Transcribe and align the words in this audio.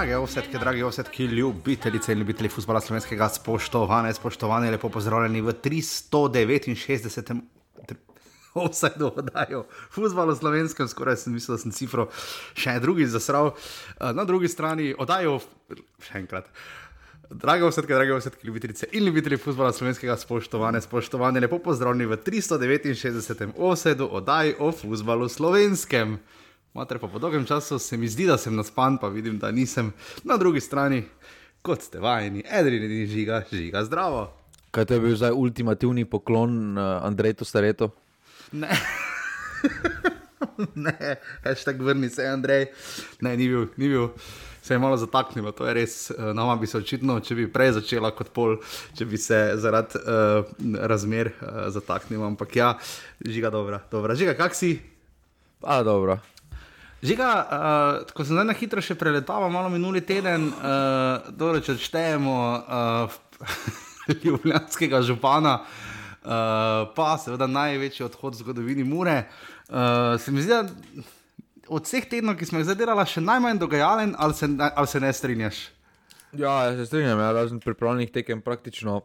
Drage 0.00 0.16
ovsetke, 0.16 0.58
dragi 0.58 0.82
ovsetki, 0.82 1.24
ljubitelice 1.24 2.12
in 2.12 2.18
ljubitelji 2.18 2.48
futbola 2.48 2.80
slovenskega, 2.80 3.28
spoštovane, 3.28 4.14
spoštovane, 4.14 4.70
lepo 4.70 4.88
pozdravljeni 4.88 5.40
v 5.44 5.52
369. 5.52 7.42
Vse 8.54 8.90
dodajo, 8.96 9.66
futbol 9.92 10.32
v 10.32 10.36
slovenskem, 10.38 10.88
skoraj 10.88 11.16
sem 11.20 11.36
mislil, 11.36 11.58
da 11.58 11.60
sem 11.60 11.76
cifro 11.76 12.08
še 12.56 12.80
drugi 12.80 13.04
zasral. 13.12 13.52
Eh, 13.52 14.12
na 14.16 14.24
drugi 14.24 14.48
strani 14.48 14.94
oddajo, 14.96 15.36
še 16.08 16.16
enkrat. 16.24 16.48
Drage 17.28 17.68
vsetke, 17.68 17.92
drage 17.92 18.16
vsetke, 18.16 18.48
ljubitelice 18.48 18.88
in 18.96 19.04
ljubitelji 19.04 19.36
futbola 19.36 19.68
slovenskega, 19.68 20.16
spoštovane, 20.16 20.80
spoštovane, 20.80 21.44
lepo 21.44 21.60
pozdravljeni 21.60 22.08
v 22.08 22.16
369. 22.24 23.52
osedu 23.52 24.08
oddaji 24.08 24.56
o 24.64 24.72
futbalu 24.72 25.28
slovenskem. 25.28 26.16
Mater 26.74 26.98
pa 26.98 27.08
po 27.08 27.18
dolgem 27.18 27.46
času 27.46 27.78
se 27.78 27.96
mi 27.96 28.08
zdi, 28.08 28.26
da 28.26 28.36
sem 28.38 28.54
naspan, 28.54 28.98
pa 28.98 29.08
vidim, 29.08 29.38
da 29.38 29.50
nisem 29.50 29.92
na 30.24 30.36
drugi 30.36 30.60
strani, 30.60 31.02
kot 31.62 31.82
ste 31.82 31.98
vajeni, 31.98 32.44
edini 32.46 33.00
in 33.00 33.08
žiga, 33.10 33.42
žiga, 33.50 33.82
zdravo. 33.84 34.28
Kaj 34.70 34.86
to 34.86 34.94
je 34.94 35.00
bil 35.00 35.16
zdaj 35.16 35.34
ultimativni 35.34 36.04
poklon 36.04 36.78
uh, 36.78 37.02
Andreju 37.02 37.44
Staretu? 37.44 37.90
Ne. 38.52 38.70
ne, 40.86 41.16
hashtag 41.42 41.82
vrni 41.82 42.08
se, 42.08 42.26
Andrej. 42.26 42.68
Ne, 43.20 43.34
ni 43.36 43.48
bil, 43.48 43.66
ni 43.76 43.88
bil. 43.88 44.08
Se 44.62 44.74
je 44.74 44.78
malo 44.78 44.96
zataknilo, 44.96 45.50
to 45.52 45.66
je 45.66 45.74
res. 45.74 46.10
Uh, 46.14 46.30
nama 46.38 46.54
bi 46.56 46.70
se 46.70 46.78
očitno, 46.78 47.18
če 47.20 47.34
bi 47.34 47.50
prej 47.50 47.80
začela 47.80 48.14
kot 48.14 48.30
pol, 48.30 48.60
če 48.94 49.10
bi 49.10 49.18
se 49.18 49.40
zaradi 49.58 49.98
uh, 50.06 50.46
razmer 50.86 51.34
uh, 51.34 51.66
zataknila. 51.74 52.30
Ampak 52.30 52.56
ja, 52.56 52.76
žiga, 53.26 53.50
dobra, 53.50 53.82
dobra. 53.90 54.14
Žiga, 54.14 54.38
kak 54.38 54.54
si? 54.54 54.76
A, 55.66 55.82
dobro. 55.82 56.20
Žiga, 57.00 57.28
uh, 57.32 58.12
ko 58.12 58.24
sem 58.24 58.36
zdaj 58.36 58.44
na 58.44 58.52
hitro 58.52 58.82
še 58.84 58.92
preletal, 59.00 59.46
malo 59.48 59.70
minuli 59.72 60.02
teden, 60.04 60.50
uh, 60.52 61.30
dobro, 61.32 61.62
če 61.64 61.78
odštejemo 61.78 62.34
uh, 62.36 63.14
ljubljanskega 64.24 65.00
župana, 65.08 65.62
uh, 65.64 66.90
pa 66.92 67.14
seveda 67.22 67.48
največji 67.48 68.04
odhod 68.04 68.36
v 68.36 68.42
zgodovini 68.42 68.84
Mure. 68.84 69.22
Uh, 69.70 70.20
se 70.20 70.28
mi 70.28 70.44
zdi, 70.44 70.52
da 70.52 71.08
od 71.72 71.88
vseh 71.88 72.04
tednov, 72.10 72.36
ki 72.36 72.50
smo 72.50 72.60
jih 72.60 72.68
zdaj 72.68 72.80
delali, 72.82 73.06
še 73.08 73.24
najmanj 73.24 73.62
dogajalen, 73.62 74.12
ali 74.20 74.36
se, 74.36 74.50
ali 74.60 74.92
se 74.92 75.00
ne 75.00 75.14
strinjaš? 75.16 75.62
Ja, 76.36 76.52
ja 76.68 76.76
se 76.76 76.86
strinjam, 76.90 77.24
ja, 77.24 77.32
razen 77.32 77.64
pripravljenih 77.64 78.12
tekem 78.12 78.44
praktično 78.44 79.00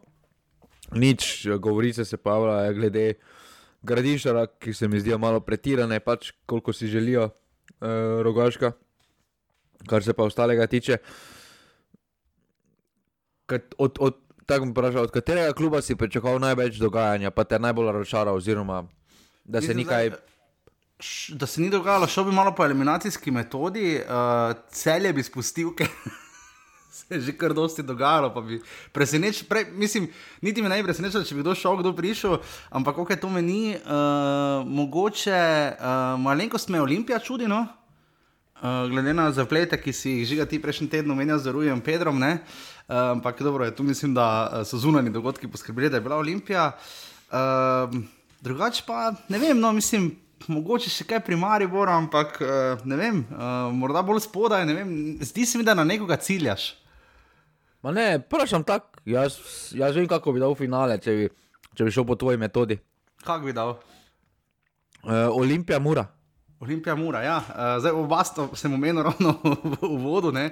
nič, 0.92 1.46
govorice 1.64 2.04
se 2.04 2.20
pavljajo 2.20 2.76
glede 2.76 3.08
gradišča, 3.86 4.46
ki 4.60 4.76
se 4.76 4.88
mi 4.88 5.00
zdijo 5.00 5.16
malo 5.18 5.40
pretirane, 5.40 5.96
pač 6.04 6.34
koliko 6.44 6.76
si 6.76 6.92
želijo 6.92 7.30
uh, 7.80 8.22
Rogaška, 8.22 8.72
kar 9.88 10.04
se 10.04 10.12
pa 10.12 10.24
ostalega 10.24 10.66
tiče. 10.66 10.98
Kat, 13.46 13.74
od, 13.78 13.98
od, 14.00 14.22
vprašal, 14.70 15.02
od 15.02 15.10
katerega 15.10 15.52
kluba 15.52 15.82
si 15.82 15.96
pričakoval 15.96 16.38
največ 16.42 16.78
dogajanja, 16.82 17.30
pa 17.30 17.44
te 17.44 17.58
najbolj 17.58 17.92
razočaral, 17.92 18.36
oziroma 18.36 18.84
da 19.44 19.60
se 19.60 19.74
nekaj. 19.74 20.10
Da 21.28 21.46
se 21.46 21.60
ni 21.60 21.70
dogajalo, 21.70 22.06
šel 22.06 22.24
bi 22.24 22.32
malo 22.32 22.54
po 22.56 22.64
eliminacijski 22.64 23.30
metodi, 23.30 24.00
uh, 24.00 24.56
celje 24.72 25.12
bi 25.12 25.22
spustil, 25.22 25.74
ker 25.76 25.90
se 26.96 27.14
je 27.14 27.20
že 27.20 27.32
kar 27.36 27.52
dosti 27.54 27.82
dogajalo. 27.82 28.32
Preseneč, 28.92 29.42
pre, 29.44 29.66
mislim, 29.72 30.08
niti 30.40 30.62
me 30.62 30.68
ne 30.68 30.80
bi 30.80 30.88
presenečilo, 30.88 31.24
če 31.24 31.34
bi 31.34 31.44
kdo 31.44 31.54
šel, 31.54 31.76
kdo 31.82 31.92
prišel, 31.96 32.38
ampak 32.70 32.96
kaj 33.08 33.20
to 33.20 33.28
meni, 33.28 33.76
uh, 33.76 34.64
mogoče 34.64 35.36
uh, 35.76 36.16
malenkost 36.20 36.72
me 36.72 36.80
Olimpija 36.80 37.18
čudi. 37.18 37.48
No? 37.48 37.66
Uh, 38.56 38.88
glede 38.88 39.12
na 39.12 39.28
zaplete, 39.36 39.76
ki 39.76 39.92
si 39.92 40.16
jih 40.16 40.28
žiga 40.32 40.46
ti 40.48 40.62
prejšnji 40.62 40.88
teden 40.88 41.12
omenjal 41.12 41.38
z 41.38 41.52
Rujem 41.52 41.80
Pedrom, 41.84 42.22
uh, 42.22 42.38
ampak 42.88 43.42
dobro, 43.44 43.68
tu 43.70 43.84
mislim, 43.84 44.14
da 44.16 44.64
so 44.64 44.80
zunani 44.80 45.12
dogodki 45.12 45.48
poskrbeli, 45.48 45.90
da 45.92 46.00
je 46.00 46.06
bila 46.06 46.16
Olimpija. 46.16 46.72
Uh, 47.28 47.92
drugače 48.40 48.84
pa 48.86 49.12
ne 49.28 49.38
vem, 49.38 49.60
no 49.60 49.72
mislim 49.72 50.14
mogoče 50.48 50.90
še 50.92 51.04
kaj 51.04 51.20
primarja, 51.26 51.68
ampak 51.96 52.40
uh, 52.40 52.82
ne 52.84 52.96
vem, 52.96 53.22
uh, 53.30 53.68
morda 53.74 54.02
bolj 54.02 54.22
spodaj. 54.24 54.64
Zdi 55.20 55.46
se 55.46 55.58
mi, 55.58 55.64
da 55.64 55.74
na 55.74 55.84
nekoga 55.84 56.16
ciljaš. 56.16 56.85
Ma 57.82 57.92
ne, 57.92 58.06
vprašam 58.18 58.64
tako, 58.66 59.00
jaz, 59.04 59.38
jaz 59.76 59.96
vem, 59.96 60.08
kako 60.08 60.32
bi 60.32 60.42
dal 60.42 60.54
finale, 60.58 60.98
če 61.02 61.16
bi, 61.16 61.30
če 61.76 61.86
bi 61.86 61.94
šel 61.94 62.06
po 62.08 62.16
tvoji 62.18 62.40
metodi. 62.40 62.78
Kako 63.24 63.46
bi 63.46 63.56
dal? 63.56 63.76
Uh, 65.06 65.28
Olimpija 65.36 65.78
mura. 65.78 66.06
Olimpija 66.60 66.94
mora, 66.96 67.20
ja. 67.22 67.36
Uh, 67.36 67.80
zdaj 67.80 67.92
oba 67.92 68.22
sem 68.54 68.74
omenil 68.74 69.02
ravno 69.02 69.34
v 69.76 69.88
uvodu. 69.90 70.32
Uh, 70.32 70.48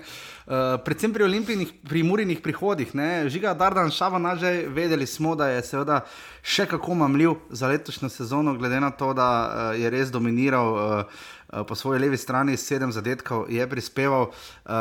predvsem 0.84 1.12
pri 1.12 1.24
olimpijskih, 1.24 1.72
pri 1.88 2.02
murinih 2.02 2.42
prihodih. 2.44 2.92
Ne? 2.94 3.28
Žiga 3.28 3.54
Dardan 3.54 3.90
Šava, 3.90 4.18
nažaj, 4.18 4.66
vedeli 4.68 5.06
smo, 5.06 5.32
da 5.34 5.48
je 5.48 5.62
seveda 5.64 6.02
še 6.42 6.66
kako 6.68 6.94
mamljiv 6.94 7.38
za 7.50 7.72
letošnjo 7.72 8.08
sezono, 8.12 8.54
glede 8.54 8.80
na 8.84 8.90
to, 8.92 9.14
da 9.16 9.28
uh, 9.48 9.80
je 9.80 9.90
res 9.90 10.12
dominiral. 10.12 10.74
Uh, 10.74 11.24
Po 11.68 11.74
svoji 11.74 12.00
levi 12.00 12.16
strani 12.16 12.56
sedem 12.56 12.92
zadetkov 12.92 13.46
je 13.52 13.66
prispeval, 13.70 14.22
uh, 14.26 14.72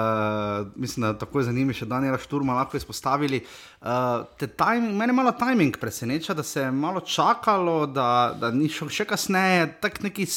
mislim, 0.75 1.01
da 1.01 1.17
tako 1.17 1.39
je 1.39 1.45
zanimivo, 1.45 1.75
še 1.77 1.85
Daniela 1.85 2.17
Šturma 2.17 2.55
lahko 2.57 2.77
izpostavili. 2.77 3.43
Uh, 3.81 4.25
timing, 4.57 4.97
mene 4.97 5.13
malo 5.13 5.35
timing 5.37 5.77
preseneča, 5.77 6.33
da 6.33 6.43
se 6.43 6.61
je 6.61 6.71
malo 6.71 7.01
čakalo, 7.01 7.85
da, 7.85 8.33
da 8.39 8.51
ni 8.51 8.69
šel 8.69 8.89
še 8.89 9.05
kasneje, 9.05 9.69
tako 9.81 10.07
neki. 10.09 10.27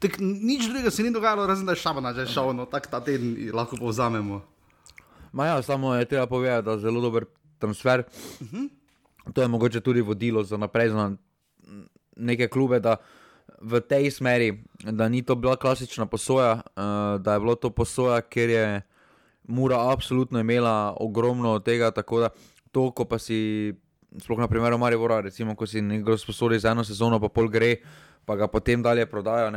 Tak, 0.00 0.18
nič 0.20 0.66
drugega 0.68 0.90
se 0.92 1.02
ni 1.02 1.10
dogajalo, 1.12 1.46
razen 1.48 1.66
da 1.66 1.72
je 1.72 1.80
šaba 1.80 2.12
že 2.12 2.26
šel, 2.28 2.52
no 2.56 2.66
tako 2.68 2.88
ta 2.90 3.00
teden 3.00 3.36
lahko 3.52 3.76
povzamemo. 3.80 4.42
Ja, 5.32 5.62
samo 5.62 5.94
je 5.94 6.04
treba 6.04 6.26
povedati, 6.26 6.64
da 6.64 6.72
je 6.72 6.84
zelo 6.88 7.00
dober 7.00 7.24
transfer. 7.58 8.04
Uh 8.40 8.46
mhm. 8.46 8.56
-huh. 8.56 8.68
To 9.32 9.42
je 9.42 9.48
mogoče 9.48 9.80
tudi 9.80 10.00
vodilo 10.00 10.44
za 10.44 10.56
naprej 10.56 10.88
za 10.88 11.10
neke 12.16 12.48
klube, 12.48 12.80
da 12.80 12.96
v 13.60 13.80
tej 13.80 14.10
smeri, 14.10 14.64
da 14.84 15.08
ni 15.08 15.22
to 15.22 15.34
bila 15.34 15.56
klasična 15.56 16.06
posoja, 16.06 16.52
uh, 16.54 17.20
da 17.20 17.32
je 17.34 17.40
bilo 17.40 17.54
to 17.54 17.70
posoja, 17.70 18.20
ker 18.20 18.50
je 18.50 18.82
Mura 19.46 19.92
absolutno 19.92 20.40
imela 20.40 20.96
ogromno 21.00 21.58
tega, 21.58 21.90
tako 21.90 22.20
da 22.20 22.28
to, 22.72 22.90
ko 22.90 23.04
pa 23.04 23.18
si, 23.18 23.74
sploh 24.18 24.38
na 24.38 24.48
primeru 24.48 24.78
Marivora, 24.78 25.20
recimo, 25.20 25.54
ko 25.54 25.66
si 25.66 25.80
nekdo 25.80 26.18
sposodi 26.18 26.58
za 26.58 26.74
eno 26.74 26.84
sezono, 26.84 27.20
pa 27.22 27.28
pol 27.28 27.48
gre, 27.48 27.76
pa 28.26 28.34
ga 28.36 28.48
potem 28.50 28.82
dalje 28.82 29.06
prodajo. 29.06 29.52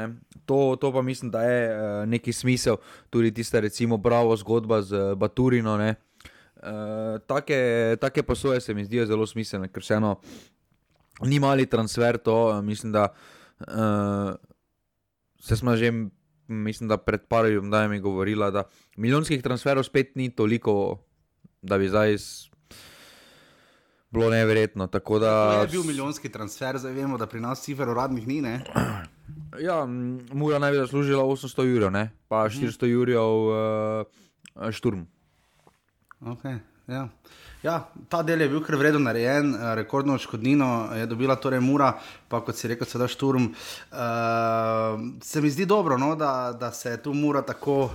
To, 0.46 0.78
to 0.78 0.94
pa 0.94 1.02
mislim, 1.02 1.32
da 1.32 1.42
je 1.44 1.58
uh, 1.74 2.06
neki 2.06 2.34
smisel, 2.34 2.78
tudi 3.10 3.34
tista, 3.34 3.60
recimo, 3.60 3.98
bravo 3.98 4.38
zgodba 4.38 4.82
z 4.82 4.94
uh, 4.94 5.18
Baturino. 5.18 5.74
Uh, 5.74 7.18
take, 7.26 7.98
take 8.02 8.24
posoje 8.24 8.62
se 8.62 8.74
mi 8.74 8.86
zdijo 8.86 9.06
zelo 9.06 9.26
smiselne, 9.26 9.68
ker 9.68 9.84
se 9.84 9.94
eno 9.94 10.20
ni 11.26 11.40
mali 11.40 11.66
transfer, 11.66 12.18
to 12.18 12.38
uh, 12.50 12.64
mislim, 12.64 12.92
da 12.92 13.10
uh, 13.10 13.39
se 15.40 15.56
smo 15.56 15.76
že. 15.76 15.92
Mislim, 16.50 16.90
da 16.90 16.98
pred 16.98 17.22
parim 17.30 17.70
dnevi 17.70 18.00
govorila, 18.00 18.50
da 18.52 18.64
milijonskih 18.98 19.44
transferov 19.44 19.84
spet 19.84 20.16
ni 20.16 20.32
toliko, 20.36 20.98
da 21.62 21.78
bi 21.78 21.90
zdaj 21.90 22.16
bilo 24.10 24.30
nevrjetno. 24.30 24.88
Da... 24.88 25.00
To 25.00 25.62
je 25.62 25.68
bil 25.68 25.84
milijonski 25.84 26.30
transfer, 26.30 26.78
zdaj 26.78 26.94
vemo, 26.94 27.18
da 27.18 27.28
pri 27.28 27.40
nas 27.40 27.62
cifer 27.62 27.90
uradnih 27.90 28.28
ni. 28.28 28.42
Ne? 28.42 28.62
Ja, 29.62 29.86
mora 30.34 30.60
naj 30.60 30.72
bi 30.72 30.78
zaslužila 30.78 31.24
800 31.24 31.64
jurjev, 31.64 32.08
pa 32.28 32.50
400 32.50 32.86
jurjev 32.86 33.22
uh, 33.22 34.72
šturm. 34.72 35.04
Okay, 36.22 36.60
ja. 36.88 37.08
Ja, 37.60 37.90
ta 38.08 38.22
del 38.24 38.40
je 38.40 38.48
bil 38.48 38.62
kar 38.64 38.78
vredno 38.80 39.02
narejen, 39.04 39.50
eh, 39.52 39.74
rekordno 39.76 40.14
odškodnino 40.16 40.96
je 40.96 41.06
dobila 41.06 41.36
torej 41.36 41.60
Mura, 41.60 41.92
pa 42.32 42.40
kot 42.40 42.56
si 42.56 42.68
rekel, 42.72 42.88
sedaj 42.88 43.08
Šturm. 43.12 43.50
Uh, 43.92 43.98
se 45.22 45.42
mi 45.42 45.50
zdi 45.50 45.66
dobro, 45.66 45.98
no, 45.98 46.14
da, 46.16 46.56
da 46.60 46.72
se 46.72 46.90
je 46.90 47.02
tu 47.04 47.14
Mura 47.14 47.42
tako 47.42 47.82
uh, 47.84 47.92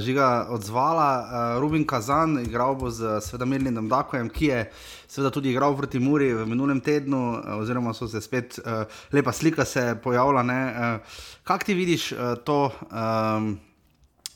žiga 0.00 0.46
odzvala. 0.50 1.10
Uh, 1.20 1.60
Rubin 1.60 1.86
Kazan, 1.86 2.40
igral 2.42 2.74
bo 2.74 2.90
z 2.90 3.20
Sveda 3.20 3.44
Mirnim 3.44 3.88
Dakojem, 3.88 4.28
ki 4.28 4.46
je 4.46 4.64
seveda 5.06 5.30
tudi 5.30 5.52
igral 5.52 5.76
proti 5.76 6.00
Muri 6.00 6.32
v 6.34 6.46
minulem 6.46 6.80
tednu, 6.80 7.20
uh, 7.38 7.60
oziroma 7.60 7.94
so 7.94 8.08
se 8.08 8.20
spet 8.20 8.58
uh, 8.58 8.82
lepa 9.12 9.32
slika 9.32 9.64
se 9.64 9.94
pojavila. 10.02 10.42
Uh, 10.42 11.22
Kaj 11.44 11.58
ti 11.58 11.74
vidiš 11.74 12.12
uh, 12.12 12.34
to? 12.44 12.72
Um, 12.90 13.60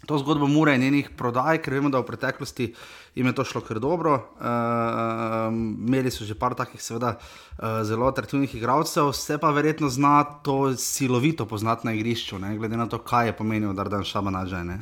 to 0.08 0.18
zgodbo 0.18 0.46
Mure 0.48 0.72
in 0.74 0.80
njenih 0.80 1.10
prodaj, 1.16 1.58
ker 1.60 1.74
vemo, 1.76 1.90
da 1.92 2.00
v 2.00 2.06
preteklosti 2.08 2.70
jim 3.14 3.26
je 3.28 3.34
to 3.36 3.44
šlo 3.44 3.60
kar 3.60 3.76
dobro. 3.78 4.14
Uh, 4.40 5.52
imeli 5.52 6.08
so 6.10 6.24
že 6.24 6.32
par 6.34 6.54
takih, 6.56 6.80
seveda, 6.80 7.18
uh, 7.18 7.82
zelo 7.84 8.08
atraktivnih 8.08 8.54
igralcev, 8.56 9.10
vse 9.12 9.36
pa 9.38 9.50
verjetno 9.52 9.90
zna 9.92 10.22
to 10.44 10.72
silovito 10.80 11.44
poznati 11.46 11.86
na 11.86 11.92
igrišču, 11.92 12.38
ne? 12.40 12.54
glede 12.56 12.76
na 12.80 12.86
to, 12.88 13.02
kaj 13.04 13.28
je 13.28 13.34
pomenil, 13.36 13.74
da 13.76 13.84
dan 13.84 14.04
šaba 14.04 14.32
na 14.32 14.46
žene. 14.48 14.78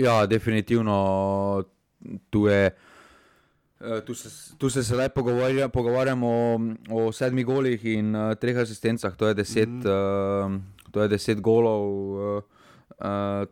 Ja, 0.00 0.24
definitivno 0.26 0.96
tu 2.30 2.46
je. 2.46 2.70
Tu 4.06 4.14
se, 4.14 4.56
tu 4.58 4.70
se 4.70 4.84
sedaj 4.84 5.08
pogovarja, 5.08 5.68
pogovarjamo 5.68 6.28
o, 6.28 6.58
o 6.90 7.12
sedmih 7.12 7.46
golih 7.46 7.84
in 7.84 8.14
uh, 8.16 8.32
treh 8.38 8.56
asistencah, 8.56 9.16
to 9.18 9.26
je 9.26 9.34
deset, 9.34 9.68
mm. 9.68 9.80
uh, 9.90 10.90
to 10.94 11.02
je 11.02 11.08
deset 11.08 11.40
golov. 11.40 11.88
Uh, 12.16 12.51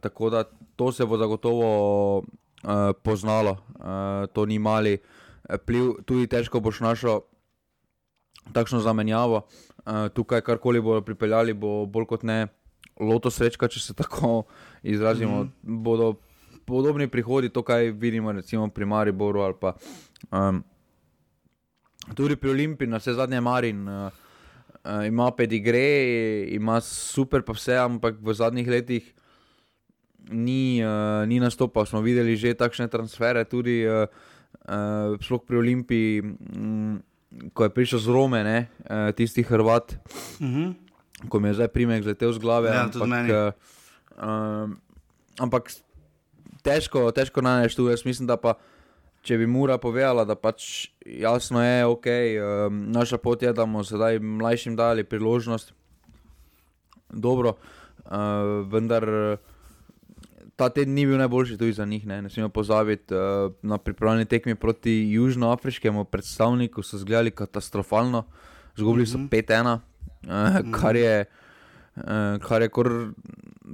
tako 0.01 0.31
da 0.31 0.45
to 0.77 0.93
se 0.93 1.07
bo 1.07 1.17
zagotovo 1.17 2.19
uh, 2.19 2.23
poznalo, 3.03 3.51
uh, 3.51 4.27
to 4.33 4.47
ni 4.47 4.59
mali 4.59 4.99
pliv, 5.67 5.93
tudi 6.05 6.27
težko 6.27 6.61
boš 6.61 6.81
našel 6.81 7.21
takšno 8.53 8.81
zamenjavo. 8.81 9.43
Uh, 9.87 10.09
tukaj, 10.15 10.41
karkoli 10.41 10.81
bodo 10.81 11.01
pripeljali, 11.01 11.55
bo 11.55 11.87
bolj 11.87 12.07
kot 12.07 12.23
ne 12.23 12.47
loto 13.01 13.31
srečka, 13.31 13.69
če 13.69 13.81
se 13.81 13.95
tako 14.03 14.45
izrazimo. 14.83 15.45
Mm 15.45 15.47
-hmm. 15.49 15.83
Bodo 15.83 16.15
podobni 16.67 17.09
prihodi, 17.09 17.49
to, 17.49 17.63
kaj 17.63 17.91
vidimo, 17.91 18.33
recimo 18.33 18.69
pri 18.69 18.85
Mariboru 18.85 19.41
ali 19.41 19.55
pa 19.61 19.75
um, 20.31 20.65
tudi 22.15 22.37
pri 22.37 22.51
Olimpii, 22.51 22.89
na 22.89 22.97
vse 22.97 23.13
zadnje 23.13 23.41
Marin. 23.41 23.89
Uh, 23.89 24.11
Uh, 24.85 25.07
ima 25.07 25.31
pedigre, 25.31 26.47
ima 26.49 26.81
super, 26.81 27.43
pa 27.43 27.53
vse, 27.53 27.77
ampak 27.77 28.17
v 28.23 28.33
zadnjih 28.33 28.69
letih 28.69 29.15
ni, 30.29 30.85
uh, 30.85 31.25
ni 31.25 31.41
nastopal. 31.41 31.87
Smo 31.89 32.05
videli 32.05 32.37
že 32.37 32.53
takšne 32.53 32.93
transfere, 32.93 33.45
tudi 33.49 33.87
uh, 33.89 34.05
uh, 34.69 35.41
pri 35.47 35.57
Olimpii, 35.57 36.21
um, 36.21 37.01
ko 37.55 37.65
je 37.65 37.71
prišel 37.71 37.99
z 37.99 38.09
Rome, 38.11 38.41
ne, 38.45 38.59
uh, 38.85 39.11
tisti 39.17 39.43
Hrvat, 39.43 39.97
uh 39.97 40.47
mhm. 40.47 40.61
-huh. 40.61 41.29
ko 41.29 41.41
mi 41.41 41.49
je 41.49 41.55
zdaj 41.55 41.69
primek 41.69 42.03
zletel 42.03 42.33
z 42.33 42.39
glave. 42.39 42.69
Ja, 42.69 42.85
ampak, 42.85 43.25
uh, 43.31 43.53
uh, 44.19 44.71
ampak 45.39 45.71
težko, 46.63 47.11
težko 47.13 47.41
najdeš 47.41 47.75
tu. 47.75 47.89
Jaz 47.89 48.05
mislim, 48.05 48.27
da 48.27 48.37
pa. 48.37 48.55
Če 49.21 49.37
bi 49.37 49.47
Mura 49.47 49.77
povedala, 49.77 50.25
da 50.25 50.33
pač 50.35 50.89
jasno 51.05 51.61
je, 51.61 51.85
ok, 51.85 52.07
um, 52.09 52.89
naša 52.89 53.19
pot 53.19 53.43
je, 53.43 53.53
da 53.53 53.67
bomo 53.69 53.85
sedaj 53.85 54.17
mlajšim 54.19 54.77
dali 54.77 55.05
priložnost, 55.05 55.75
dobro, 57.13 57.53
uh, 58.09 58.65
vendar 58.73 59.05
ta 60.61 60.69
teden 60.69 60.93
ni 60.95 61.07
bil 61.09 61.17
najboljši 61.17 61.57
tudi 61.57 61.73
za 61.73 61.85
njih. 61.89 62.07
Ne, 62.07 62.23
ne 62.23 62.29
smemo 62.29 62.49
pozabiti 62.53 63.15
uh, 63.15 63.53
na 63.63 63.79
pripravljeni 63.79 64.29
tekmi 64.29 64.55
proti 64.55 64.93
Južnoafriškemu 65.11 66.05
predstavniku, 66.05 66.83
so 66.83 66.99
zgledali 67.01 67.31
katastrofalno, 67.31 68.27
zgubili 68.77 69.07
so 69.07 69.19
5-1, 69.19 69.75
uh, 69.75 69.81
eh, 70.29 70.63
kar 70.81 70.97
je. 70.97 71.25
Uh, 71.97 72.39
kar 72.45 72.63
je 72.63 72.69
kar 72.69 72.87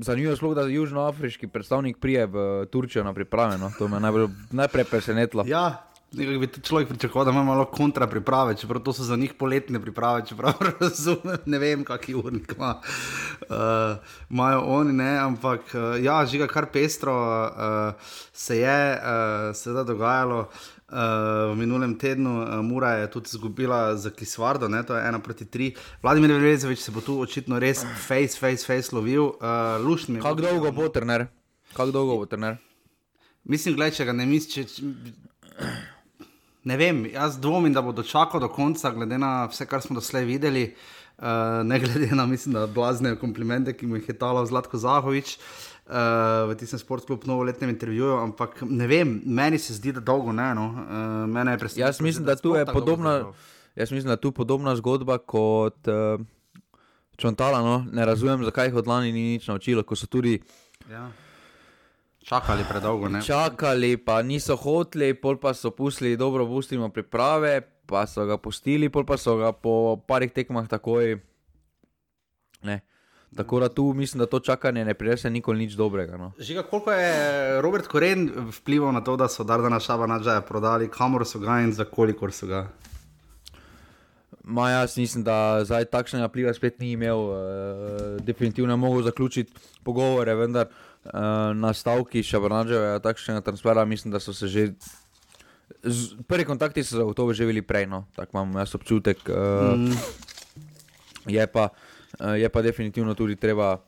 zanimivo, 0.00 0.37
sploh, 0.37 0.55
da 0.55 0.62
južnoafriški 0.62 1.47
predstavnik 1.47 1.99
prije 2.00 2.27
v 2.27 2.67
Turčijo 2.71 3.05
na 3.05 3.12
priprave. 3.15 3.59
No? 3.59 3.71
To 3.79 3.88
me 3.88 4.00
najbolj, 4.00 4.29
najprej 4.50 4.85
presenetilo. 4.85 5.44
Ja, 5.47 5.86
nekaj 6.12 6.38
bi 6.38 6.49
človek 6.62 6.88
pričakoval, 6.88 7.25
da 7.25 7.31
ima 7.31 7.44
malo 7.44 7.64
kontra 7.64 8.06
priprave, 8.06 8.56
čeprav 8.56 8.82
to 8.82 8.93
so 8.93 9.05
za 9.05 9.17
njih 9.17 9.35
poletne 9.35 9.81
priprave, 9.81 10.23
čeprav 10.26 10.53
razumem, 10.81 11.38
ne 11.47 11.58
vem, 11.58 11.85
kakšni 11.85 12.14
urnik 12.14 12.53
ima. 12.56 12.81
Uh, 13.50 13.56
imajo 14.31 14.61
oni, 14.61 14.93
ne, 14.93 15.19
ampak 15.19 15.61
uh, 15.75 16.05
ja, 16.05 16.26
žiga 16.26 16.47
kar 16.47 16.67
pestro 16.73 17.17
uh, 17.47 18.08
se 18.32 18.58
je 18.58 18.97
uh, 18.97 19.56
seveda 19.56 19.85
dogajalo. 19.85 20.49
Uh, 20.87 20.99
v 21.50 21.56
minulem 21.58 21.97
tednu 21.99 22.43
uh, 22.43 22.49
Mura 22.62 22.93
je 22.93 23.11
tudi 23.11 23.26
izgubila 23.35 23.97
za 23.97 24.11
Kisvardo, 24.11 24.69
ne, 24.69 24.85
to 24.87 24.97
je 24.97 25.09
ena 25.09 25.19
proti 25.19 25.44
tri. 25.44 25.75
Vladimir 26.02 26.31
Rezevič 26.31 26.79
se 26.79 26.93
bo 26.94 27.00
tu 27.00 27.20
očitno 27.20 27.59
res 27.59 27.82
face, 28.06 28.38
face, 28.38 28.62
face 28.67 28.94
lovil. 28.94 29.23
Uh, 29.23 29.82
Lušni. 29.82 30.20
Kako 30.20 30.41
dolgo 30.41 30.70
bo 30.73 30.88
trener? 30.88 31.26
Kako 31.73 31.91
dolgo 31.91 32.17
bo 32.17 32.26
trener? 32.26 32.56
Mislim, 33.44 33.75
gledaj, 33.75 33.99
če 33.99 34.05
ga 34.05 34.12
ne 34.12 34.26
misliš. 34.26 34.79
Ne 36.67 36.77
vem, 36.77 37.05
jaz 37.13 37.39
dvomim, 37.39 37.73
da 37.73 37.83
bo 37.83 37.95
dočakal 37.95 38.43
do 38.43 38.51
konca, 38.51 38.91
glede 38.91 39.19
na 39.23 39.47
vse, 39.47 39.69
kar 39.71 39.85
smo 39.85 39.99
doslej 40.01 40.27
videli. 40.27 40.67
Uh, 41.17 41.63
ne 41.65 41.79
glede 41.81 42.11
na, 42.13 42.27
mislim, 42.27 42.59
da 42.59 42.67
blazne 42.67 43.15
komplimente, 43.17 43.73
ki 43.73 43.87
mu 43.87 43.97
jih 43.97 44.09
je 44.11 44.19
dalo 44.19 44.43
Zlatko 44.47 44.79
Zahovič. 44.79 45.37
Uh, 45.39 45.77
uh, 45.87 46.51
v 46.51 46.55
tistem 46.59 46.79
sportklubu, 46.79 47.27
novoletnem 47.27 47.71
intervjuju, 47.71 48.19
ampak 48.19 48.63
ne 48.67 48.87
vem, 48.87 49.21
meni 49.25 49.59
se 49.59 49.75
zdi, 49.75 49.93
da 49.97 50.01
dolgo 50.01 50.33
ne. 50.33 50.55
No. 50.55 50.67
Uh, 50.67 51.27
mene 51.31 51.55
je 51.55 51.59
presenetilo. 51.59 51.87
Jaz 51.87 52.01
mislim, 52.01 52.25
da, 52.25 52.35
da 52.35 52.41
tu 52.41 52.55
je 52.55 52.67
podobna. 52.67 53.33
Jaz 53.77 53.93
mislim, 53.93 54.07
da 54.07 54.17
je 54.17 54.25
tu 54.25 54.33
podobna 54.33 54.77
zgodba 54.77 55.19
kot 55.19 55.89
uh, 55.89 56.21
Čontala. 57.17 57.61
No? 57.62 57.85
Ne 57.93 58.07
razumem, 58.07 58.45
zakaj 58.45 58.69
jih 58.69 58.75
od 58.75 58.87
lani 58.87 59.12
ni 59.12 59.23
nič 59.37 59.49
naučilo, 59.49 59.83
ko 59.83 59.97
so 59.97 60.07
tudi. 60.07 60.41
Ja. 60.91 61.11
Čakali 62.26 62.64
predolgo. 62.69 63.06
Ne? 63.08 63.23
Čakali, 63.23 63.94
pa 64.02 64.19
niso 64.23 64.56
hoteli, 64.58 65.14
pol 65.14 65.38
pa 65.38 65.55
so 65.55 65.70
pustili, 65.70 66.17
dobro, 66.19 66.43
pustimo 66.43 66.88
priprave, 66.90 67.61
pa 67.87 68.02
so 68.11 68.25
ga 68.26 68.34
pustili, 68.34 68.88
pol 68.90 69.06
pa 69.06 69.14
so 69.14 69.37
ga 69.38 69.52
po 69.55 69.94
parih 69.94 70.32
tekmah 70.34 70.67
takoj. 70.67 71.20
Ne. 72.67 72.81
Tako 73.37 73.61
da 73.61 73.69
tu 73.69 73.84
mislim, 73.94 74.19
da 74.19 74.26
to 74.26 74.40
čakanje 74.43 74.84
ne 74.84 74.94
prinese 74.94 75.31
nikoli 75.31 75.58
nič 75.58 75.78
dobrega. 75.78 76.19
No. 76.19 76.32
Žiga, 76.38 76.64
koliko 76.67 76.93
je 76.93 77.62
Robert 77.62 77.87
Koren 77.87 78.26
vplival 78.58 78.90
na 78.93 79.05
to, 79.06 79.14
da 79.17 79.28
so 79.31 79.46
Dardana 79.46 79.78
Šaba 79.78 80.11
nadžaja 80.11 80.43
prodali, 80.43 80.90
kamor 80.90 81.23
so 81.26 81.38
ga 81.38 81.61
in 81.62 81.70
za 81.73 81.84
koliko 81.84 82.31
so 82.31 82.50
ga? 82.50 82.64
Ma 84.43 84.70
jaz 84.70 84.99
mislim, 84.99 85.23
da 85.23 85.62
zdaj 85.62 85.84
takšnega 85.94 86.26
vpliva 86.26 86.55
spet 86.55 86.81
ni 86.82 86.90
imel. 86.99 87.19
Uh, 87.19 87.38
definitivno 88.19 88.73
je 88.73 88.82
mogel 88.82 89.02
zaključiti 89.02 89.52
pogovore, 89.84 90.34
vendar 90.34 90.67
uh, 91.06 91.53
na 91.56 91.73
stavki 91.75 92.23
Šabrnadževa 92.23 92.99
takšnega 93.05 93.41
transfera 93.41 93.85
mislim, 93.85 94.12
da 94.12 94.20
so 94.20 94.35
se 94.35 94.49
že. 94.49 94.73
Z, 95.82 96.14
prvi 96.26 96.44
kontakti 96.47 96.85
so 96.85 96.97
zagotovo 96.97 97.35
že 97.35 97.47
bili 97.47 97.62
prej, 97.62 97.87
no. 97.87 98.06
tako 98.17 98.38
imam 98.38 98.58
jaz 98.58 98.75
občutek. 98.75 99.19
Uh, 99.29 99.75
mm. 99.79 99.93
Je 101.26 101.47
pa. 101.47 101.70
Eh, 102.20 102.38
je 102.41 102.49
pa 102.49 102.62
definitivno 102.62 103.14
tudi 103.14 103.37
treba 103.37 103.79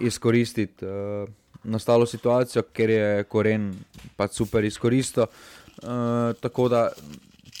izkoristiti 0.00 0.84
uh, 0.84 1.28
nastalo 1.64 2.06
situacijo, 2.06 2.62
ker 2.72 2.90
je 2.90 3.24
koren 3.24 3.70
pač 4.16 4.34
super 4.36 4.64
izkoristil. 4.64 5.24
Uh, 5.82 6.34
tako 6.40 6.68
da 6.68 6.90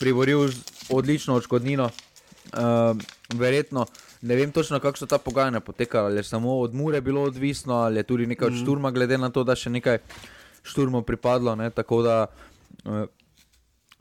priboril 0.00 0.50
odlično 0.90 1.34
odškodnino. 1.34 1.90
Uh, 2.52 2.96
verjetno 3.34 3.86
ne 4.26 4.36
vem 4.36 4.52
točno, 4.52 4.80
kako 4.82 4.98
so 4.98 5.06
ta 5.06 5.18
pogajanja 5.18 5.60
potekala, 5.60 6.10
ali 6.10 6.20
je 6.20 6.30
samo 6.30 6.58
od 6.60 6.74
Mure 6.74 7.00
bilo 7.00 7.22
odvisno, 7.22 7.74
ali 7.86 8.02
je 8.02 8.02
tudi 8.02 8.26
nekaj 8.26 8.46
od 8.46 8.52
mm. 8.52 8.62
šturma, 8.62 8.90
glede 8.90 9.18
na 9.18 9.30
to, 9.30 9.44
da 9.44 9.54
še 9.54 9.70
nekaj 9.70 9.98
šturmov 10.66 11.06
pripadlo. 11.06 11.54
Ne, 11.56 11.70
tako 11.70 12.02
da 12.02 12.26
uh, 12.84 13.06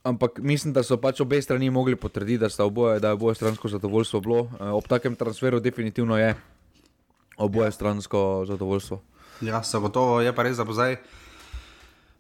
Ampak 0.06 0.38
mislim, 0.38 0.70
da 0.74 0.84
so 0.86 1.00
pač 1.02 1.18
obe 1.24 1.40
strani 1.42 1.72
mogli 1.74 1.96
potrditi, 1.98 2.38
da, 2.38 2.64
oboje, 2.64 3.00
da 3.02 3.08
je 3.10 3.18
oboje 3.18 3.36
stransko 3.36 3.68
zadovoljstvo 3.68 4.20
bilo. 4.22 4.44
Eh, 4.60 4.70
ob 4.70 4.86
takem 4.88 5.16
transferu 5.16 5.60
definitivno 5.60 6.18
je 6.18 6.36
oboje 7.38 7.72
stransko 7.72 8.46
zadovoljstvo. 8.48 9.00
Ja, 9.42 9.64
zagotovo 9.66 10.22
je 10.22 10.36
pa 10.36 10.46
res, 10.46 10.62
da 10.62 10.64
bo 10.64 10.78
zdaj. 10.78 11.00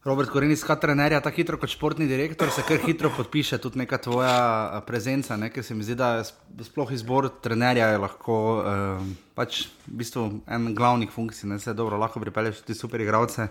Robert 0.06 0.30
Korenis, 0.30 0.62
kot 0.62 0.84
trener, 0.84 1.16
tako 1.18 1.42
hitro 1.42 1.58
kot 1.58 1.72
športni 1.74 2.06
direktor, 2.06 2.52
se 2.54 2.62
kar 2.62 2.78
hitro 2.84 3.10
podpiše 3.10 3.58
tudi 3.58 3.80
neka 3.82 3.98
tvoja 3.98 4.36
eh, 4.38 4.84
prezenca. 4.86 5.34
Ne? 5.34 5.50
Ker 5.50 5.66
se 5.66 5.74
mi 5.74 5.82
zdi, 5.82 5.96
da 5.98 6.20
je 6.20 6.28
sploh 6.68 6.92
izbor 6.94 7.32
trenerja 7.42 7.88
lahko 7.98 8.36
eh, 8.62 9.08
pač 9.34 9.64
v 9.88 9.96
bistvu 10.04 10.28
en 10.46 10.68
glavnih 10.78 11.10
funkcij. 11.10 11.50
Ne? 11.50 11.58
Se 11.58 11.72
je 11.72 11.80
dobro, 11.82 11.98
lahko 11.98 12.22
pripelješ 12.22 12.62
tudi 12.62 12.78
super 12.78 13.02
igralce, 13.02 13.48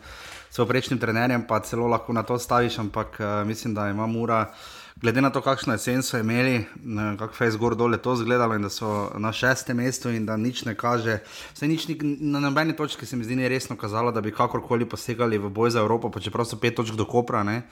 s 0.47 0.69
prejšnjim 0.71 1.03
trenerjem 1.03 1.43
pa 1.49 1.59
celo 1.67 1.91
lahko 1.91 2.15
na 2.15 2.23
to 2.23 2.39
staviš, 2.39 2.79
ampak 2.87 3.19
eh, 3.19 3.35
mislim, 3.51 3.75
da 3.75 3.89
ima 3.91 4.07
mura 4.07 4.45
glede 4.97 5.21
na 5.21 5.31
to, 5.31 5.41
kakšno 5.41 5.75
jesen 5.75 6.03
so 6.03 6.19
imeli, 6.19 6.65
kako 7.19 7.45
je 7.45 7.51
zgor 7.51 7.75
dol 7.75 7.97
to 7.99 8.15
izgledalo 8.15 8.55
in 8.55 8.63
da 8.63 8.71
so 8.71 9.11
na 9.19 9.33
šestem 9.33 9.77
mestu 9.77 10.11
in 10.11 10.27
da 10.27 10.37
nič 10.37 10.65
ne 10.65 10.75
kaže. 10.75 11.19
Vse 11.55 11.69
nič 11.69 11.89
ni, 11.89 11.99
na 12.21 12.41
nobeni 12.41 12.77
točki 12.77 13.07
se 13.07 13.17
mi 13.17 13.25
zdi 13.25 13.49
resno 13.49 13.77
kazalo, 13.77 14.13
da 14.13 14.21
bi 14.21 14.33
kakorkoli 14.33 14.89
posegali 14.89 15.39
v 15.39 15.51
boj 15.51 15.71
za 15.71 15.81
Evropo, 15.81 16.11
pa 16.11 16.21
čeprav 16.21 16.47
so 16.47 16.57
pet 16.57 16.75
točk 16.75 16.95
do 16.95 17.05
Kopra. 17.05 17.43
Ne? 17.43 17.63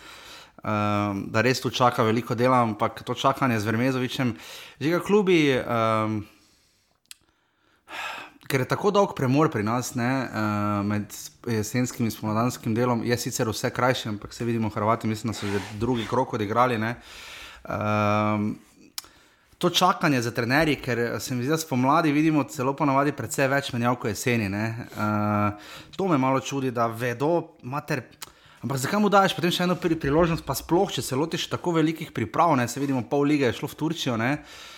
Um, 0.62 1.26
da 1.32 1.40
res 1.40 1.60
tu 1.60 1.70
čaka 1.70 2.02
veliko 2.02 2.34
dela, 2.34 2.62
ampak 2.62 3.02
to 3.02 3.14
čakanje 3.14 3.60
z 3.60 3.64
Vermezovičem, 3.64 4.36
že 4.80 4.90
ga 4.90 5.00
klubi. 5.00 5.58
Um, 5.58 6.26
ker 8.52 8.60
je 8.60 8.68
tako 8.68 8.90
dolg 8.92 9.14
premor 9.16 9.48
pri 9.48 9.64
nas, 9.64 9.94
ne, 9.96 10.10
uh, 10.28 10.82
med 10.84 11.14
jesenskim 11.48 12.04
in 12.04 12.12
spomladanskim 12.12 12.74
delom, 12.76 13.00
je 13.06 13.16
sicer 13.16 13.48
vse 13.48 13.70
krajše, 13.72 14.10
ampak 14.12 14.34
se 14.36 14.44
vidimo, 14.44 14.68
Hrvati, 14.68 15.08
mislim, 15.08 15.32
da 15.32 15.38
so 15.38 15.48
že 15.48 15.60
drugi 15.80 16.04
krok 16.08 16.34
odigrali. 16.36 16.76
Um, 16.76 18.58
to 19.58 19.70
čakanje 19.70 20.20
za 20.22 20.30
trenerje, 20.34 20.76
ker 20.82 21.00
se 21.20 21.34
mi 21.34 21.46
zdi, 21.46 21.52
da 21.54 21.58
spomladi 21.58 22.12
vidimo 22.12 22.44
celo 22.44 22.74
ponavadi 22.76 23.14
precej 23.16 23.48
več 23.48 23.70
menjav 23.72 23.96
kot 24.02 24.10
jeseni. 24.10 24.50
Uh, 24.50 25.56
to 25.96 26.08
me 26.10 26.18
malo 26.18 26.40
čudi, 26.40 26.70
da 26.70 26.86
vedo, 26.86 27.54
mater. 27.62 28.02
Ampak 28.62 28.78
zakaj 28.84 29.00
mu 29.00 29.08
daš 29.08 29.32
potem 29.34 29.54
še 29.54 29.64
eno 29.64 29.78
priložnost, 29.80 30.44
pa 30.44 30.54
sploh, 30.58 30.92
če 30.92 31.02
se 31.02 31.16
lotiš 31.16 31.48
tako 31.50 31.72
velikih 31.78 32.12
priprav, 32.12 32.52
ne 32.58 32.68
se 32.68 32.80
vidimo, 32.80 33.00
pol 33.08 33.24
lige 33.32 33.48
je 33.48 33.56
šlo 33.62 33.72
v 33.72 33.80
Turčijo. 33.80 34.20
Ne? 34.20 34.36
Uh, 34.36 34.71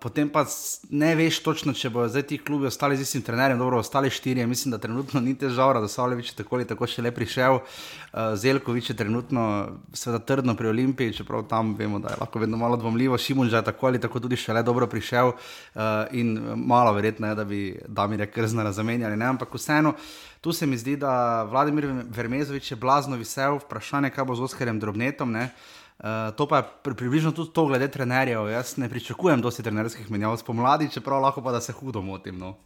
potem 0.00 0.28
pa 0.28 0.42
ne 0.90 1.14
veš 1.14 1.38
točno, 1.46 1.72
če 1.72 1.90
bo 1.94 2.06
zdaj 2.10 2.24
ti 2.26 2.38
klubi 2.38 2.66
ostali 2.66 2.96
z 2.98 3.04
istim 3.06 3.22
trenerjem, 3.22 3.58
dobro, 3.58 3.78
ostali 3.78 4.10
štirje. 4.10 4.46
Mislim, 4.46 4.72
da 4.74 4.78
trenutno 4.78 5.20
ni 5.20 5.36
težav, 5.38 5.76
da 5.78 5.88
so 5.88 6.02
Alevič 6.02 6.32
tako 6.34 6.58
ali 6.58 6.66
tako 6.66 6.88
še 6.90 7.02
le 7.02 7.12
prišel. 7.14 7.60
Uh, 7.60 8.34
Zelkovič 8.34 8.90
je 8.90 8.96
trenutno 8.98 9.44
seveda 9.94 10.18
trdno 10.26 10.56
pri 10.58 10.72
Olimpiji, 10.72 11.14
čeprav 11.20 11.46
tam 11.46 11.76
vemo, 11.78 12.02
da 12.02 12.10
je 12.10 12.20
lahko 12.20 12.42
vedno 12.42 12.58
malo 12.58 12.76
dvomljivo. 12.76 13.18
Šimun 13.18 13.48
že 13.48 13.62
je 13.62 13.68
tako 13.70 13.86
ali 13.86 14.02
tako 14.02 14.20
tudi 14.20 14.36
še 14.36 14.52
le 14.52 14.66
dobro 14.66 14.90
prišel 14.90 15.30
uh, 15.30 16.10
in 16.10 16.34
malo 16.56 16.92
verjetno 16.98 17.30
je, 17.30 17.34
da 17.34 17.44
bi 17.44 17.62
Damir 17.86 18.26
Krzna 18.26 18.72
zamenjali. 18.72 19.16
Ne? 19.16 19.30
Ampak 19.30 19.54
vseeno, 19.54 19.94
tu 20.40 20.52
se 20.52 20.66
mi 20.66 20.78
zdi, 20.78 20.96
da 20.96 21.44
Vladimir 21.44 21.86
Vermezovič 22.10 22.72
je 22.72 22.76
blazno 22.76 23.16
visel, 23.16 23.60
vprašanje, 23.62 24.10
kaj 24.10 24.26
bo 24.26 24.34
z 24.34 24.50
Oskarjem 24.50 24.80
Drobnetom. 24.82 25.30
Ne? 25.30 25.52
Uh, 26.00 26.32
to 26.36 26.46
pa 26.48 26.56
je 26.56 26.64
pri, 26.82 26.94
približno 26.94 27.32
tudi 27.36 27.52
to, 27.52 27.66
glede 27.68 27.88
trenerjev. 27.92 28.48
Jaz 28.48 28.76
ne 28.80 28.88
pričakujem 28.88 29.42
dosti 29.44 29.62
trenerskih 29.62 30.10
menjav 30.10 30.38
spomladi, 30.40 30.88
čeprav 30.88 31.20
lahko 31.20 31.42
pa 31.44 31.52
da 31.52 31.60
se 31.60 31.72
hudo 31.72 32.00
motim. 32.02 32.38
No. 32.38 32.56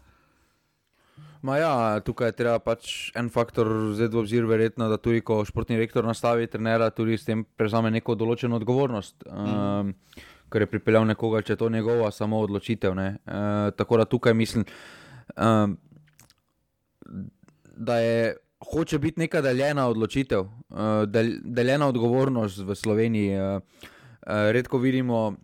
Ja, 1.42 2.00
tukaj 2.00 2.30
je 2.30 2.36
treba 2.38 2.58
pač 2.62 3.10
en 3.18 3.26
faktor 3.28 3.68
vzeti 3.90 4.16
v 4.16 4.20
obzir, 4.22 4.46
verjetno, 4.48 4.86
da 4.88 4.96
tudi 4.96 5.20
ko 5.20 5.42
športni 5.44 5.76
rektor 5.76 6.06
nastavi 6.06 6.46
trenera, 6.46 6.88
tudi 6.94 7.18
s 7.18 7.26
tem 7.26 7.42
prevzame 7.44 7.90
neko 7.90 8.14
določeno 8.16 8.56
odgovornost, 8.56 9.26
mm. 9.26 9.58
um, 9.58 9.90
ker 10.48 10.64
je 10.64 10.70
pripeljal 10.70 11.04
nekoga, 11.10 11.42
če 11.42 11.52
je 11.52 11.60
to 11.60 11.68
njegova 11.74 12.08
samo 12.14 12.40
odločitev. 12.46 12.96
Uh, 12.96 13.74
tako 13.76 14.00
da 14.00 14.08
tukaj 14.08 14.34
mislim, 14.34 14.64
um, 15.36 15.76
da 17.76 17.98
je 17.98 18.36
hoče 18.72 18.98
biti 18.98 19.20
neka 19.20 19.40
deljena 19.44 19.88
odločitev, 19.88 20.40
uh, 20.40 21.04
del, 21.08 21.36
deljena 21.44 21.88
odgovornost 21.88 22.64
v 22.64 22.74
Sloveniji. 22.74 23.36
Uh, 23.38 23.60
uh, 23.60 24.50
redko 24.54 24.78
vidimo 24.78 25.34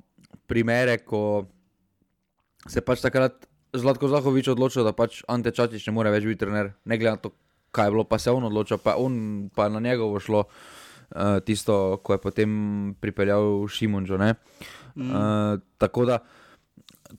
primere, 0.46 0.98
ko 0.98 1.46
se 2.66 2.80
pač 2.80 3.04
takrat 3.04 3.46
Zlatko 3.76 4.10
Zahovič 4.10 4.50
odločil, 4.50 4.82
da 4.84 4.92
pač 4.96 5.22
Ante 5.30 5.52
Čačič 5.54 5.86
ne 5.86 5.94
more 5.94 6.10
več 6.10 6.26
biti 6.26 6.42
trener. 6.42 6.74
Ne 6.84 6.98
glede 6.98 7.16
na 7.16 7.22
to, 7.22 7.32
kaj 7.70 7.86
je 7.86 7.94
bilo, 7.94 8.04
pa 8.04 8.18
se 8.18 8.32
on 8.34 8.44
odločil, 8.48 8.80
pa, 8.82 8.96
on, 8.98 9.48
pa 9.54 9.68
na 9.70 9.80
njegovo 9.80 10.18
šlo 10.20 10.44
uh, 10.46 11.38
tisto, 11.46 12.00
ko 12.02 12.18
je 12.18 12.22
potem 12.24 12.50
pripeljal 13.00 13.62
Šimunžo. 13.70 14.18
Mm. 14.18 14.34
Uh, 14.98 15.62
tako 15.78 16.08
da 16.08 16.18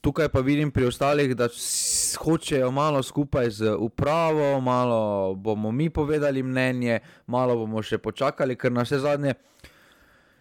tukaj 0.00 0.28
pa 0.28 0.40
vidim 0.40 0.70
pri 0.70 0.86
ostalih, 0.92 1.36
da 1.36 1.48
hočejo 2.16 2.70
malo 2.70 3.02
skupaj 3.02 3.50
z 3.50 3.74
upravo, 3.78 4.60
malo 4.60 5.34
bomo 5.34 5.72
mi 5.72 5.90
povedali 5.90 6.42
mnenje, 6.42 7.00
malo 7.26 7.56
bomo 7.56 7.82
še 7.82 7.98
počakali, 7.98 8.56
ker 8.56 8.72
na 8.72 8.84
vse 8.86 8.98
zadnje 8.98 9.34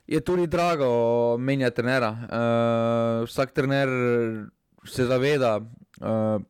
je 0.08 0.20
tudi 0.20 0.48
drago 0.48 1.38
menjati 1.38 1.76
trenera. 1.76 2.12
Uh, 2.12 3.28
vsak 3.30 3.54
trener 3.56 3.90
se 4.86 5.06
zaveda 5.06 5.60
uh, 5.60 6.42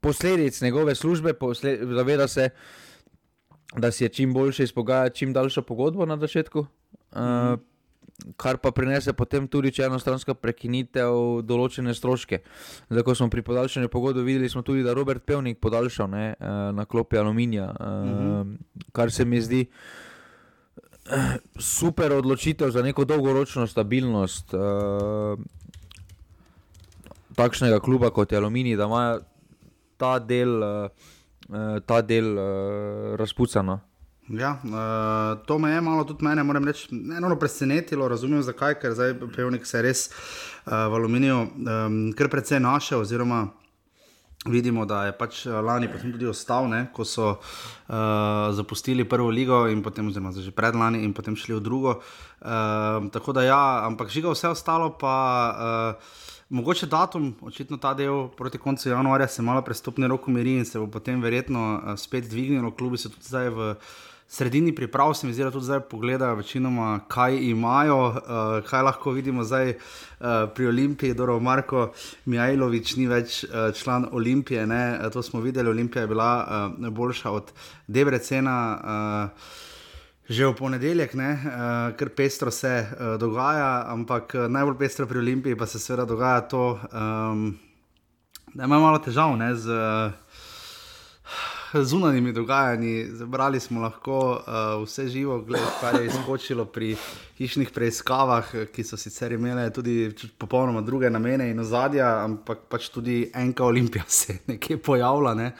posledic 0.00 0.60
njegove 0.62 0.94
službe, 0.94 1.32
posled, 1.32 1.80
zaveda 1.94 2.28
se, 2.28 2.50
da 3.76 3.90
si 3.90 4.04
je 4.04 4.08
čim 4.08 4.34
boljše 4.34 4.68
izpogajati 4.68 5.16
čim 5.16 5.32
daljšo 5.32 5.62
pogodbo 5.62 6.06
na 6.06 6.16
začetku. 6.16 6.58
Uh, 6.58 7.18
mm 7.18 7.22
-hmm 7.22 7.67
kar 8.36 8.58
pa 8.58 8.70
prinese 8.74 9.12
potem 9.14 9.46
tudi, 9.48 9.70
če 9.74 9.86
enostranska 9.86 10.34
prekinitev 10.34 11.42
določene 11.46 11.94
stroške. 11.94 12.40
Zdaj, 12.90 13.04
ko 13.06 13.14
smo 13.14 13.28
pri 13.30 13.44
podaljšanju 13.46 13.90
pogodbe 13.92 14.24
videli, 14.26 14.50
smo 14.50 14.64
tudi, 14.66 14.82
da 14.82 14.90
je 14.90 14.98
Robert 14.98 15.24
Pevnik 15.26 15.60
podaljšal 15.62 16.10
ne, 16.10 16.24
eh, 16.34 16.58
na 16.74 16.84
klopi 16.84 17.18
aluminija, 17.18 17.70
mm 17.72 18.14
-hmm. 18.14 18.56
kar 18.92 19.12
se 19.12 19.24
mi 19.24 19.40
zdi 19.40 19.66
eh, 21.10 21.36
super 21.58 22.12
odločitev 22.12 22.70
za 22.70 22.82
neko 22.82 23.04
dolgoročno 23.04 23.66
stabilnost 23.66 24.54
takšnega 27.34 27.80
kluba 27.80 28.10
kot 28.10 28.32
je 28.32 28.38
aluminij, 28.38 28.76
da 28.76 28.84
ima 28.84 29.18
ta 29.96 30.18
del, 30.18 30.62
ta 31.86 32.02
del 32.02 32.38
razpucano. 33.16 33.80
Ja, 34.28 34.60
uh, 34.64 35.46
to 35.46 35.58
me 35.58 35.70
je 35.70 35.80
malo 35.80 36.04
tudi 36.04 36.24
mene, 36.24 36.42
moram 36.44 36.64
reči, 36.64 36.88
eno 36.92 37.36
presenetilo, 37.40 38.08
razumem 38.08 38.42
zakaj, 38.42 38.74
ker 38.80 38.92
zdaj 38.92 39.14
pevnik 39.32 39.64
se 39.66 39.80
res 39.82 40.10
uh, 40.10 40.72
v 40.72 40.98
aluminiju 41.00 41.38
um, 41.38 41.96
kar 42.16 42.28
precej 42.28 42.60
našel, 42.60 43.00
oziroma 43.00 43.46
vidimo, 44.44 44.84
da 44.84 45.06
je 45.06 45.14
pač 45.16 45.46
lani 45.46 45.88
potem 45.88 46.12
tudi 46.12 46.28
ostal, 46.28 46.68
ne, 46.68 46.82
ko 46.92 47.06
so 47.08 47.30
uh, 47.38 48.52
zapustili 48.52 49.08
prvo 49.08 49.30
ligo 49.32 49.64
in 49.72 49.80
potem, 49.82 50.12
oziroma 50.12 50.32
že 50.36 50.52
pred 50.52 50.76
lani 50.76 51.00
in 51.04 51.16
potem 51.16 51.36
šli 51.36 51.56
v 51.56 51.64
drugo. 51.64 51.96
Uh, 52.44 53.08
tako 53.12 53.32
da 53.32 53.46
ja, 53.48 53.62
ampak 53.88 54.12
žiga 54.12 54.32
vse 54.34 54.52
ostalo 54.52 54.92
pa. 54.98 55.14
Uh, 55.96 56.26
Mogoče 56.48 56.86
datum, 56.88 57.34
očitno 57.44 57.76
ta 57.76 57.90
del 57.92 58.30
proti 58.32 58.56
koncu 58.56 58.88
januarja 58.88 59.26
se 59.28 59.42
malo 59.44 59.60
prestopni 59.60 60.08
rok 60.08 60.30
umiri 60.32 60.54
in 60.56 60.64
se 60.64 60.78
bo 60.80 60.86
potem 60.88 61.20
verjetno 61.20 61.92
spet 62.00 62.24
dvignilo. 62.24 62.70
Klubi 62.72 62.96
so 62.96 63.10
tudi 63.12 63.28
zdaj 63.28 63.50
v 63.52 63.66
uh, 63.74 63.90
sredini 64.28 64.74
priprav, 64.74 65.14
se 65.14 65.26
mi 65.26 65.32
zdi, 65.32 65.44
da 65.44 65.50
tudi 65.50 65.64
zdaj 65.64 65.80
pogledajo 65.80 66.34
večinoma, 66.34 67.00
kaj 67.08 67.36
imajo, 67.36 67.98
uh, 68.08 68.14
kaj 68.68 68.82
lahko 68.82 69.10
vidimo 69.10 69.44
zdaj 69.44 69.70
uh, 69.70 70.26
pri 70.54 70.66
Olimpiji. 70.66 71.14
Dobro, 71.14 71.40
Marko 71.40 71.92
Mijajlovič 72.24 72.96
ni 72.96 73.06
več 73.08 73.44
uh, 73.44 73.72
član 73.74 74.08
Olimpije, 74.12 74.66
ne? 74.66 74.98
to 75.12 75.22
smo 75.22 75.40
videli, 75.40 75.70
Olimpija 75.70 76.02
je 76.02 76.08
bila 76.08 76.32
uh, 76.78 76.88
boljša 76.88 77.30
od 77.30 77.52
Debrecena. 77.86 78.58
Uh, 78.84 79.64
Že 80.28 80.44
v 80.44 80.54
ponedeljek, 80.58 81.14
uh, 81.16 81.96
ker 81.96 82.10
pestro 82.12 82.50
se 82.52 82.68
uh, 82.68 83.16
dogaja, 83.16 83.88
ampak 83.88 84.34
najbolj 84.52 84.76
pestro 84.76 85.06
pri 85.08 85.18
Olimpiji 85.18 85.56
pa 85.56 85.66
se 85.66 85.78
seveda 85.78 86.04
dogaja 86.04 86.40
to, 86.40 86.76
um, 86.92 87.56
da 88.52 88.68
ima 88.68 88.76
malo 88.78 88.98
težav 88.98 89.32
ne, 89.40 89.54
z. 89.56 89.72
Uh, 89.72 90.27
zunanjimi 91.74 92.32
dogajanji. 92.32 93.06
Zbrali 93.10 93.60
smo 93.60 93.80
lahko 93.80 94.18
uh, 94.30 94.82
vse 94.84 95.08
živo, 95.08 95.40
gled, 95.40 95.62
kar 95.80 96.00
je 96.00 96.06
izkočilo 96.06 96.64
pri 96.64 96.96
hišnih 97.38 97.70
preiskavah, 97.70 98.52
ki 98.72 98.84
so 98.84 98.96
sicer 98.96 99.32
imele 99.32 99.70
tudi 99.72 100.10
popolnoma 100.38 100.80
druge 100.80 101.10
namene 101.10 101.50
in 101.50 101.60
ozadja, 101.60 102.24
ampak 102.24 102.66
pač 102.68 102.88
tudi 102.88 103.30
enka 103.34 103.64
olimpija 103.64 104.04
se 104.18 104.32
je 104.32 104.38
nekje 104.46 104.78
pojavila. 104.82 105.34
Ne. 105.34 105.52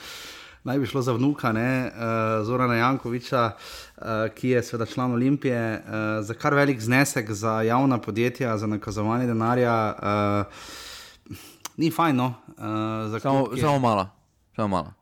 Naj 0.64 0.78
bi 0.78 0.86
šlo 0.86 1.02
za 1.02 1.12
vnuka 1.12 1.52
ne, 1.52 1.86
uh, 1.86 2.46
Zorana 2.46 2.74
Jankoviča, 2.74 3.44
uh, 3.50 4.04
ki 4.34 4.48
je 4.48 4.62
seveda 4.62 4.86
član 4.86 5.12
Olimpije, 5.12 5.62
uh, 5.78 6.24
za 6.24 6.34
kar 6.34 6.54
velik 6.54 6.80
znesek 6.80 7.30
za 7.32 7.62
javna 7.62 7.98
podjetja, 7.98 8.58
za 8.58 8.66
nakazovanje 8.66 9.26
denarja. 9.26 9.94
Uh, 10.02 11.38
ni 11.76 11.90
fajn, 11.90 12.16
no. 12.16 12.34
Uh, 12.48 13.20
samo, 13.22 13.48
samo 13.56 13.78
malo. 13.78 14.08
Samo 14.56 14.68
malo. 14.68 14.97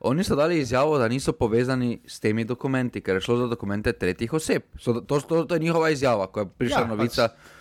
Oni 0.00 0.24
so 0.24 0.36
dali 0.36 0.60
izjavo, 0.60 0.98
da 0.98 1.08
niso 1.08 1.32
povezani 1.32 1.98
s 2.06 2.20
temi 2.20 2.44
dokumenti, 2.44 3.00
ker 3.00 3.16
je 3.16 3.20
šlo 3.20 3.36
za 3.36 3.46
dokumente 3.46 3.92
tretjih 3.92 4.32
oseb. 4.32 4.62
So, 4.78 5.00
to, 5.00 5.20
to, 5.20 5.44
to 5.44 5.54
je 5.54 5.60
njihova 5.60 5.90
izjava, 5.90 6.26
ko 6.26 6.40
je 6.40 6.46
prišla 6.58 6.80
ja, 6.80 6.86
novica. 6.86 7.28
Pač. 7.28 7.56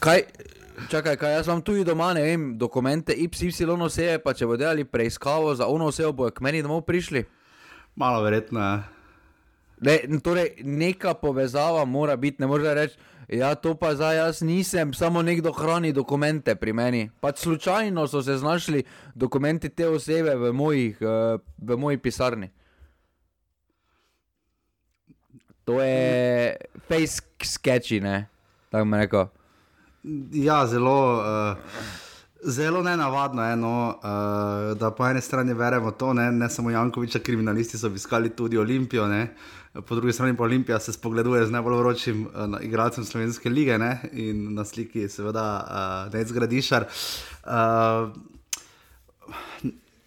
Kaj, 0.00 0.22
čakaj, 0.90 1.16
kaj 1.16 1.32
jaz 1.32 1.46
imam 1.46 1.62
tudi 1.62 1.84
doma, 1.84 2.12
ne 2.14 2.22
vem, 2.22 2.58
dokumente 2.58 3.14
YY 3.16 3.82
osebe, 3.82 4.18
pa 4.18 4.34
če 4.34 4.46
bodo 4.46 4.60
delali 4.64 4.84
preiskavo 4.84 5.54
za 5.54 5.66
ono 5.66 5.88
osebo, 5.88 6.12
bojo 6.12 6.30
k 6.30 6.44
meni 6.44 6.62
domov 6.62 6.84
prišli. 6.84 7.24
Malo 7.96 8.20
verjetno. 8.22 8.82
Ne, 9.80 9.98
torej, 10.24 10.60
neka 10.64 11.14
povezava 11.14 11.84
mora 11.84 12.16
biti, 12.16 12.36
ne 12.40 12.46
moreš 12.46 12.74
reči. 12.74 12.98
Ja, 13.28 13.54
to 13.54 13.74
pa 13.74 13.94
zdaj 13.94 14.16
jaz 14.16 14.40
nisem, 14.42 14.94
samo 14.94 15.22
nekdo 15.22 15.52
hrani 15.52 15.92
dokumente 15.92 16.54
pri 16.54 16.72
meni. 16.72 17.10
Pač 17.20 17.42
slučajno 17.42 18.06
so 18.06 18.22
se 18.22 18.36
znašli 18.36 18.84
dokumenti 19.14 19.68
te 19.68 19.88
osebe 19.88 20.34
v, 20.34 20.52
mojih, 20.52 20.98
uh, 21.02 21.40
v 21.58 21.76
moji 21.76 21.98
pisarni. 21.98 22.50
To 25.64 25.82
je 25.82 26.56
face 26.88 27.22
sketchy, 27.42 28.00
ne? 28.00 28.28
Tako 28.70 28.84
me 28.84 28.98
reko. 28.98 29.28
Ja, 30.32 30.66
zelo. 30.66 30.98
Uh... 31.18 32.02
Zelo 32.46 32.82
nenavadno 32.82 33.42
je, 33.42 33.56
no, 33.56 33.98
uh, 33.98 34.78
da 34.78 34.90
po 34.90 35.06
eni 35.08 35.20
strani 35.20 35.54
verjamemo 35.54 35.90
to, 35.90 36.12
ne, 36.12 36.28
ne 36.32 36.48
samo 36.48 36.70
Jankoviča, 36.70 37.18
kriminalisti 37.18 37.78
so 37.78 37.86
obiskali 37.86 38.30
tudi 38.30 38.58
Olimpijo, 38.58 39.08
ne, 39.08 39.34
po 39.86 39.94
drugi 39.94 40.12
strani 40.12 40.36
pa 40.36 40.44
Olimpija 40.44 40.80
se 40.80 40.92
spogleduje 40.92 41.46
z 41.46 41.50
najbolj 41.50 41.78
vročim 41.78 42.26
uh, 42.26 42.56
igralcem 42.62 43.04
Slovenske 43.04 43.48
lige 43.48 43.78
ne, 43.78 44.00
in 44.12 44.54
na 44.54 44.64
sliki 44.64 44.98
je 44.98 45.08
seveda 45.08 45.46
uh, 46.06 46.14
Nec 46.14 46.32
Gradišar. 46.32 46.86
Uh, 47.44 48.12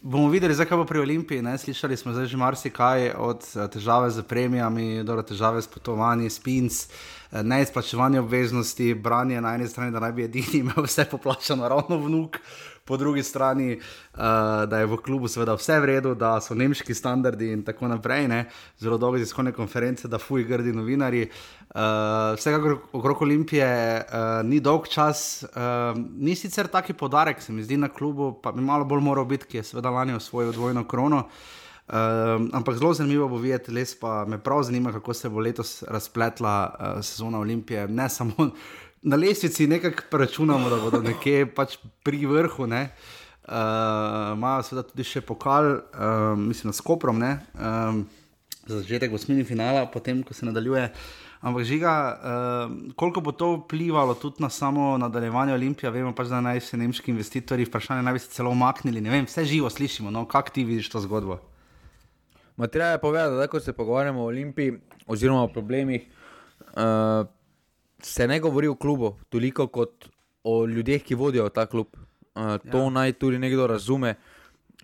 bomo 0.02 0.30
videli, 0.30 0.56
zakaj 0.56 0.78
bo 0.78 0.86
pri 0.86 1.00
Olimpiji. 1.00 1.42
Ne, 1.42 1.58
slišali 1.58 1.98
smo 1.98 2.26
že 2.26 2.38
marsikaj 2.38 3.14
od 3.18 3.46
težave 3.74 4.12
z 4.12 4.24
premijami, 4.24 5.04
do 5.04 5.22
težave 5.22 5.62
s 5.62 5.68
potovanji, 5.68 6.30
spins. 6.30 6.86
Uh, 6.86 7.20
neizplačevanje 7.32 8.20
obveznosti, 8.20 8.94
branje 8.94 9.42
na 9.42 9.56
eni 9.56 9.68
strani, 9.68 9.92
da 9.92 10.00
naj 10.00 10.12
bi 10.12 10.24
edini 10.24 10.60
imel 10.64 10.84
vse 10.84 11.06
poplačano, 11.12 11.68
ravno 11.70 11.98
vnuk, 11.98 12.38
po 12.90 12.98
drugi 12.98 13.24
strani, 13.24 13.76
uh, 13.78 14.20
da 14.70 14.80
je 14.82 14.90
v 14.90 14.98
klubu 15.06 15.30
seveda 15.30 15.54
vse 15.54 15.78
v 15.80 15.86
redu, 15.92 16.16
da 16.18 16.40
so 16.42 16.58
nemški 16.58 16.96
standardi 16.98 17.52
in 17.54 17.62
tako 17.64 17.88
naprej, 17.92 18.26
ne? 18.32 18.40
zelo 18.82 18.98
dolge 18.98 19.22
tiskovne 19.22 19.54
konference, 19.54 20.10
da 20.10 20.18
fuji 20.18 20.48
grdi 20.50 20.74
novinari. 20.74 21.28
Uh, 21.70 22.34
vsekakor 22.34 22.80
okrog 22.98 23.22
Olimpije 23.22 23.70
uh, 24.02 24.26
ni 24.50 24.58
dolg 24.60 24.90
čas, 24.90 25.44
uh, 25.54 25.94
ni 26.18 26.34
sicer 26.36 26.68
taki 26.68 26.98
podarek, 26.98 27.46
se 27.46 27.54
mi 27.54 27.64
zdi 27.64 27.78
na 27.78 27.94
klubu, 27.94 28.34
pa 28.42 28.52
bi 28.52 28.66
malo 28.66 28.90
bolj 28.90 29.06
moral 29.06 29.30
biti, 29.30 29.46
ki 29.46 29.62
je 29.62 29.68
seveda 29.70 29.94
lani 29.94 30.18
osvojil 30.18 30.52
dvojno 30.58 30.88
krono. 30.90 31.28
Um, 31.90 32.50
ampak 32.54 32.78
zelo 32.78 32.94
zanimivo 32.94 33.28
bo 33.30 33.38
videti, 33.42 33.72
les 33.74 33.96
pa 33.98 34.26
me 34.26 34.38
prav 34.38 34.64
zanima, 34.64 34.92
kako 34.94 35.14
se 35.14 35.30
bo 35.30 35.42
letos 35.42 35.84
razpletla 35.88 36.54
uh, 36.70 37.06
sezona 37.06 37.40
Olimpije. 37.40 37.88
Ne 37.88 38.10
samo 38.10 38.52
na 39.02 39.16
lestvici, 39.16 39.68
nekako 39.68 40.18
računamo, 40.18 40.70
da 40.70 40.78
bodo 40.82 41.02
nekje 41.02 41.46
pač 41.56 41.78
pri 42.04 42.26
vrhu. 42.26 42.68
Ne. 42.68 42.90
Uh, 43.50 44.36
Imajo 44.38 44.64
seveda 44.68 44.86
tudi 44.92 45.06
še 45.08 45.24
pokal, 45.26 45.80
um, 45.90 46.50
mislim, 46.52 46.74
s 46.76 46.84
Koprom, 46.86 47.18
um, 47.18 48.04
za 48.68 48.82
začetek 48.82 49.14
osmini 49.16 49.46
finala, 49.48 49.88
potem 49.90 50.22
ko 50.24 50.36
se 50.38 50.46
nadaljuje. 50.46 50.92
Ampak 51.40 51.64
žiga, 51.64 51.94
uh, 52.20 52.74
koliko 53.00 53.24
bo 53.24 53.32
to 53.32 53.54
vplivalo 53.64 54.14
tudi 54.20 54.44
na 54.44 54.52
samo 54.52 54.98
nadaljevanje 55.00 55.56
Olimpije, 55.56 55.92
vemo 55.96 56.12
pač, 56.14 56.28
da 56.30 56.44
naj 56.44 56.60
se 56.68 56.78
nemški 56.78 57.14
investitorji 57.16 57.66
vprašanje 57.66 58.04
naj 58.04 58.18
bi 58.18 58.22
se 58.22 58.30
celo 58.36 58.52
umaknili. 58.52 59.02
Ne 59.02 59.16
vem, 59.16 59.26
vse 59.26 59.48
živo 59.48 59.72
slišimo, 59.72 60.12
no, 60.12 60.28
kako 60.28 60.54
ti 60.54 60.68
vidiš 60.68 60.92
to 60.92 61.02
zgodbo? 61.08 61.40
Treba 62.60 62.92
je 62.92 63.02
povedati, 63.02 63.40
da 63.40 63.48
ko 63.48 63.60
se 63.64 63.74
pogovarjamo 63.74 64.22
o 64.22 64.28
Olimpiji 64.28 64.76
oziroma 65.08 65.48
o 65.48 65.48
problemih, 65.48 66.06
uh, 66.76 67.26
se 68.02 68.28
ne 68.28 68.40
govori 68.40 68.68
o 68.68 68.76
klubu 68.76 69.16
toliko 69.30 69.68
kot 69.68 70.10
o 70.44 70.66
ljudeh, 70.66 71.04
ki 71.04 71.16
vodijo 71.16 71.50
ta 71.50 71.66
klub. 71.66 71.88
Uh, 72.36 72.58
to 72.72 72.78
ja. 72.78 72.90
naj 72.90 73.14
tudi 73.14 73.40
nekdo 73.40 73.68
razume. 73.68 74.16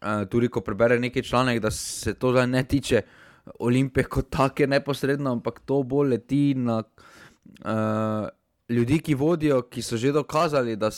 Uh, 0.01 0.25
tudi 0.29 0.49
ko 0.51 0.61
prebere 0.61 0.99
nekaj 0.99 1.23
članek, 1.23 1.61
da 1.63 1.71
se 1.71 2.13
to 2.13 2.31
zdaj 2.31 2.47
ne 2.47 2.63
tiče 2.63 3.01
Olimpije 3.59 4.03
kot 4.03 4.29
take 4.29 4.67
neposredno, 4.67 5.31
ampak 5.31 5.59
to 5.65 5.83
bolj 5.83 6.09
leti 6.09 6.53
na 6.53 6.83
uh, 6.83 8.27
ljudi, 8.69 8.99
ki 8.99 9.15
vodijo, 9.15 9.61
ki 9.61 9.81
so 9.81 9.97
že 9.97 10.11
dokazali, 10.11 10.75
da, 10.75 10.89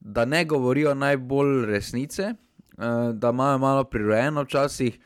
da 0.00 0.24
ne 0.24 0.44
govorijo 0.44 0.94
najbolj 0.94 1.66
resnice, 1.66 2.32
uh, 2.32 3.14
da 3.14 3.30
imajo 3.30 3.58
malo 3.58 3.84
prirojeno 3.84 4.42
včasih 4.42 4.98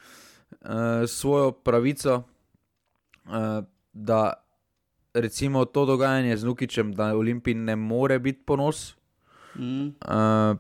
uh, 0.61 0.69
svojo 1.07 1.53
pravico, 1.53 2.23
uh, 3.27 3.65
da 3.93 4.42
recimo 5.15 5.65
to 5.65 5.87
dogajanje 5.87 6.37
z 6.37 6.45
Nukičem, 6.45 6.93
da 6.93 7.17
Olimpij 7.17 7.55
ne 7.55 7.77
more 7.77 8.19
biti 8.19 8.43
ponos. 8.45 8.95
Mm. 9.55 9.87
Uh, 10.01 10.57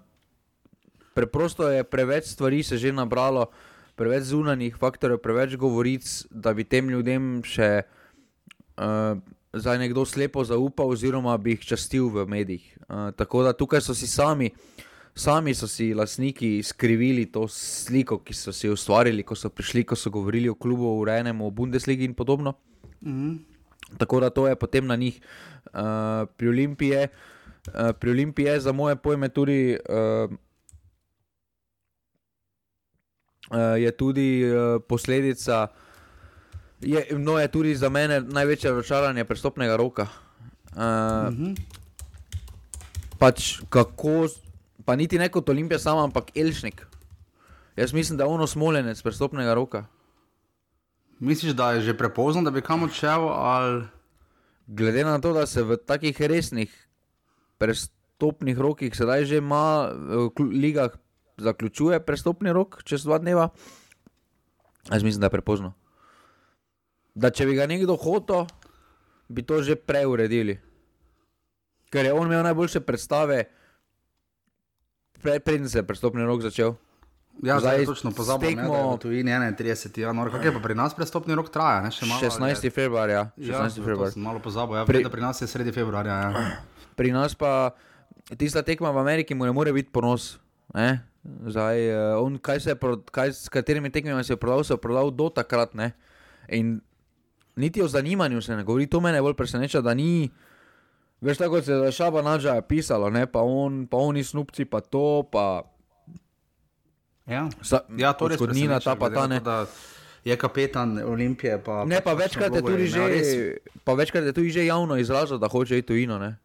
preprosto 1.14 1.68
je 1.68 1.85
preveč 1.85 2.25
stvari 2.25 2.62
se 2.62 2.76
že 2.76 2.92
nabralo, 2.92 3.47
preveč 3.97 4.23
zunanjih 4.23 4.76
faktorjev, 4.76 5.18
preveč 5.18 5.56
govoric, 5.56 6.26
da 6.30 6.52
bi 6.54 6.64
tem 6.64 6.90
ljudem 6.90 7.42
še 7.44 7.82
uh, 8.76 9.16
zdaj 9.52 9.78
nekdo 9.78 10.04
slepo 10.04 10.44
zaupal, 10.44 10.92
oziroma 10.92 11.37
bi 11.38 11.56
jih 11.56 11.64
častil 11.73 12.09
v 12.09 12.26
medijih. 12.28 12.64
Uh, 12.88 13.11
tako 13.16 13.42
da 13.42 13.52
tukaj 13.52 13.80
so 13.80 13.94
si 13.94 14.06
sami 14.06 14.52
sami 15.14 15.54
so 15.54 15.68
si 15.68 15.94
lastniki 15.94 16.62
skrivili 16.62 17.26
to 17.26 17.49
sliko, 17.49 18.18
ki 18.18 18.35
so 18.35 18.52
si 18.52 18.68
ustvarili, 18.68 19.23
ko 19.23 19.37
so 19.37 19.50
prišli, 19.52 19.85
ko 19.85 19.97
so 19.97 20.11
govorili 20.11 20.49
o 20.49 20.54
klubu, 20.54 20.88
urejenem, 21.00 21.40
o 21.40 21.50
Bundesligi 21.50 22.04
in 22.04 22.14
podobno. 22.14 22.54
Mm 23.00 23.12
-hmm. 23.12 23.51
Tako 23.99 24.21
da 24.21 24.31
to 24.31 24.49
je 24.49 24.57
potem 24.57 24.87
na 24.87 24.97
njih. 24.97 25.21
Uh, 25.73 26.29
pri 26.37 26.49
Olimpiji 26.49 26.91
uh, 26.91 27.93
pri 27.99 28.11
Olimpiji 28.11 28.45
je 28.47 28.61
za 28.61 28.73
moje 28.73 28.97
pojme 28.97 29.29
tudi. 29.29 29.79
Uh, 29.89 30.31
Je 33.77 33.91
tudi 33.93 34.49
uh, 34.49 34.81
posledica, 34.89 35.69
je, 36.81 37.07
no, 37.19 37.37
je 37.37 37.49
tudi 37.53 37.75
za 37.77 37.89
mene 37.93 38.21
največje 38.21 38.71
razočaranje 38.71 39.25
prstopnega 39.25 39.77
roka. 39.77 40.07
Uh, 40.73 40.79
uh 40.79 40.83
-huh. 41.37 41.53
Pač 43.19 43.61
kako 43.69 44.29
pa 44.85 44.97
niti 44.97 45.19
ne 45.19 45.29
kot 45.29 45.49
Olimpija, 45.49 45.79
samo 45.79 46.01
ampak 46.01 46.37
Elšnik. 46.37 46.87
Jaz 47.77 47.93
mislim, 47.93 48.17
da 48.19 48.25
je 48.25 48.29
ono 48.29 48.47
smoljenec 48.47 49.03
prstopnega 49.03 49.55
roka. 49.55 49.85
Misliš, 51.23 51.55
da 51.55 51.73
je 51.73 51.87
že 51.87 51.95
prepozno, 51.95 52.43
da 52.43 52.50
bi 52.50 52.64
kam 52.64 52.83
odšel? 52.83 53.29
Ali... 53.31 53.85
Glede 54.67 55.04
na 55.04 55.21
to, 55.21 55.32
da 55.32 55.47
se 55.47 55.63
v 55.63 55.76
takih 55.76 56.17
resnih 56.19 56.71
prstopnih 57.58 58.58
rokih 58.58 58.95
sedaj 58.95 59.25
že 59.30 59.39
ima 59.39 59.91
v 59.95 60.30
ligah, 60.50 60.95
zaključuje 61.39 62.00
prstopni 62.02 62.50
rok 62.52 62.82
čez 62.82 63.06
dva 63.06 63.19
dneva, 63.19 63.49
jaz 64.91 65.02
mislim, 65.02 65.21
da 65.21 65.30
je 65.30 65.37
prepozno. 65.39 65.73
Da 67.15 67.30
če 67.30 67.47
bi 67.47 67.54
ga 67.58 67.67
nekdo 67.67 67.97
hotel, 67.99 68.47
bi 69.28 69.43
to 69.47 69.63
že 69.63 69.76
prej 69.76 70.06
uredili. 70.06 70.58
Ker 71.91 72.06
je 72.06 72.15
on 72.15 72.26
imel 72.26 72.43
najboljše 72.43 72.80
predstave 72.80 73.45
preden 75.23 75.69
se 75.69 75.78
je 75.78 75.87
prestopni 75.87 76.25
rok 76.25 76.43
začel. 76.43 76.75
Ja, 77.42 77.60
zdaj 77.60 77.80
je 77.80 77.86
točno 77.86 78.10
pozabil, 78.12 78.56
da 78.56 78.62
je 78.62 78.68
to 79.00 79.08
31. 79.08 79.99
januar. 79.99 80.30
Kaj 80.30 80.47
je 80.47 80.52
pa 80.52 80.60
pri 80.60 80.75
nas 80.75 80.95
prestopni 80.95 81.34
rok 81.34 81.49
traja? 81.50 81.80
Ne, 81.82 81.90
malo, 82.08 82.21
16. 82.21 82.71
februarja. 82.71 83.30
16. 83.38 83.50
Ja, 83.50 83.68
februar. 83.71 84.12
Malo 84.16 84.38
pozabil, 84.38 84.76
ja, 84.76 84.84
pri, 84.84 85.04
pri 85.10 85.21
nas 85.21 85.42
je 85.42 85.49
sredi 85.49 85.73
februarja. 85.73 86.12
Ja. 86.12 86.56
Pri 86.97 87.12
nas 87.12 87.34
pa 87.34 87.73
tista 88.36 88.62
tekma 88.62 88.92
v 88.92 89.00
Ameriki 89.00 89.34
mu 89.34 89.49
ne 89.49 89.52
more 89.52 89.73
biti 89.73 89.90
ponos. 89.90 90.38
Ne? 90.75 91.00
Zdaj, 91.25 91.76
uh, 91.90 92.25
on, 92.25 92.38
kaj 92.38 92.60
se 92.60 92.71
je, 92.71 92.76
kaj, 93.10 93.32
s 93.32 93.49
katerimi 93.49 93.90
tekmami 93.90 94.25
se 94.25 94.32
je 94.32 94.36
prodal, 94.36 94.64
se 94.64 94.75
je 94.75 94.78
prodal 94.78 95.10
do 95.10 95.28
takrat. 95.28 95.75
Ne? 95.75 95.92
In 96.49 96.80
niti 97.56 97.82
o 97.82 97.88
zanimanju 97.88 98.42
se 98.42 98.56
ne 98.56 98.64
govori, 98.64 98.86
to 98.86 99.00
me 99.00 99.14
bolj 99.23 99.34
preseneča, 99.34 99.80
da 99.80 99.95
ni. 99.95 100.30
Veš, 101.21 101.38
tako 101.38 101.62
se 101.62 101.73
je 101.73 101.92
šaba 101.92 102.23
nađa 102.23 102.60
pisalo, 102.60 103.10
ne? 103.10 103.26
pa, 103.26 103.40
on, 103.42 103.86
pa 103.86 103.97
oni 103.97 104.25
snupci, 104.25 104.64
pa 104.64 104.80
to, 104.80 105.23
pa. 105.32 105.62
Ja, 107.26 107.49
Sa, 107.63 107.85
ja 107.97 108.13
to 108.13 108.30
je 108.30 108.37
zgodnina, 108.37 108.80
ta 108.80 108.97
pa 108.97 109.11
ta 109.11 109.26
ne. 109.26 109.41
Je 110.25 110.37
kapetan 110.39 111.02
Olimpije. 111.02 111.58
Pa, 111.58 111.85
ne, 111.85 111.99
pa 112.00 112.15
večkrat, 112.15 112.54
je 112.54 112.63
tudi, 112.63 112.87
že, 112.87 113.02
pa 113.85 113.95
večkrat 113.99 114.25
je 114.25 114.32
tudi 114.32 114.50
že 114.54 114.67
javno 114.67 114.97
izrazil, 114.97 115.39
da 115.39 115.49
hoče 115.50 115.78
iti 115.78 115.87
tujino. 115.87 116.19
Ne? 116.19 116.39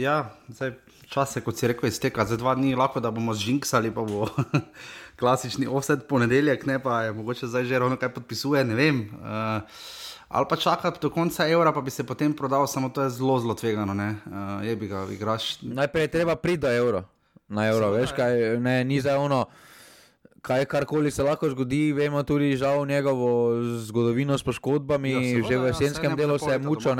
Ja, 0.00 0.32
zdaj, 0.48 0.72
čas 1.08 1.36
je, 1.36 1.42
kot 1.44 1.58
si 1.60 1.68
rekel, 1.68 1.88
izteka. 1.88 2.24
Za 2.24 2.40
dva 2.40 2.54
dni 2.56 2.72
lahko, 2.74 3.00
da 3.00 3.12
bomo 3.12 3.34
zžinksali, 3.36 3.92
pa 3.92 4.00
bo 4.08 4.28
klasični 5.20 5.68
offset 5.68 6.08
ponedeljek, 6.08 6.64
ne 6.66 6.78
pa 6.80 7.02
je 7.02 7.12
mogoče 7.12 7.46
zdaj 7.46 7.68
že 7.68 7.78
ravno 7.78 8.00
kaj 8.00 8.14
podpisuje, 8.14 8.64
ne 8.64 8.74
vem. 8.74 9.00
Uh, 9.20 9.60
ali 10.28 10.46
pa 10.48 10.56
čakati 10.56 11.00
do 11.02 11.10
konca 11.10 11.48
evra, 11.48 11.72
pa 11.72 11.80
bi 11.80 11.90
se 11.90 12.06
potem 12.06 12.32
prodal, 12.32 12.66
samo 12.66 12.88
to 12.88 13.02
je 13.02 13.10
zelo, 13.10 13.40
zelo 13.40 13.54
tvegano. 13.54 13.92
Uh, 13.92 14.64
je 14.64 14.76
bi 14.76 14.88
ga 14.88 15.04
igraš. 15.12 15.60
Najprej 15.62 16.04
je 16.04 16.08
treba 16.16 16.36
priti 16.36 16.64
do 16.64 16.72
evra, 16.72 17.04
na 17.48 17.68
evro, 17.68 17.92
Samo, 17.92 18.00
veš, 18.00 18.16
kaj 18.16 18.56
ne, 18.60 18.84
ni 18.84 19.00
za 19.00 19.18
ono. 19.18 19.44
Kaj 20.42 20.64
karkoli 20.64 21.10
se 21.10 21.22
lahko 21.22 21.50
zgodi, 21.50 21.92
vemo 21.92 22.22
tudi 22.22 22.56
žal 22.56 22.86
njegovo 22.86 23.52
zgodovino 23.78 24.38
s 24.38 24.42
poškodbami, 24.42 25.10
ja, 25.10 25.42
že 25.48 25.58
v 25.58 25.66
jesenskem 25.68 26.10
ja, 26.10 26.16
delu 26.16 26.38
se 26.38 26.50
je 26.50 26.58
mučil. 26.58 26.96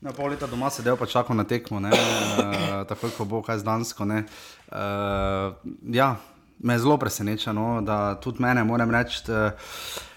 Na 0.00 0.12
pol 0.12 0.28
leta 0.34 0.46
doma 0.46 0.68
se 0.70 0.82
del 0.84 0.96
pa 1.00 1.06
čakal 1.06 1.36
na 1.36 1.46
tekmo, 1.48 1.80
uh, 1.80 1.92
tako 2.88 3.08
kot 3.16 3.28
bo 3.28 3.40
kaj 3.42 3.58
z 3.58 3.64
Dansko. 3.64 4.04
Uh, 4.04 4.18
ja, 5.88 6.16
me 6.58 6.78
zelo 6.78 6.98
preseneča, 7.00 7.52
no, 7.56 7.80
da 7.80 8.20
tudi 8.20 8.42
mene, 8.44 8.64
moram 8.64 8.90
reči. 8.90 9.24
Uh, 9.32 9.56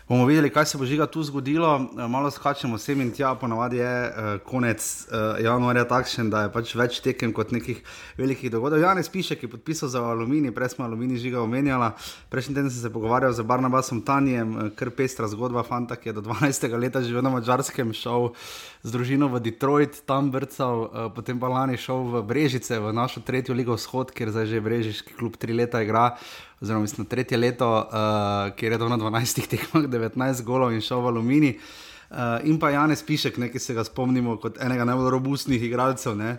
bomo 0.10 0.26
videli, 0.26 0.50
kaj 0.50 0.66
se 0.66 0.78
bo 0.78 0.86
žiga 0.86 1.06
tu 1.06 1.24
zgodilo. 1.24 1.90
Eh, 1.98 2.08
malo 2.08 2.32
skačemo 2.32 2.78
sem 2.78 3.02
in 3.02 3.12
tja, 3.12 3.36
ponavadi 3.36 3.78
je 3.78 4.08
uh, 4.08 4.40
konec 4.46 4.80
uh, 4.80 5.44
januarja 5.44 5.84
takšen, 5.84 6.30
da 6.30 6.46
je 6.46 6.52
pač 6.54 6.72
več 6.76 7.00
tekem 7.04 7.34
kot 7.36 7.52
nekih 7.52 7.82
velikih 8.18 8.52
dogodkov. 8.52 8.80
Janes 8.80 9.10
piše, 9.12 9.36
ki 9.36 9.46
je 9.46 9.52
podpisal 9.52 9.90
za 9.92 10.04
aluminij, 10.04 10.54
prej 10.56 10.70
smo 10.76 10.86
aluminij 10.86 11.20
žiga 11.26 11.42
omenjala. 11.44 11.92
Prejšnji 12.32 12.56
teden 12.56 12.72
sem 12.72 12.82
se 12.82 12.94
pogovarjal 12.94 13.36
z 13.36 13.44
Barnabasom 13.44 14.02
Tanjem, 14.02 14.72
kar 14.80 14.94
pestra 14.96 15.28
zgodba 15.28 15.64
fanta, 15.68 16.00
ki 16.00 16.10
je 16.10 16.18
do 16.22 16.24
12. 16.24 16.72
leta 16.80 17.04
živel 17.04 17.26
na 17.28 17.36
mačarskem, 17.36 17.92
šel 17.94 18.32
z 18.88 18.96
družino 18.96 19.28
v 19.28 19.44
Detroit, 19.44 20.02
tam 20.08 20.32
vrcal, 20.32 20.88
uh, 20.88 21.12
potem 21.12 21.40
pa 21.40 21.52
lani 21.52 21.76
šel 21.76 22.08
v 22.16 22.24
Brežice, 22.24 22.80
v 22.80 22.96
našo 22.96 23.20
tretjo 23.28 23.58
ligo 23.58 23.76
vzhod, 23.76 24.16
kjer 24.16 24.32
zdaj 24.32 24.48
že 24.56 24.64
Brežiški 24.64 25.20
klub 25.20 25.36
tri 25.36 25.52
leta 25.52 25.84
igra 25.84 26.16
oziroma 26.62 26.82
mislim, 26.82 27.06
tretje 27.06 27.38
leto, 27.38 27.68
uh, 27.78 28.56
kjer 28.56 28.72
je 28.72 28.80
to 28.80 28.90
na 28.90 28.98
12 28.98 29.48
tekmah 29.52 29.84
19 29.84 30.44
golov 30.44 30.74
in 30.74 30.82
šel 30.82 31.02
v 31.02 31.08
Alumini. 31.08 31.58
Uh, 32.10 32.40
in 32.48 32.60
pa 32.60 32.70
Janes 32.70 33.04
Pišek, 33.04 33.36
ki 33.52 33.60
se 33.60 33.74
ga 33.76 33.84
spomnimo 33.84 34.38
kot 34.40 34.58
enega 34.64 34.86
najbolj 34.88 35.12
robustnih 35.12 35.64
igralcev, 35.64 36.16
ne? 36.16 36.38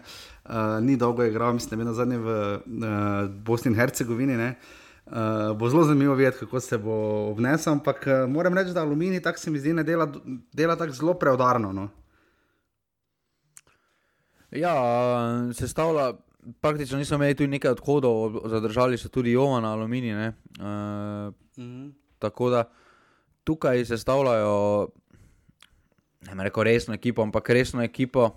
uh, 0.48 0.80
ni 0.80 0.96
dolgo 0.96 1.24
igral, 1.24 1.52
mislim, 1.52 1.84
na 1.84 1.92
zadnje 1.92 2.18
v 2.18 2.28
uh, 2.56 3.30
Bosni 3.44 3.72
in 3.72 3.76
Hercegovini. 3.76 4.36
Uh, 5.08 5.56
bo 5.56 5.68
zelo 5.68 5.84
zanimivo 5.84 6.14
videti, 6.14 6.38
kako 6.38 6.60
se 6.60 6.78
bo 6.78 6.94
obnesel, 7.30 7.72
ampak 7.72 8.06
uh, 8.06 8.30
moram 8.30 8.54
reči, 8.54 8.72
da 8.72 8.82
Alumini 8.82 9.22
tako 9.22 9.38
se 9.38 9.50
mi 9.50 9.58
zdi, 9.58 9.72
ne 9.72 9.84
dela, 9.84 10.08
dela 10.52 10.76
tako 10.76 10.92
zelo 10.92 11.14
preudarno. 11.14 11.72
No? 11.72 11.88
Ja, 14.50 14.74
sestavlja 15.52 16.12
praktično 16.60 16.98
niso 16.98 17.14
imeli 17.14 17.34
tudi 17.34 17.48
nekaj 17.48 17.70
odhodov, 17.70 18.48
zadržali 18.48 18.98
so 18.98 19.08
tudi 19.08 19.32
Jovan, 19.32 19.64
Aluminij. 19.64 20.28
Uh, 20.28 20.34
-hmm. 21.56 21.92
tako 22.18 22.50
da 22.50 22.64
tukaj 23.44 23.84
se 23.84 23.98
stavljajo, 23.98 24.88
ne 26.20 26.28
vem, 26.28 26.40
reko 26.40 26.62
resno 26.62 26.94
ekipo, 26.94 27.22
ampak 27.22 27.50
resno 27.50 27.82
ekipo, 27.82 28.30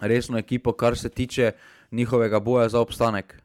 resno 0.00 0.38
ekipo, 0.38 0.72
kar 0.72 0.98
se 0.98 1.08
tiče 1.08 1.52
njihovega 1.90 2.40
boja 2.40 2.68
za 2.68 2.80
obstanek. 2.80 3.42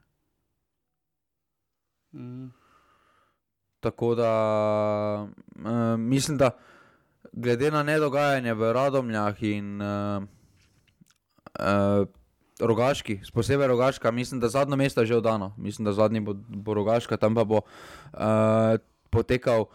Mm. 2.12 2.48
Tako 3.80 4.15
da 4.15 4.32
uh, 5.56 6.00
mislim, 6.00 6.38
da 6.38 6.52
glede 7.32 7.72
na 7.72 7.84
nedogajanje 7.84 8.54
v 8.54 8.74
Radomljah 8.74 9.43
in 9.43 9.82
uh, 9.82 10.24
uh, 11.60 12.08
Rogaški, 12.60 13.20
posebej 13.34 13.67
Rogaška, 13.67 14.12
mislim, 14.12 14.39
da 14.39 14.50
zadnje 14.50 14.76
mesto 14.76 15.02
je 15.02 15.08
že 15.08 15.17
oddano. 15.17 15.54
Mislim, 15.58 15.86
da 15.86 15.93
zadnji 15.93 16.20
bo, 16.20 16.34
bo 16.34 16.74
Rogaška, 16.74 17.17
tam 17.17 17.36
pa 17.36 17.43
bo 17.43 17.62
uh, 17.62 18.80
potekal 19.10 19.65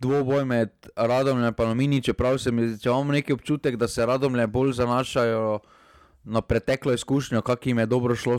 dvoboj 0.00 0.44
med 0.44 0.70
Radomljem 0.96 1.48
in 1.48 1.54
Palomini, 1.54 2.02
čeprav 2.02 2.38
se 2.38 2.52
mi 2.52 2.78
če 2.78 2.88
imamo 2.88 3.12
neki 3.12 3.32
občutek, 3.32 3.76
da 3.76 3.88
se 3.88 4.06
Radomlje 4.06 4.46
bolj 4.46 4.72
zanašajo 4.72 5.58
na 6.24 6.40
preteklo 6.40 6.92
izkušnjo, 6.92 7.42
kak 7.42 7.66
jim 7.66 7.78
je 7.78 7.86
dobro 7.86 8.16
šlo 8.16 8.38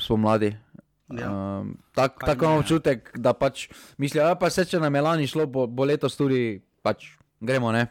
spomladi. 0.00 0.56
Ja. 1.12 1.30
Um, 1.30 1.76
tak, 1.94 2.18
tako 2.20 2.44
ne? 2.44 2.50
imam 2.50 2.58
občutek, 2.58 3.10
da 3.18 3.32
pač 3.32 3.68
mislijo, 3.98 4.24
da 4.24 4.34
pa 4.34 4.50
se 4.50 4.64
če 4.64 4.80
nam 4.80 4.94
je 4.94 5.02
lani 5.02 5.26
šlo, 5.26 5.46
bo, 5.46 5.66
bo 5.66 5.84
letos 5.84 6.16
tudi 6.16 6.62
pač 6.82 7.06
gremo. 7.40 7.72
Ne? 7.72 7.86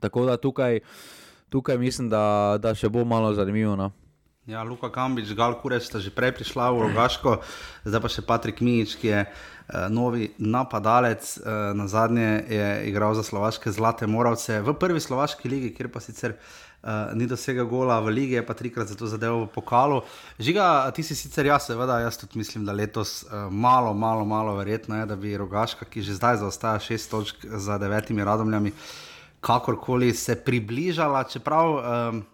Tako 0.00 0.26
da 0.26 0.36
tukaj, 0.36 0.80
tukaj 1.48 1.78
mislim, 1.78 2.08
da, 2.08 2.56
da 2.60 2.74
še 2.74 2.88
bo 2.88 3.04
malo 3.04 3.34
zanimivo. 3.34 3.76
No. 3.76 3.92
Ja, 4.46 4.62
Luka 4.62 4.86
Kambič, 4.94 5.32
Gal 5.34 5.58
Kurec 5.58 5.82
sta 5.82 5.98
že 5.98 6.14
prej 6.14 6.30
prišla 6.38 6.70
v 6.70 6.86
Rogaško, 6.86 7.42
zdaj 7.82 7.98
pa 7.98 8.06
še 8.06 8.22
Patrik 8.22 8.62
Mijič, 8.62 8.94
ki 8.94 9.08
je 9.10 9.20
uh, 9.26 9.90
novi 9.90 10.30
napadalec. 10.38 11.26
Uh, 11.42 11.74
na 11.74 11.90
zadnje 11.90 12.46
je 12.46 12.68
igral 12.86 13.10
za 13.18 13.26
slovaške 13.26 13.74
Zlate 13.74 14.06
Moravce 14.06 14.62
v 14.62 14.70
prvi 14.78 15.02
slovaški 15.02 15.50
ligi, 15.50 15.72
kjer 15.74 15.90
pa 15.90 15.98
sicer 15.98 16.38
uh, 16.38 17.10
ni 17.18 17.26
dosegel 17.26 17.66
gola 17.66 17.98
v 17.98 18.14
ligi, 18.14 18.38
je 18.38 18.46
pa 18.46 18.54
trikrat 18.54 18.86
za 18.86 18.94
to 18.94 19.10
zadevo 19.10 19.48
v 19.48 19.50
pokalu. 19.50 20.06
Žiga, 20.38 20.94
ti 20.94 21.02
si 21.02 21.18
sicer 21.18 21.50
jaz, 21.50 21.66
seveda, 21.66 21.98
jaz 22.06 22.14
tudi 22.22 22.38
mislim, 22.38 22.62
da 22.62 22.70
letos 22.70 23.26
uh, 23.26 23.50
malo, 23.50 23.90
malo, 23.98 24.22
malo 24.22 24.54
verjetno 24.54 24.94
je, 25.02 25.10
da 25.10 25.18
bi 25.18 25.34
Rogaška, 25.34 25.90
ki 25.90 26.06
že 26.06 26.14
zdaj 26.22 26.38
zaostaja 26.46 26.78
šest 26.78 27.10
točk 27.10 27.42
za 27.42 27.82
devetimi 27.82 28.22
radomljami, 28.22 28.70
kakorkoli 29.46 30.14
se 30.14 30.34
približala, 30.44 31.24
čeprav. 31.30 31.76
Um, 31.76 32.24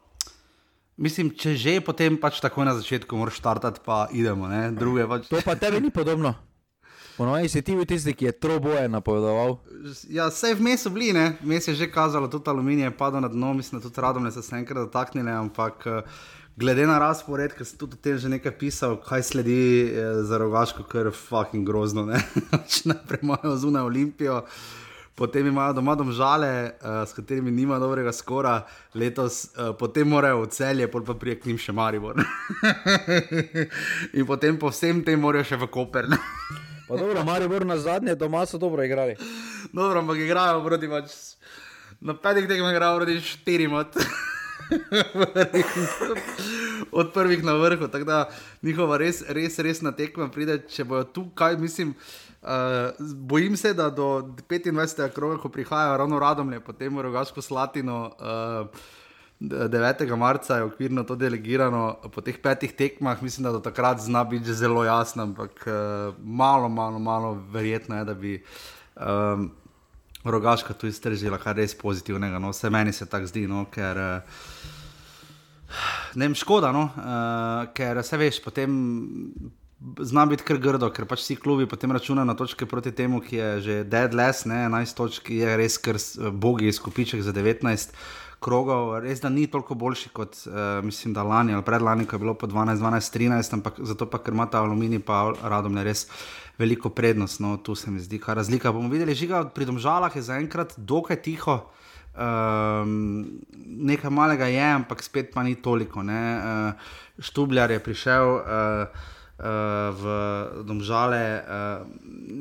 Mislim, 1.03 1.31
če 1.35 1.55
že, 1.57 1.73
potem 1.81 2.19
pač 2.21 2.37
takoj 2.45 2.67
na 2.69 2.75
začetku 2.77 3.17
moraš 3.17 3.41
štartati, 3.41 3.81
pa 3.83 4.05
idemo, 4.13 4.47
ne? 4.47 4.69
druge 4.77 5.09
pač. 5.09 5.25
To 5.33 5.41
pa 5.43 5.57
tebi 5.59 5.81
ni 5.81 5.91
podobno. 5.91 6.35
Ponovadi 7.17 7.49
si 7.49 7.63
ti 7.65 7.75
bil 7.77 7.89
tisti, 7.89 8.13
ki 8.17 8.29
je 8.29 8.33
troboje 8.37 8.85
napovedoval. 8.93 9.57
Ja, 10.13 10.29
vse 10.33 10.53
vmes 10.57 10.85
so 10.85 10.93
bili, 10.93 11.11
ne, 11.17 11.33
vmes 11.41 11.69
je 11.69 11.75
že 11.81 11.89
kazalo, 11.93 12.29
tudi 12.29 12.49
aluminij 12.53 12.89
je 12.89 12.93
padel 12.97 13.25
na 13.25 13.29
dno, 13.33 13.55
mislim, 13.57 13.81
da 13.81 13.89
tudi 13.89 14.05
radom 14.05 14.31
se 14.31 14.45
enkrat 14.57 14.87
dotaknili, 14.87 15.31
ampak 15.31 15.87
eh, 15.87 16.21
glede 16.57 16.87
na 16.87 16.99
razpored, 16.99 17.57
ker 17.57 17.67
sem 17.69 17.81
tudi 17.81 17.97
o 17.97 18.03
tem 18.05 18.19
že 18.19 18.29
nekaj 18.33 18.57
pisal, 18.59 18.97
kaj 19.01 19.27
sledi 19.33 19.89
eh, 19.89 20.23
za 20.25 20.39
rogaško, 20.39 20.87
ker 20.89 21.11
je 21.11 21.17
fucking 21.17 21.67
grozno, 21.67 22.07
ne, 22.07 22.21
Pač 22.53 22.85
najprej 22.85 23.25
imajo 23.25 23.57
zunaj 23.57 23.89
Olimpijo. 23.91 24.45
Potem 25.15 25.47
imajo 25.47 25.73
doma 25.73 25.95
domžale, 25.95 26.73
uh, 26.81 27.09
s 27.09 27.13
katerimi 27.13 27.51
nima 27.51 27.79
dobrega 27.79 28.13
skora 28.13 28.67
letos, 28.95 29.45
uh, 29.45 29.77
potem 29.77 30.09
morajo 30.09 30.41
v 30.43 30.49
celje, 30.49 30.89
pol 30.89 31.05
pa 31.05 31.15
prije 31.15 31.37
k 31.37 31.47
njim 31.47 31.59
še 31.61 31.73
Maribor. 31.73 32.17
In 34.17 34.25
potem 34.27 34.57
po 34.57 34.73
vsem 34.73 35.05
tem 35.05 35.21
morajo 35.21 35.45
še 35.53 35.57
v 35.61 35.69
Koper. 35.69 36.09
Pa 36.89 36.97
dobro, 36.97 37.25
Maribor 37.25 37.65
na 37.65 37.77
zadnje 37.79 38.15
doma 38.21 38.47
so 38.49 38.59
dobro 38.59 38.85
igrali. 38.85 39.17
Dobro, 39.73 40.01
ampak 40.01 40.17
igrajo 40.17 40.65
proti 40.65 40.89
pač. 40.89 41.13
Na 42.01 42.17
petih 42.17 42.49
tekmah 42.49 42.73
igrajo 42.73 42.99
proti 42.99 43.21
štirim 43.21 43.73
od 47.01 47.13
prvih 47.15 47.45
na 47.45 47.55
vrhu. 47.61 47.89
Tako 47.89 48.05
da 48.05 48.29
njihova 48.63 48.97
res, 49.01 49.23
res, 49.29 49.59
resna 49.63 49.93
tekma 49.97 50.29
pride, 50.29 50.59
če 50.69 50.85
bojo 50.85 51.05
tu 51.05 51.31
kaj, 51.37 51.57
mislim. 51.63 51.95
Uh, 51.97 52.32
bojim 52.99 53.57
se, 53.57 53.75
da 53.75 53.91
do 53.91 54.35
25. 54.49 55.11
kroga, 55.15 55.39
ko 55.39 55.49
prihajajo 55.49 55.97
ravno 55.97 56.19
radomlje, 56.19 56.61
potem 56.61 57.01
Rogaško 57.01 57.43
Slatino. 57.43 58.11
Uh, 58.19 58.67
9. 59.43 60.17
marca 60.17 60.57
je 60.57 60.63
okvirno 60.63 61.03
to 61.03 61.17
delegirano, 61.17 61.97
po 62.15 62.21
teh 62.21 62.37
petih 62.39 62.73
tekmah, 62.73 63.23
mislim, 63.23 63.43
da 63.43 63.53
do 63.53 63.59
takrat 63.61 63.99
zna 64.01 64.25
biti 64.25 64.55
zelo 64.55 64.85
jasno, 64.85 65.23
ampak 65.23 65.67
uh, 65.67 66.15
malo, 66.25 66.69
malo, 66.69 66.99
malo 66.99 67.33
verjetno 67.51 67.97
je, 67.99 68.05
da 68.05 68.15
bi 68.15 68.45
um, 68.97 69.51
rogaška 70.25 70.75
tu 70.75 70.87
iztržila 70.87 71.39
kar 71.39 71.57
res 71.57 71.75
pozitivnega. 71.75 72.39
No, 72.39 72.53
vse 72.55 72.71
meni 72.71 72.93
se 72.93 73.07
tako 73.07 73.27
zdi, 73.27 73.47
no, 73.47 73.67
ker. 73.71 73.99
Uh, 73.99 74.23
Ne 76.15 76.27
vem, 76.27 76.35
škoda, 76.37 76.69
no, 76.73 76.83
uh, 76.85 77.71
ker 77.73 78.03
se 78.05 78.19
veš, 78.21 78.43
potem 78.45 78.73
zna 80.01 80.27
biti 80.27 80.45
kar 80.47 80.59
grdo, 80.63 80.91
ker 80.95 81.07
pač 81.11 81.25
vsi 81.25 81.37
klubi 81.37 81.67
potem 81.67 81.93
računajo 81.93 82.25
na 82.25 82.35
točke 82.39 82.67
proti 82.67 82.93
temu, 82.93 83.21
ki 83.21 83.37
je 83.37 83.61
že 83.61 83.85
deadless, 83.85 84.45
ne, 84.47 84.65
11 84.69 84.97
točk 84.97 85.31
je 85.31 85.57
res 85.57 85.79
kar 85.79 85.99
s- 85.99 86.19
bogi 86.19 86.69
izkupiček 86.69 87.23
za 87.23 87.33
19 87.33 87.95
krogov, 88.43 88.99
res 89.03 89.21
da 89.23 89.31
ni 89.31 89.47
toliko 89.47 89.75
boljši 89.79 90.09
kot 90.15 90.35
uh, 90.47 90.85
mislim, 90.85 91.15
da 91.15 91.23
lani 91.23 91.55
ali 91.55 91.63
predlani, 91.63 92.07
ko 92.07 92.17
je 92.17 92.21
bilo 92.21 92.35
po 92.35 92.47
12, 92.47 92.83
12, 92.83 93.15
13, 93.15 93.55
ampak 93.55 93.79
zato 93.87 94.07
pa 94.11 94.19
ker 94.19 94.35
ima 94.35 94.47
ta 94.47 94.63
aluminij 94.63 94.99
pa 95.07 95.33
radom 95.43 95.77
je 95.77 95.85
res 95.85 96.07
veliko 96.59 96.91
prednost, 96.91 97.41
no, 97.41 97.57
tu 97.57 97.75
se 97.75 97.91
mi 97.91 98.01
zdi 98.01 98.19
kar 98.19 98.37
razlika. 98.37 98.73
Bomo 98.73 98.91
videli, 98.91 99.15
žiga 99.15 99.45
pri 99.55 99.65
domžalah 99.67 100.15
je 100.17 100.23
zaenkrat 100.23 100.75
dokaj 100.77 101.23
tiho. 101.23 101.63
Um, 102.13 103.41
nekaj 103.89 104.11
malega 104.11 104.47
je, 104.47 104.61
ampak 104.61 105.03
spet 105.03 105.31
pa 105.33 105.43
ni 105.43 105.55
toliko. 105.55 106.03
Uh, 106.05 106.75
Štubljar 107.19 107.71
je 107.71 107.81
prišel 107.81 108.27
uh, 108.37 109.09
v 109.43 110.05
Domžale, 110.63 111.43
uh, 111.43 111.87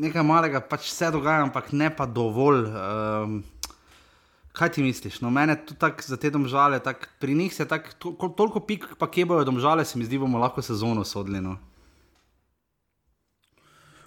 nekaj 0.02 0.24
malega 0.24 0.62
pač 0.62 0.92
se 0.94 1.10
dogaja, 1.12 1.42
ampak 1.48 1.72
ne 1.74 1.90
pa 1.90 2.06
dovolj. 2.06 2.68
Um, 2.70 3.42
kaj 4.54 4.76
ti 4.76 4.84
misliš? 4.84 5.22
No, 5.22 5.32
mene 5.34 5.56
tu 5.66 5.74
tako 5.74 6.04
za 6.06 6.18
te 6.18 6.30
domžale, 6.30 6.80
tak, 6.80 7.10
pri 7.20 7.34
njih 7.34 7.54
se 7.56 7.68
tako, 7.68 7.96
to, 7.98 8.34
toliko 8.38 8.60
pik, 8.60 8.86
pa 9.00 9.08
kje 9.08 9.26
bojo 9.26 9.48
domžale, 9.48 9.86
se 9.86 9.98
mi 9.98 10.06
zdi, 10.06 10.20
bomo 10.20 10.38
lahko 10.38 10.62
sezono 10.62 11.04
sodili. 11.04 11.42
No. 11.42 11.58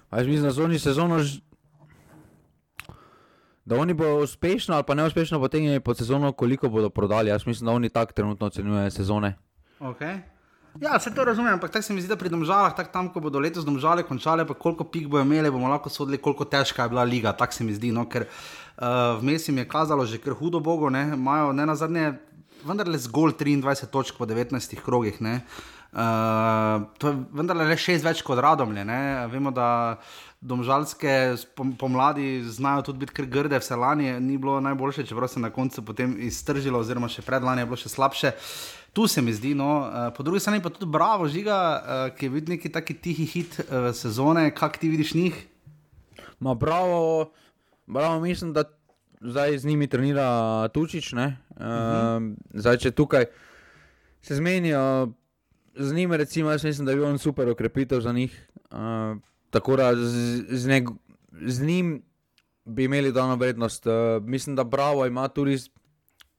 A 0.09 0.17
jaz 0.17 0.27
mislim, 0.27 0.51
da 0.51 0.63
oni 0.63 0.79
sezono. 0.79 1.19
Da 3.65 3.75
oni 3.75 3.93
bodo 3.93 4.21
uspešno 4.23 4.75
ali 4.75 4.83
pa 4.87 4.93
neuspešno 4.93 5.39
potegnili 5.39 5.79
pod 5.79 5.97
sezono, 5.97 6.31
koliko 6.31 6.69
bodo 6.69 6.89
prodali. 6.89 7.29
Jaz 7.29 7.47
mislim, 7.47 7.65
da 7.65 7.71
oni 7.71 7.89
tako 7.89 8.13
trenutno 8.13 8.47
ocenjujejo 8.47 8.91
sezone. 8.91 9.35
Okay. 9.79 10.19
Ja, 10.81 10.99
se 10.99 11.13
to 11.15 11.23
razumem, 11.23 11.53
ampak 11.53 11.71
tako 11.71 11.83
se 11.83 11.93
mi 11.93 12.01
zdi, 12.01 12.09
da 12.11 12.17
pri 12.19 12.29
domžalah, 12.29 12.73
tako 12.75 12.91
tam, 12.91 13.07
ko 13.13 13.21
bodo 13.23 13.39
letos 13.39 13.63
domžale 13.63 14.03
končale, 14.03 14.43
pa 14.47 14.53
koliko 14.53 14.83
pik 14.83 15.07
bojo 15.07 15.23
imeli, 15.23 15.51
bomo 15.51 15.69
lahko 15.71 15.89
sodili, 15.89 16.17
koliko 16.17 16.45
težka 16.45 16.83
je 16.83 16.91
bila 16.91 17.03
liga. 17.03 17.31
Tako 17.31 17.53
se 17.53 17.63
mi 17.63 17.73
zdi, 17.73 17.93
no, 17.95 18.03
ker 18.11 18.25
uh, 18.27 19.15
vmes 19.21 19.47
jim 19.47 19.57
je 19.57 19.67
kazalo 19.71 20.05
že 20.05 20.19
kar 20.19 20.35
hudo 20.35 20.59
bogo, 20.59 20.89
ne, 20.89 21.13
imajo 21.15 21.53
ne 21.53 21.65
na 21.65 21.75
zadnje, 21.79 22.11
vendarle 22.65 22.99
zgolj 22.99 23.37
23 23.39 23.87
točk 23.87 24.17
po 24.17 24.25
19 24.25 24.75
krogih. 24.83 25.21
Ne. 25.21 25.39
Uh, 25.95 26.83
to 26.99 27.07
je 27.07 27.23
vendarle 27.31 27.63
le 27.63 27.77
šest 27.79 28.03
več 28.03 28.19
kot 28.25 28.39
radomlje. 28.43 28.83
Ne. 28.83 29.27
Vemo, 29.31 29.55
da 29.55 29.95
domžalske 30.41 31.37
pom- 31.55 31.71
pomladi 31.79 32.43
znajo 32.43 32.89
tudi 32.89 33.05
biti 33.05 33.15
kar 33.15 33.29
grde, 33.31 33.61
vse 33.63 33.79
lani 33.79 34.19
ni 34.19 34.35
bilo 34.37 34.59
najboljše, 34.59 35.05
čeprav 35.07 35.31
se 35.31 35.39
je 35.39 35.45
na 35.47 35.55
koncu 35.55 35.85
potem 35.85 36.17
iztržilo, 36.19 36.83
oziroma 36.83 37.07
še 37.07 37.23
predlani 37.23 37.63
je 37.63 37.69
bilo 37.71 37.79
še 37.79 37.95
slabše. 37.95 38.33
Tu 38.95 39.07
se 39.11 39.21
mi 39.21 39.33
zdi, 39.35 39.51
no, 39.55 39.91
eh, 39.91 40.11
po 40.15 40.23
drugi 40.23 40.39
strani 40.39 40.61
pa 40.63 40.71
tudi 40.71 40.87
bravo, 40.87 41.27
žiga, 41.27 41.57
eh, 41.59 42.15
ki 42.15 42.25
je 42.25 42.29
videl 42.31 42.55
neki 42.55 42.71
taki 42.71 42.93
tihi 42.95 43.25
hit 43.27 43.59
eh, 43.59 43.91
sezone, 43.93 44.47
kak 44.55 44.77
ti 44.79 44.89
vidiš 44.89 45.13
njih. 45.13 45.35
Ma 46.39 46.53
bravo, 46.53 47.31
bravo, 47.87 48.21
mislim, 48.23 48.53
da 48.55 48.63
zdaj 49.19 49.57
z 49.57 49.67
njimi 49.67 49.87
trenira 49.87 50.67
Tučič. 50.67 51.13
Uh 51.13 51.19
-huh. 51.19 52.35
Zdaj, 52.53 52.77
če 52.77 52.91
tukaj 52.91 53.25
se 54.21 54.35
zmenijo 54.35 55.11
z 55.75 55.93
njim, 55.93 56.13
recimo, 56.13 56.51
jaz 56.51 56.63
mislim, 56.63 56.85
da 56.85 56.91
je 56.91 56.97
bil 56.97 57.05
on 57.05 57.17
super 57.17 57.49
okrepitev 57.49 57.99
za 57.99 58.11
njih. 58.11 58.49
Uh, 58.71 59.17
tako 59.49 59.75
da 59.75 59.95
z, 59.95 60.43
z, 60.49 60.67
neg, 60.67 60.89
z 61.45 61.63
njim 61.63 62.03
bi 62.65 62.83
imeli 62.83 63.11
dano 63.11 63.35
vrednost. 63.35 63.85
Uh, 63.85 63.93
mislim, 64.23 64.55
da 64.55 64.63
Bravo 64.63 65.05
ima 65.05 65.27
tudi, 65.27 65.57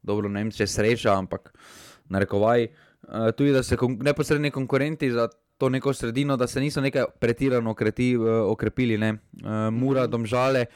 dobro, 0.02 0.28
ne 0.28 0.40
vem, 0.40 0.50
če 0.50 0.66
sreča, 0.66 1.18
ampak 1.18 1.52
narekovaj, 2.08 2.66
uh, 2.66 3.30
tudi 3.36 3.52
da 3.52 3.62
se 3.62 3.76
kon, 3.76 3.98
neposredni 4.02 4.50
konkurenti 4.50 5.10
za 5.12 5.28
to 5.58 5.68
neko 5.68 5.92
sredino, 5.92 6.36
da 6.36 6.46
se 6.46 6.60
niso 6.60 6.80
nekaj 6.80 7.04
pretirano 7.18 7.70
okreti, 7.70 8.16
uh, 8.16 8.50
okrepili. 8.50 8.98
Ne? 8.98 9.12
Uh, 9.12 9.72
Mura, 9.72 10.06
domžale, 10.06 10.66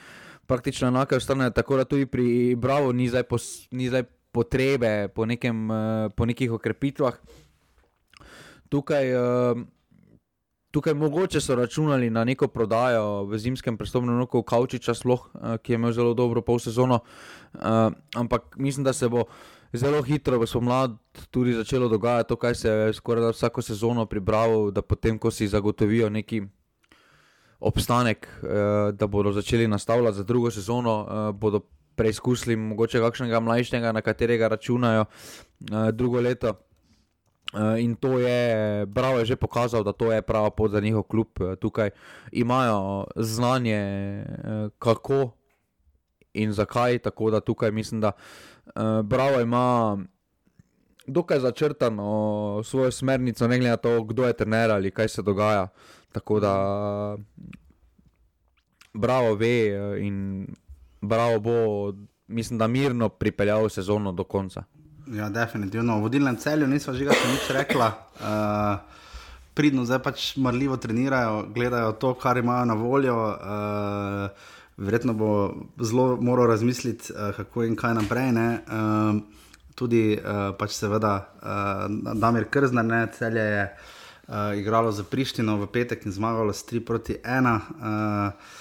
praktično 0.46 0.88
enake 0.88 1.16
ostane, 1.16 1.50
tako 1.50 1.76
da 1.76 1.84
tudi 1.84 2.06
pri 2.06 2.54
Bravo 2.56 2.92
ni 2.92 3.08
zdaj, 3.08 3.22
pos, 3.22 3.68
ni 3.70 3.88
zdaj 3.88 4.02
potrebe 4.32 5.08
po, 5.14 5.26
nekem, 5.26 5.70
uh, 5.70 6.08
po 6.16 6.26
nekih 6.26 6.52
okrepitvah. 6.52 7.18
Tukaj, 8.70 9.14
uh, 9.14 9.60
tukaj 10.70 10.94
mogoče 10.94 11.40
so 11.40 11.54
računali 11.54 12.10
na 12.10 12.24
neko 12.24 12.48
prodajo 12.48 13.24
v 13.24 13.38
zimskem 13.38 13.76
prestopnem 13.76 14.18
roku 14.18 14.42
Kaučiča, 14.42 14.94
sloh, 14.94 15.30
uh, 15.34 15.56
ki 15.58 15.72
je 15.72 15.80
imel 15.82 15.92
zelo 15.92 16.14
dobro 16.14 16.42
pol 16.42 16.58
sezono, 16.58 17.02
uh, 17.54 17.92
ampak 18.14 18.56
mislim, 18.56 18.84
da 18.84 18.92
se 18.92 19.08
bo. 19.08 19.26
Zelo 19.72 20.02
hitro 20.02 20.38
bo 20.38 20.46
spomladi 20.46 20.96
tudi 21.30 21.52
začelo 21.52 21.88
dogajati 21.88 22.28
to, 22.28 22.36
kar 22.36 22.56
se 22.56 22.68
je 22.68 22.92
skoraj 22.92 23.30
vsako 23.30 23.62
sezono 23.62 24.06
pripravilo, 24.06 24.70
da 24.70 24.82
potem, 24.82 25.18
ko 25.18 25.30
si 25.30 25.48
zagotovijo 25.48 26.10
neki 26.10 26.42
obstanek, 27.60 28.26
eh, 28.42 28.92
da 28.92 29.06
bodo 29.06 29.32
začeli 29.32 29.68
nastavljati 29.68 30.16
za 30.16 30.22
drugo 30.22 30.50
sezono, 30.50 31.06
eh, 31.08 31.32
bodo 31.32 31.60
preizkusili 31.94 32.56
mogoče 32.56 33.00
kakšnega 33.00 33.40
mlajšega, 33.40 33.92
na 33.92 34.00
katerega 34.00 34.48
računajo 34.48 35.04
eh, 35.04 35.92
drugo 35.92 36.20
leto. 36.20 36.52
In 37.78 37.96
to 37.96 38.18
je, 38.18 38.86
Bravo 38.86 39.18
je 39.18 39.24
že 39.24 39.36
pokazal, 39.36 39.82
da 39.84 39.92
to 39.92 40.12
je 40.12 40.22
prava 40.22 40.50
pot 40.50 40.70
za 40.70 40.80
njihov 40.80 41.02
klub. 41.02 41.26
Tukaj 41.60 41.90
imajo 42.32 43.06
znanje, 43.16 44.24
kako 44.78 45.30
in 46.32 46.52
zakaj. 46.52 46.98
Tako 46.98 47.30
da 47.30 47.40
tukaj 47.40 47.70
mislim, 47.70 48.00
da 48.00 48.12
Bravo 49.04 49.40
ima 49.40 49.98
dokaj 51.06 51.40
začrtano 51.40 52.60
svojo 52.64 52.90
smernico, 52.90 53.48
ne 53.48 53.58
glede 53.58 53.70
na 53.70 53.76
to, 53.76 54.02
kdo 54.04 54.26
je 54.26 54.32
trener 54.32 54.70
ali 54.70 54.90
kaj 54.90 55.08
se 55.08 55.22
dogaja. 55.22 55.68
Tako 56.12 56.40
da, 56.40 56.54
bravo 58.92 59.34
ve 59.34 59.66
eh, 59.68 60.06
in 60.06 60.46
bravo 61.00 61.40
bo, 61.40 61.92
mislim, 62.26 62.58
da 62.58 62.66
mirno 62.66 63.08
pripeljal 63.08 63.68
sezono 63.68 64.12
do 64.12 64.24
konca. 64.24 64.64
Ja, 65.06 65.28
definitivno. 65.28 65.98
V 65.98 66.00
vodilnem 66.00 66.36
celju 66.36 66.66
nismo 66.66 66.94
že 66.94 67.06
kaj 67.06 67.16
nič 67.32 67.50
rekla. 67.50 67.92
Uh, 68.20 68.78
pridno 69.54 69.84
zdaj 69.84 69.98
pač 70.02 70.36
marljivo 70.36 70.76
trenirajo, 70.76 71.46
gledajo 71.54 71.92
to, 71.92 72.14
kar 72.14 72.38
imajo 72.38 72.64
na 72.64 72.74
voljo. 72.74 73.16
Uh, 73.16 74.30
verjetno 74.80 75.14
bo 75.14 75.30
zelo 75.80 76.16
moral 76.20 76.48
razmisliti, 76.50 77.12
uh, 77.12 77.36
kako 77.36 77.64
in 77.68 77.76
kaj 77.76 77.94
naprej. 78.00 78.32
Uh, 78.32 79.20
tudi, 79.76 80.16
uh, 80.16 80.50
pač 80.58 80.74
seveda, 80.76 81.14
uh, 81.40 82.16
Damir 82.16 82.48
Krzner, 82.52 83.08
celje 83.16 83.44
je 83.44 83.62
uh, 83.68 84.58
igralo 84.58 84.92
za 84.92 85.04
Prištino 85.04 85.56
v 85.60 85.68
petek 85.72 86.06
in 86.06 86.12
zmagalo 86.12 86.52
s 86.52 86.64
3 86.68 86.84
proti 86.84 87.16
1. 87.24 87.60
Uh, 87.78 88.58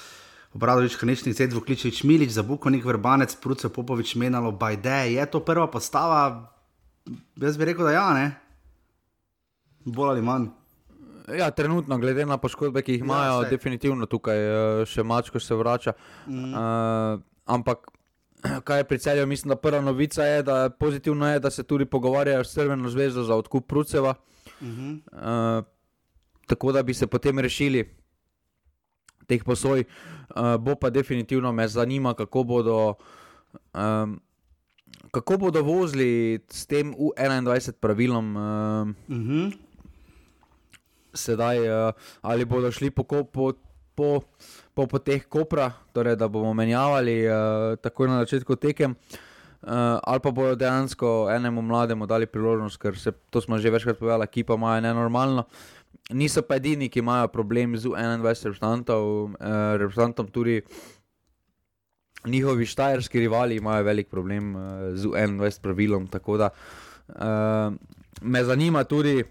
Obradovič, 0.53 0.95
Kanečnik, 0.97 1.35
Zedvo, 1.37 1.61
Kličevič, 1.61 2.03
Milič, 2.03 2.33
Zabukovnik, 2.33 2.85
Vrbanec, 2.85 3.35
Pruce, 3.37 3.69
Popovič, 3.69 4.15
Menalo, 4.15 4.51
Bajde. 4.51 5.13
Je 5.13 5.25
to 5.29 5.39
prva 5.45 5.67
postava? 5.69 6.49
Jaz 7.37 7.57
bi 7.57 7.69
rekel, 7.69 7.85
da 7.85 7.93
ja, 7.93 8.07
ne. 8.17 8.25
Bolj 9.85 10.17
ali 10.17 10.25
manj. 10.25 10.49
Ja, 11.37 11.51
trenutno, 11.51 11.97
glede 11.97 12.25
na 12.25 12.37
poškodbe, 12.37 12.81
ki 12.81 12.91
jih 12.91 13.01
ja, 13.01 13.05
imajo, 13.05 13.41
ja, 13.43 13.49
definitivno 13.49 14.05
tukaj 14.05 14.37
še 14.89 15.03
mačko 15.03 15.39
se 15.39 15.55
vrača. 15.55 15.93
Mm. 16.27 16.53
Uh, 16.53 17.21
ampak, 17.45 17.89
kaj 18.67 18.81
je 18.81 18.87
pri 18.87 18.99
celju, 18.99 19.27
mislim, 19.27 19.49
da 19.53 19.59
prva 19.59 19.81
novica 19.81 20.25
je, 20.25 20.43
da 20.43 20.69
pozitivno 20.69 21.29
je, 21.29 21.39
da 21.39 21.51
se 21.51 21.63
tudi 21.63 21.85
pogovarjajo 21.85 22.43
s 22.43 22.53
Crveno 22.53 22.89
zvezdo 22.89 23.23
za 23.23 23.35
odkup 23.35 23.67
Pruceva. 23.67 24.15
Uh, 24.61 25.63
tako 26.47 26.71
da 26.71 26.83
bi 26.83 26.93
se 26.93 27.07
potem 27.07 27.39
rešili 27.39 27.85
teh 29.27 29.43
posoj. 29.43 29.83
Uh, 30.29 30.57
bo 30.57 30.75
pa 30.75 30.89
definitivno 30.89 31.51
me 31.51 31.67
zanima, 31.67 32.13
kako 32.13 32.43
bodo, 32.43 32.93
um, 33.73 34.19
kako 35.11 35.37
bodo 35.37 35.61
vozili 35.61 36.39
s 36.49 36.65
tem 36.65 36.93
U21 36.93 37.71
pravilom. 37.71 38.35
Uh, 38.35 38.41
uh 38.89 39.17
-huh. 39.17 39.68
Sedaj, 41.19 41.57
uh, 41.67 42.11
ali 42.21 42.45
bodo 42.45 42.71
šli 42.71 42.91
po, 42.91 43.03
po, 43.03 43.23
po, 43.95 44.21
po, 44.73 44.87
po 44.87 44.99
teh 45.03 45.25
kopra, 45.27 45.71
torej 45.93 46.15
da 46.15 46.27
bomo 46.31 46.53
menjavali 46.53 47.27
uh, 47.27 47.75
tako 47.83 48.07
na 48.07 48.23
začetku 48.23 48.55
tekem. 48.55 48.95
Uh, 49.59 49.99
ali 50.07 50.23
pa 50.23 50.31
bodo 50.31 50.55
dejansko 50.55 51.27
enemu 51.35 51.61
mlademu 51.61 52.07
dali 52.07 52.25
priložnost, 52.25 52.79
ker 52.79 52.95
se 52.95 53.11
to 53.29 53.41
smo 53.43 53.59
že 53.59 53.67
večkrat 53.69 53.99
povedali, 53.99 54.27
ki 54.27 54.47
pa 54.47 54.55
imajo 54.55 54.81
nenormalno. 54.81 55.43
Niso 56.15 56.41
pa 56.41 56.55
edini, 56.55 56.87
ki 56.89 57.03
imajo 57.03 57.27
problem 57.27 57.75
z 57.77 57.91
21 57.91 58.23
reprezentantom, 58.23 59.35
uh, 59.35 59.75
reprezentantom 59.75 60.31
tudi 60.31 60.61
njihovi 62.25 62.65
štajerski 62.65 63.19
rivali 63.19 63.55
imajo 63.55 63.83
velik 63.83 64.07
problem 64.07 64.55
uh, 64.55 64.61
z 64.95 65.05
21 65.05 65.61
pravilom. 65.61 66.07
Tako 66.07 66.37
da 66.37 66.49
uh, 67.07 67.75
me 68.21 68.43
zanima 68.43 68.83
tudi, 68.83 69.23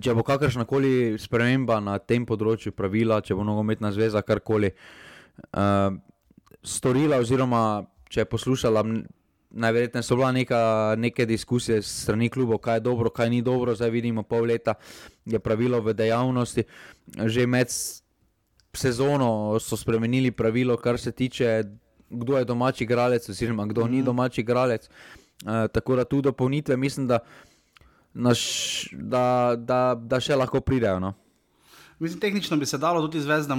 če 0.00 0.14
bo 0.14 0.22
kakršna 0.26 0.64
koli 0.64 1.14
sprememba 1.18 1.80
na 1.80 1.98
tem 1.98 2.26
področju 2.26 2.72
pravila, 2.72 3.20
če 3.22 3.34
bo 3.34 3.44
nogometna 3.46 3.92
zveza 3.94 4.22
karkoli 4.22 4.72
uh, 4.74 5.94
storila 6.64 7.20
oziroma 7.22 7.84
če 8.14 8.22
je 8.22 8.30
poslušala, 8.30 8.82
najverjetneje 9.54 10.06
so 10.06 10.16
bila 10.18 10.32
neka, 10.32 10.60
neke 10.98 11.26
diskusije 11.26 11.82
s 11.82 12.02
strani 12.04 12.28
klubov, 12.30 12.60
kaj 12.62 12.78
je 12.78 12.84
dobro, 12.86 13.10
kaj 13.10 13.30
ni 13.30 13.42
dobro. 13.42 13.74
Zdaj 13.74 13.90
vidimo, 13.90 14.22
pol 14.22 14.46
leta 14.50 14.74
je 15.26 15.38
pravilo 15.38 15.80
v 15.82 15.94
dejavnosti. 15.94 16.64
Že 17.18 17.46
med 17.46 17.70
sezono 18.74 19.58
so 19.60 19.76
spremenili 19.76 20.30
pravilo, 20.30 20.76
kar 20.76 20.98
se 20.98 21.12
tiče, 21.12 21.62
kdo 22.10 22.38
je 22.38 22.44
domači 22.44 22.84
igralec, 22.84 23.28
oziroma 23.28 23.66
kdo 23.66 23.86
mm. 23.86 23.90
ni 23.90 23.98
mhm. 23.98 24.06
domači 24.06 24.40
igralec. 24.40 24.88
Uh, 25.44 25.66
tako 25.72 25.96
da 25.96 26.04
tu 26.04 26.20
dopolnitve 26.22 26.76
mislim, 26.76 27.06
da, 27.06 27.18
naš, 28.14 28.40
da, 28.92 29.54
da, 29.58 29.94
da 29.98 30.20
še 30.20 30.36
lahko 30.38 30.60
pridejo. 30.60 31.00
No? 31.02 31.14
Mislim, 31.98 32.20
tehnično 32.20 32.56
bi 32.56 32.66
se 32.66 32.78
dalo 32.78 33.00
tudi 33.00 33.18
izvesti, 33.18 33.48
da 33.48 33.54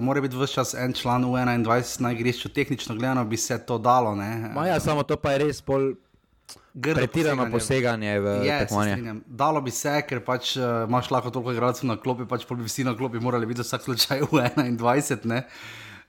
mora 0.00 0.20
biti 0.20 0.36
vse 0.36 0.52
čas 0.54 0.74
en 0.74 0.92
član 0.92 1.24
v 1.24 1.28
21 1.28 2.00
na 2.00 2.12
igrišču. 2.12 2.48
Tehnično 2.48 2.94
gledano 2.94 3.24
bi 3.24 3.36
se 3.36 3.58
to 3.66 3.78
dalo. 3.78 4.16
Ja, 4.66 4.80
samo 4.80 5.02
to 5.02 5.16
pa 5.16 5.32
je 5.32 5.44
res 5.44 5.62
pol. 5.62 5.92
Pretirano 6.82 7.46
poseganje 7.50 8.18
v 8.20 8.32
tekmovanje. 8.46 9.14
Dalo 9.26 9.60
bi 9.62 9.70
se, 9.70 9.92
ker 10.06 10.20
pač 10.26 10.56
uh, 10.56 10.86
imaš 10.88 11.10
lahko 11.10 11.30
toliko 11.30 11.54
igralcev 11.54 11.86
na 11.86 11.96
klopi, 11.98 12.26
pač 12.30 12.46
pa 12.46 12.54
bi 12.58 12.66
vsi 12.66 12.84
na 12.86 12.94
klopi 12.98 13.22
morali 13.22 13.46
biti 13.46 13.62
vsak 13.62 13.86
slučaj 13.86 14.22
v 14.30 14.42
21. 14.78 15.42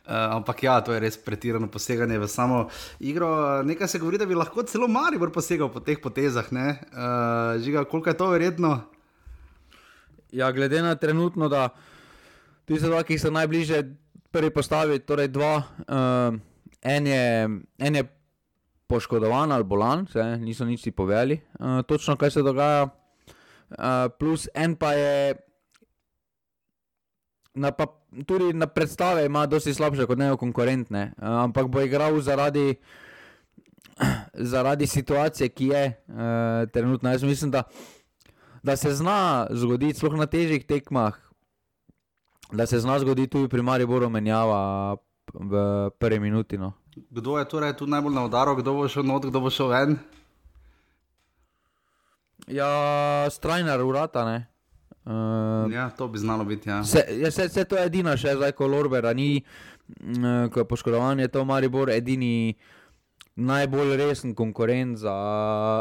Uh, 0.01 0.41
ampak 0.41 0.63
ja, 0.63 0.79
to 0.81 0.95
je 0.95 0.99
res 0.99 1.17
pretirano 1.21 1.67
poseganje 1.69 2.17
v 2.17 2.27
samo 2.27 2.63
igro. 2.99 3.61
Nekaj 3.63 3.87
se 3.87 3.99
govori, 4.01 4.17
da 4.17 4.25
bi 4.25 4.33
lahko 4.33 4.63
celo 4.65 4.87
Maribor 4.89 5.29
posegal 5.29 5.69
po 5.69 5.79
teh 5.79 6.01
potezah. 6.01 6.49
Uh, 6.49 7.61
žiga, 7.61 7.85
koliko 7.85 8.09
je 8.09 8.17
to 8.17 8.29
verjetno? 8.33 8.71
Ja, 10.31 10.51
glede 10.51 10.81
na 10.81 10.95
trenutno, 10.95 11.49
da 11.49 11.69
ti 12.65 12.79
so 12.79 12.89
dva, 12.89 13.03
ki 13.05 13.19
so 13.21 13.29
najbližje 13.29 13.83
prvi 14.31 14.49
postavi, 14.49 14.99
torej 15.05 15.29
dva, 15.29 15.53
uh, 15.59 16.33
en, 16.81 17.07
je, 17.07 17.25
en 17.77 18.01
je 18.01 18.03
poškodovan 18.87 19.51
ali 19.51 19.63
bolan, 19.63 20.07
se, 20.07 20.23
niso 20.41 20.65
nič 20.65 20.81
ti 20.81 20.91
povedali, 20.91 21.37
uh, 21.59 21.83
točno 21.85 22.17
kaj 22.17 22.31
se 22.31 22.41
dogaja. 22.41 22.89
Uh, 23.71 24.09
plus 24.19 24.49
en 24.55 24.75
pa 24.75 24.93
je. 24.97 25.35
Na 27.53 27.71
pa, 27.71 27.85
tudi 28.25 28.53
na 28.53 28.67
predstave 28.67 29.25
ima 29.25 29.45
dosti 29.45 29.73
slabše 29.73 30.05
kot 30.05 30.17
nejo 30.17 30.37
konkurentne, 30.37 31.13
uh, 31.17 31.27
ampak 31.45 31.67
bo 31.67 31.81
igral 31.81 32.19
zaradi, 32.21 32.75
zaradi 34.53 34.87
situacije, 34.87 35.49
ki 35.49 35.67
je 35.67 35.83
uh, 35.87 36.69
trenutno. 36.73 37.11
Jaz 37.11 37.23
mislim, 37.23 37.51
da 37.51 37.63
da 38.63 38.75
se 38.77 38.93
zna 38.93 39.47
zgoditi, 39.49 39.97
sploh 39.97 40.13
na 40.13 40.25
težjih 40.25 40.65
tekmah, 40.65 41.17
da 42.51 42.65
se 42.65 42.79
zna 42.79 42.99
zgoditi 42.99 43.29
tudi 43.29 43.49
pri 43.49 43.61
Mariboru 43.61 44.09
menjava 44.09 44.95
v 45.33 45.89
prvi 45.99 46.19
minuti. 46.19 46.57
No. 46.57 46.73
Kdo 47.09 47.37
je 47.39 47.49
torej 47.49 47.73
tu 47.77 47.87
najbolj 47.87 48.13
na 48.13 48.25
udaru, 48.25 48.55
kdo 48.55 48.73
bo 48.73 48.87
šel 48.87 49.03
not, 49.03 49.25
kdo 49.25 49.39
bo 49.39 49.49
šel 49.49 49.67
ven? 49.67 49.97
Ja, 52.47 52.69
strajnar 53.29 53.81
urata, 53.81 54.25
ne. 54.25 54.50
Uh, 55.05 55.71
ja, 55.73 55.89
to 55.89 56.07
bi 56.07 56.21
znalo 56.21 56.45
biti. 56.45 56.69
Ja. 56.69 56.83
Se, 56.83 57.05
ja, 57.09 57.31
se, 57.31 57.49
se 57.49 57.65
to 57.65 57.77
je 57.77 57.85
edina, 57.89 58.13
še 58.17 58.35
zdaj, 58.37 58.53
ko 58.57 58.67
Lorbera 58.69 59.13
ni, 59.17 59.41
uh, 59.89 60.47
ko 60.53 60.61
je 60.61 60.67
poškodovan, 60.69 61.19
je 61.19 61.27
to 61.27 61.45
Maribor 61.45 61.89
edini 61.89 62.53
najbolj 63.35 63.95
resen 63.97 64.35
konkurent 64.35 64.99
za 65.01 65.13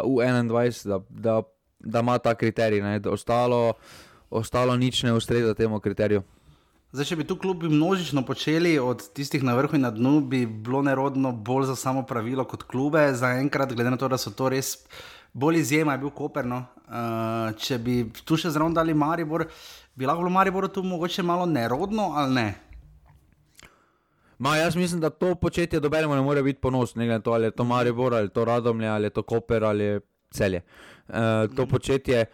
U21, 0.07 0.87
da, 0.89 1.01
da 1.11 1.41
da 1.81 2.01
ima 2.01 2.19
ta 2.19 2.35
kriterij, 2.35 2.99
da 2.99 3.11
ostalo, 3.11 3.73
ostalo 4.31 4.77
nič 4.77 5.03
ne 5.03 5.13
ustreza 5.13 5.55
temu 5.55 5.81
kriteriju. 5.81 6.23
Zdaj, 6.93 7.07
če 7.07 7.17
bi 7.17 7.25
tu 7.25 7.37
klubi 7.39 7.69
množično 7.71 8.25
počeli, 8.27 8.75
od 8.83 9.05
tistih 9.15 9.45
na 9.47 9.55
vrhu 9.55 9.79
in 9.79 9.87
na 9.87 9.93
dnu, 9.95 10.21
bi 10.27 10.43
bilo 10.47 10.83
nerodno 10.83 11.31
bolj 11.33 11.69
za 11.71 11.77
samo 11.77 12.03
pravilo 12.03 12.45
kot 12.45 12.65
klube. 12.67 13.13
Zaenkrat, 13.15 13.73
glede 13.79 13.95
na 13.95 13.97
to, 13.97 14.09
da 14.11 14.19
so 14.19 14.35
to 14.35 14.51
res 14.51 14.75
bolj 15.33 15.61
izjema, 15.61 15.93
je 15.93 15.99
bil 15.99 16.11
Koperno. 16.11 16.65
Uh, 16.91 17.55
če 17.55 17.79
bi 17.79 18.01
tu 18.25 18.37
še 18.37 18.51
zraven 18.51 18.75
dali 18.75 18.95
Maribor, 18.95 19.45
bi 19.95 20.09
lahko 20.09 20.25
bilo 20.25 20.33
Maribor 20.35 20.67
tu 20.75 20.83
mogoče 20.83 21.23
malo 21.23 21.47
nerodno 21.47 22.09
ali 22.19 22.35
ne? 22.35 22.49
Ma, 24.41 24.57
jaz 24.57 24.77
mislim, 24.77 25.01
da 25.01 25.11
to 25.11 25.35
početje 25.35 25.81
dobenemo 25.81 26.15
ne 26.15 26.23
more 26.25 26.43
biti 26.43 26.61
ponos, 26.61 26.95
ne 26.95 27.05
glede 27.05 27.19
na 27.19 27.23
to, 27.23 27.33
ali 27.37 27.47
je 27.47 27.51
to 27.51 27.65
Maribor, 27.65 28.15
ali 28.15 28.31
je 28.31 28.33
to 28.35 28.45
Radomlje, 28.45 28.89
ali 28.89 29.07
je 29.07 29.11
to 29.11 29.23
Koper, 29.23 29.65
ali 29.65 29.85
je 29.85 30.01
celje. 30.31 30.63
Uh, 31.09 31.15
to 31.57 31.67
početje, 31.67 32.25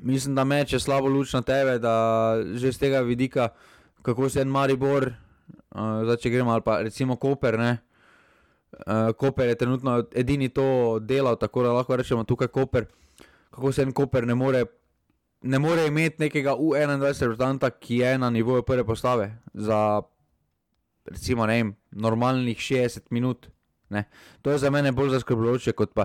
mislim, 0.00 0.34
da 0.34 0.44
meče 0.44 0.80
slabo 0.80 1.08
luč 1.08 1.32
na 1.32 1.42
tebe, 1.42 1.78
da 1.78 1.94
že 2.54 2.72
z 2.72 2.78
tega 2.78 3.00
vidika, 3.00 3.48
kako 4.02 4.28
se 4.28 4.40
en 4.40 4.48
Maribor, 4.48 5.12
uh, 5.12 6.02
zdaj 6.08 6.16
če 6.24 6.30
gremo 6.30 6.56
ali 6.56 6.64
pa 6.64 6.80
recimo 6.82 7.16
Koper, 7.16 7.58
ne. 7.58 7.76
Uh, 8.72 9.12
Koper 9.16 9.48
je 9.48 9.54
trenutno 9.54 10.04
edini 10.14 10.48
to 10.48 10.98
delal, 10.98 11.36
tako 11.36 11.62
da 11.62 11.72
lahko 11.72 11.96
rečemo 11.96 12.24
tukaj 12.24 12.48
Koper, 12.48 12.86
kako 13.50 13.72
se 13.72 13.82
en 13.82 13.92
Koper 13.92 14.26
ne 14.26 14.34
more. 14.34 14.64
Ne 15.42 15.58
more 15.58 15.86
imeti 15.86 16.22
nekega 16.22 16.52
U21 16.54 17.02
reprezentanta, 17.02 17.70
ki 17.70 17.96
je 17.96 18.18
na 18.18 18.30
nivoju 18.30 18.62
prve 18.62 18.84
postave 18.86 19.38
za 19.54 20.02
recimo, 21.04 21.46
ne 21.46 21.56
vem, 21.56 21.74
normalnih 21.90 22.58
60 22.58 23.10
minut. 23.10 23.48
Ne. 23.90 24.04
To 24.42 24.50
je 24.50 24.58
za 24.58 24.70
mene 24.70 24.92
bolj 24.92 25.10
zaskrbljujoče, 25.18 25.72
kot 25.72 25.94
pa 25.94 26.04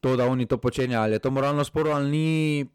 to, 0.00 0.16
da 0.16 0.26
oni 0.26 0.46
to 0.46 0.58
počenjajo. 0.58 1.02
Ali 1.02 1.12
je 1.16 1.18
to 1.18 1.30
moralno 1.30 1.64
sporo 1.64 1.90
ali 1.90 2.10
ni, 2.10 2.66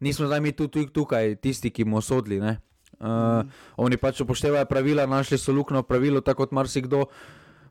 nismo 0.00 0.26
zdaj 0.26 0.40
mi 0.40 0.52
tudi 0.52 0.88
tukaj, 0.92 1.36
tisti, 1.36 1.70
ki 1.70 1.84
bomo 1.84 2.00
sodili. 2.00 2.40
Uh, 2.40 2.56
mm. 3.00 3.50
Oni 3.76 3.96
pač 3.96 4.20
upoštevajo 4.20 4.64
pravila, 4.66 5.06
našli 5.06 5.38
so 5.38 5.52
luknjo 5.52 5.82
pravilo, 5.82 6.20
tako 6.20 6.46
kot 6.46 6.52
marsikdo 6.52 7.04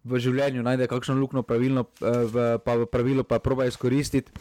v 0.06 0.22
življenju 0.22 0.63
najde 0.63 0.88
kakšno 0.88 1.18
luknjo 1.18 1.44
pravilno, 1.44 1.88
v, 2.00 2.46
pa 2.62 2.78
v 2.78 2.88
pravilu 2.89 3.26
pa 3.26 3.39
proba 3.41 3.65
izkoristiti. 3.65 4.32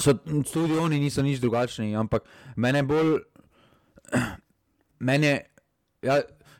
So, 0.00 0.16
tudi 0.52 0.78
oni 0.80 0.98
niso 0.98 1.22
nič 1.22 1.40
drugačni, 1.40 1.92
ampak 1.96 2.24
mene 2.56 2.82
bolj, 2.82 3.20
meni 5.08 5.28
je, 5.28 5.36
ja, 6.08 6.16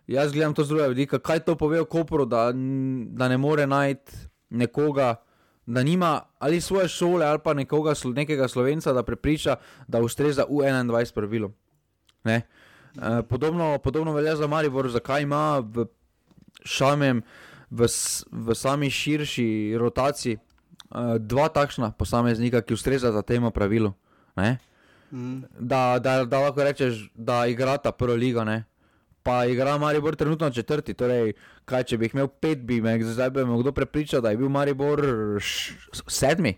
jaz 0.06 0.32
gledam 0.32 0.54
to 0.54 0.64
z 0.64 0.68
drugega 0.68 0.92
vidika, 0.92 1.18
kaj 1.18 1.44
to 1.46 1.56
pove 1.56 1.80
o 1.80 1.88
Koperu, 1.88 2.26
da, 2.28 2.50
da 2.52 3.28
ne 3.32 3.38
more 3.40 3.66
najti 3.66 4.28
nekoga, 4.50 5.16
da 5.66 5.82
nima 5.82 6.20
ali 6.38 6.60
svoje 6.60 6.88
šole 6.88 7.26
ali 7.26 7.40
pa 7.44 7.54
nekoga, 7.54 7.94
nekega 8.14 8.48
slovenca, 8.48 8.92
da 8.92 9.02
prepriča, 9.02 9.56
da 9.88 10.02
ustreza 10.02 10.44
U21 10.50 11.14
pravilom. 11.14 11.54
E, 12.24 12.40
podobno, 13.28 13.78
podobno 13.78 14.12
velja 14.12 14.36
za 14.36 14.46
Maribor, 14.46 14.90
zakaj 14.90 15.22
ima 15.22 15.58
v 15.58 15.86
šamem, 16.64 17.22
v, 17.72 17.88
v 18.32 18.54
sami 18.54 18.90
širši 18.92 19.76
rotaciji, 19.80 20.36
e, 20.36 20.42
dva 21.18 21.48
takšna 21.48 21.92
posameznika, 21.96 22.60
ki 22.60 22.76
ustrezata 22.76 23.24
temu 23.24 23.50
pravilu. 23.50 23.94
Mm. 25.12 25.48
Da, 25.58 25.98
da, 25.98 26.22
da 26.24 26.44
lahko 26.44 26.64
rečeš, 26.64 27.08
da 27.16 27.46
igrata 27.48 27.92
prvo 27.92 28.14
ligo. 28.14 28.44
Ne? 28.44 28.64
pa 29.22 29.44
igra 29.46 29.78
Maribor 29.78 30.16
trenutno 30.16 30.50
četrti. 30.50 30.94
Torej, 30.94 31.32
kaj, 31.64 31.84
če 31.84 31.98
bi 31.98 32.06
jih 32.06 32.16
imel 32.16 32.28
pet, 32.28 32.64
bi 32.66 32.80
me 32.82 32.96
zdaj 33.04 33.30
bi 33.30 33.44
me 33.46 33.58
kdo 33.60 33.72
prepričal, 33.72 34.20
da 34.20 34.30
je 34.30 34.40
bil 34.40 34.48
Maribor 34.48 35.02
sedmi. 36.08 36.56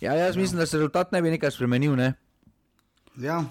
Ja, 0.00 0.14
jaz 0.14 0.36
ja. 0.36 0.40
mislim, 0.40 0.58
da 0.58 0.66
se 0.66 0.78
rezultat 0.78 1.12
ne 1.12 1.22
bi 1.22 1.30
nekaj 1.30 1.50
spremenil. 1.50 1.96
Ne? 1.96 2.12
Ja. 3.16 3.44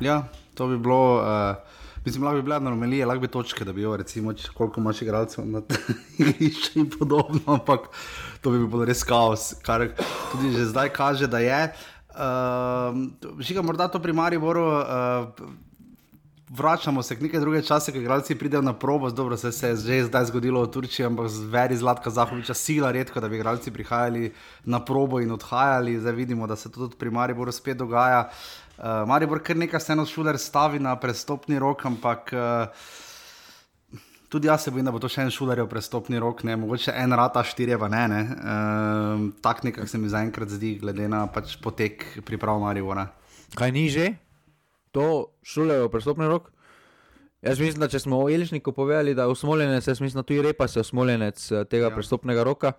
ja, 0.00 0.22
to 0.54 0.68
bi 0.68 0.78
bilo. 0.78 1.20
Uh... 1.20 1.77
Mislim, 2.08 2.24
lahko 2.24 2.36
bi 2.36 2.42
bila 2.42 2.58
normalija, 2.58 3.06
lahko 3.06 3.20
bi 3.20 3.28
točke, 3.28 3.64
da 3.68 3.72
bi 3.76 3.82
jo, 3.82 3.90
recimo, 4.00 4.32
če, 4.32 4.48
koliko 4.56 4.80
imaš 4.80 5.02
igralcev 5.04 5.44
na 5.44 5.60
igrišču 6.22 6.78
in 6.80 6.86
podobno, 6.88 7.42
ampak 7.52 7.90
to 8.40 8.54
bi 8.54 8.62
bilo 8.64 8.86
res 8.88 9.02
kaos, 9.04 9.50
kar 9.66 9.90
tudi 10.32 10.54
že 10.56 10.70
zdaj 10.70 10.88
kaže, 10.96 11.28
da 11.28 11.42
je. 11.44 11.58
Uh, 12.16 13.36
Žiga, 13.44 13.60
morda 13.62 13.90
to 13.92 14.00
pri 14.00 14.16
Mariboru. 14.16 14.64
Uh, 14.80 15.67
vračamo 16.48 17.02
se 17.02 17.16
k 17.16 17.20
nekaj 17.20 17.40
druge 17.40 17.62
čase, 17.62 17.92
ko 17.92 17.98
igralci 17.98 18.34
pridejo 18.34 18.62
na 18.62 18.72
probo, 18.72 19.10
dobro 19.10 19.36
se, 19.36 19.52
se 19.52 19.68
je 19.68 19.76
že 19.76 20.04
zdaj 20.04 20.24
zgodilo 20.24 20.62
v 20.62 20.70
Turčiji, 20.70 21.06
ampak 21.06 21.28
z 21.28 21.44
veri 21.44 21.76
Zlatka 21.76 22.10
Zahoviča 22.10 22.54
sila 22.54 22.90
redko, 22.92 23.20
da 23.20 23.28
bi 23.28 23.36
igralci 23.36 23.70
prihajali 23.70 24.32
na 24.64 24.84
probo 24.84 25.20
in 25.20 25.32
odhajali. 25.32 25.98
Zdaj 26.00 26.12
vidimo, 26.12 26.46
da 26.46 26.56
se 26.56 26.72
to 26.72 26.80
tudi 26.80 26.96
pri 26.96 27.10
Mariboru 27.10 27.52
spet 27.52 27.76
dogaja. 27.76 28.30
Uh, 28.78 28.84
Maribor 29.08 29.42
kar 29.42 29.56
nekaj 29.56 29.80
se 29.80 29.92
eno 29.92 30.06
šuler 30.06 30.38
stavi 30.38 30.78
na 30.78 30.96
prestopni 30.96 31.58
rok, 31.58 31.84
ampak 31.84 32.32
uh, 32.32 32.68
tudi 34.28 34.46
jaz 34.46 34.62
se 34.62 34.70
bojim, 34.70 34.84
da 34.84 34.92
bo 34.92 34.98
to 34.98 35.08
še 35.08 35.26
en 35.26 35.30
šuler 35.30 35.64
prestopni 35.68 36.18
rok, 36.18 36.44
ne, 36.44 36.56
mogoče 36.56 36.94
en 36.96 37.12
rata, 37.12 37.42
štirje 37.44 37.78
pa 37.78 37.88
ne. 37.88 38.08
ne. 38.08 38.22
Uh, 38.22 39.28
tak 39.42 39.64
nekako 39.64 39.86
se 39.86 39.98
mi 39.98 40.08
zaenkrat 40.08 40.48
zdi, 40.48 40.78
glede 40.80 41.08
na 41.08 41.26
pač 41.26 41.56
potek 41.60 42.06
priprav 42.24 42.60
Maribora. 42.60 43.08
Kaj 43.56 43.72
ni 43.72 43.88
že? 43.88 44.27
To 44.92 45.26
šulejo 45.42 45.88
prestopni 45.88 46.26
rok. 46.26 46.50
Jaz 47.42 47.60
mislim, 47.60 47.80
da 47.80 47.88
če 47.88 48.00
smo 48.02 48.18
o 48.24 48.30
Elišniku 48.30 48.72
povedali, 48.74 49.14
da 49.14 49.22
je 49.22 49.34
usmoljenec, 49.34 49.86
jaz 49.86 50.00
mislim, 50.00 50.18
da 50.18 50.26
tudi 50.26 50.42
repa 50.42 50.68
se 50.68 50.80
usmoljenec 50.80 51.52
eh, 51.52 51.64
tega 51.64 51.86
ja. 51.86 51.94
prestopnega 51.94 52.42
roka. 52.42 52.72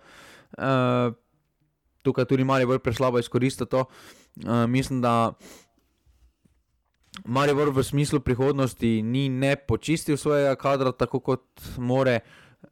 Uh, 0.58 1.14
tukaj 2.02 2.24
tudi 2.24 2.44
mali 2.44 2.66
bolj 2.66 2.78
preslabo 2.84 3.18
izkoristi 3.18 3.66
to. 3.66 3.84
Uh, 4.44 4.66
mislim, 4.68 5.00
da 5.00 5.32
mali 7.24 7.54
bolj 7.54 7.72
v 7.76 7.84
smislu 7.84 8.20
prihodnosti 8.20 9.02
ni 9.02 9.28
ne 9.28 9.56
počistil 9.56 10.16
svojega 10.16 10.54
kadra 10.60 10.92
tako 10.92 11.20
kot 11.20 11.62
more. 11.78 12.20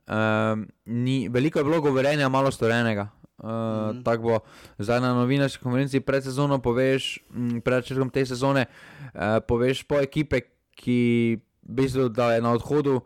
Uh, 0.08 0.60
ni, 0.84 1.28
veliko 1.28 1.58
je 1.58 1.64
bilo 1.64 1.80
govorjenja, 1.80 2.28
malo 2.28 2.50
storenega. 2.50 3.08
Uh, 3.38 3.94
mm. 3.94 4.02
Tako 4.02 4.22
bo 4.22 4.38
zdaj 4.78 5.00
na 5.00 5.14
novinarski 5.14 5.62
konferenci 5.62 6.00
pred 6.00 6.24
sezono, 6.24 6.58
poveš, 6.58 7.18
mm, 7.30 7.60
pred 7.62 7.84
začetkom 7.84 8.10
te 8.10 8.26
sezone, 8.26 8.66
uh, 8.66 9.38
poveš 9.46 9.84
po 9.86 10.00
ekipe, 10.02 10.40
ki 10.74 11.38
bi 11.62 11.88
zdaj, 11.88 12.08
da 12.08 12.32
je 12.34 12.42
na 12.42 12.52
odhodu, 12.58 13.00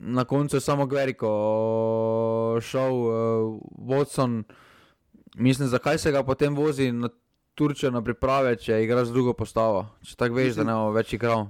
na 0.00 0.24
koncu 0.24 0.60
samo 0.60 0.86
Gveriko, 0.86 1.28
šel 2.64 2.94
uh, 2.94 3.12
Watson, 3.84 4.42
mislim, 5.36 5.68
zakaj 5.68 5.98
se 5.98 6.12
ga 6.12 6.24
potem 6.24 6.56
vozi 6.56 6.92
na 6.92 7.12
Turčijo 7.60 7.90
na 7.92 8.00
priprave, 8.00 8.54
če 8.56 8.78
igraš 8.80 9.10
z 9.10 9.12
drugo 9.12 9.34
postavo. 9.36 9.82
Če 10.00 10.14
tako 10.16 10.38
veš, 10.38 10.46
Mislim, 10.54 10.64
da 10.64 10.72
ne 10.72 10.76
bo 10.78 10.92
več 10.94 11.10
igral. 11.12 11.42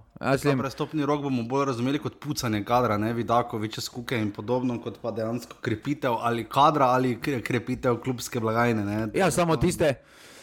Slim... 0.43 0.59
Prestopni 0.59 1.07
rok 1.07 1.21
bomo 1.23 1.45
bolj 1.47 1.69
razumeli 1.69 2.01
kot 2.03 2.17
pucanje 2.19 2.65
kadra, 2.67 2.97
ne 2.99 3.13
vidako, 3.15 3.61
večje 3.63 3.85
skuke 3.87 4.19
in 4.19 4.33
podobno, 4.35 4.81
kot 4.83 4.97
pa 4.99 5.13
dejansko 5.15 5.61
krepitev 5.63 6.17
ali 6.19 6.49
kadra 6.51 6.89
ali 6.97 7.13
krepitev 7.23 8.01
klubske 8.03 8.43
blagajne. 8.43 8.83
Ne. 8.89 8.97
Ja, 9.15 9.29
samo 9.31 9.55
tiste, 9.63 9.93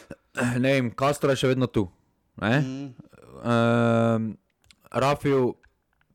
ne 0.63 0.71
vem, 0.77 0.91
Kastro 0.95 1.35
je 1.35 1.41
še 1.41 1.51
vedno 1.51 1.67
tu. 1.67 1.83
Mm. 2.39 2.93
Um, 3.43 4.29
Rafil, 5.03 5.49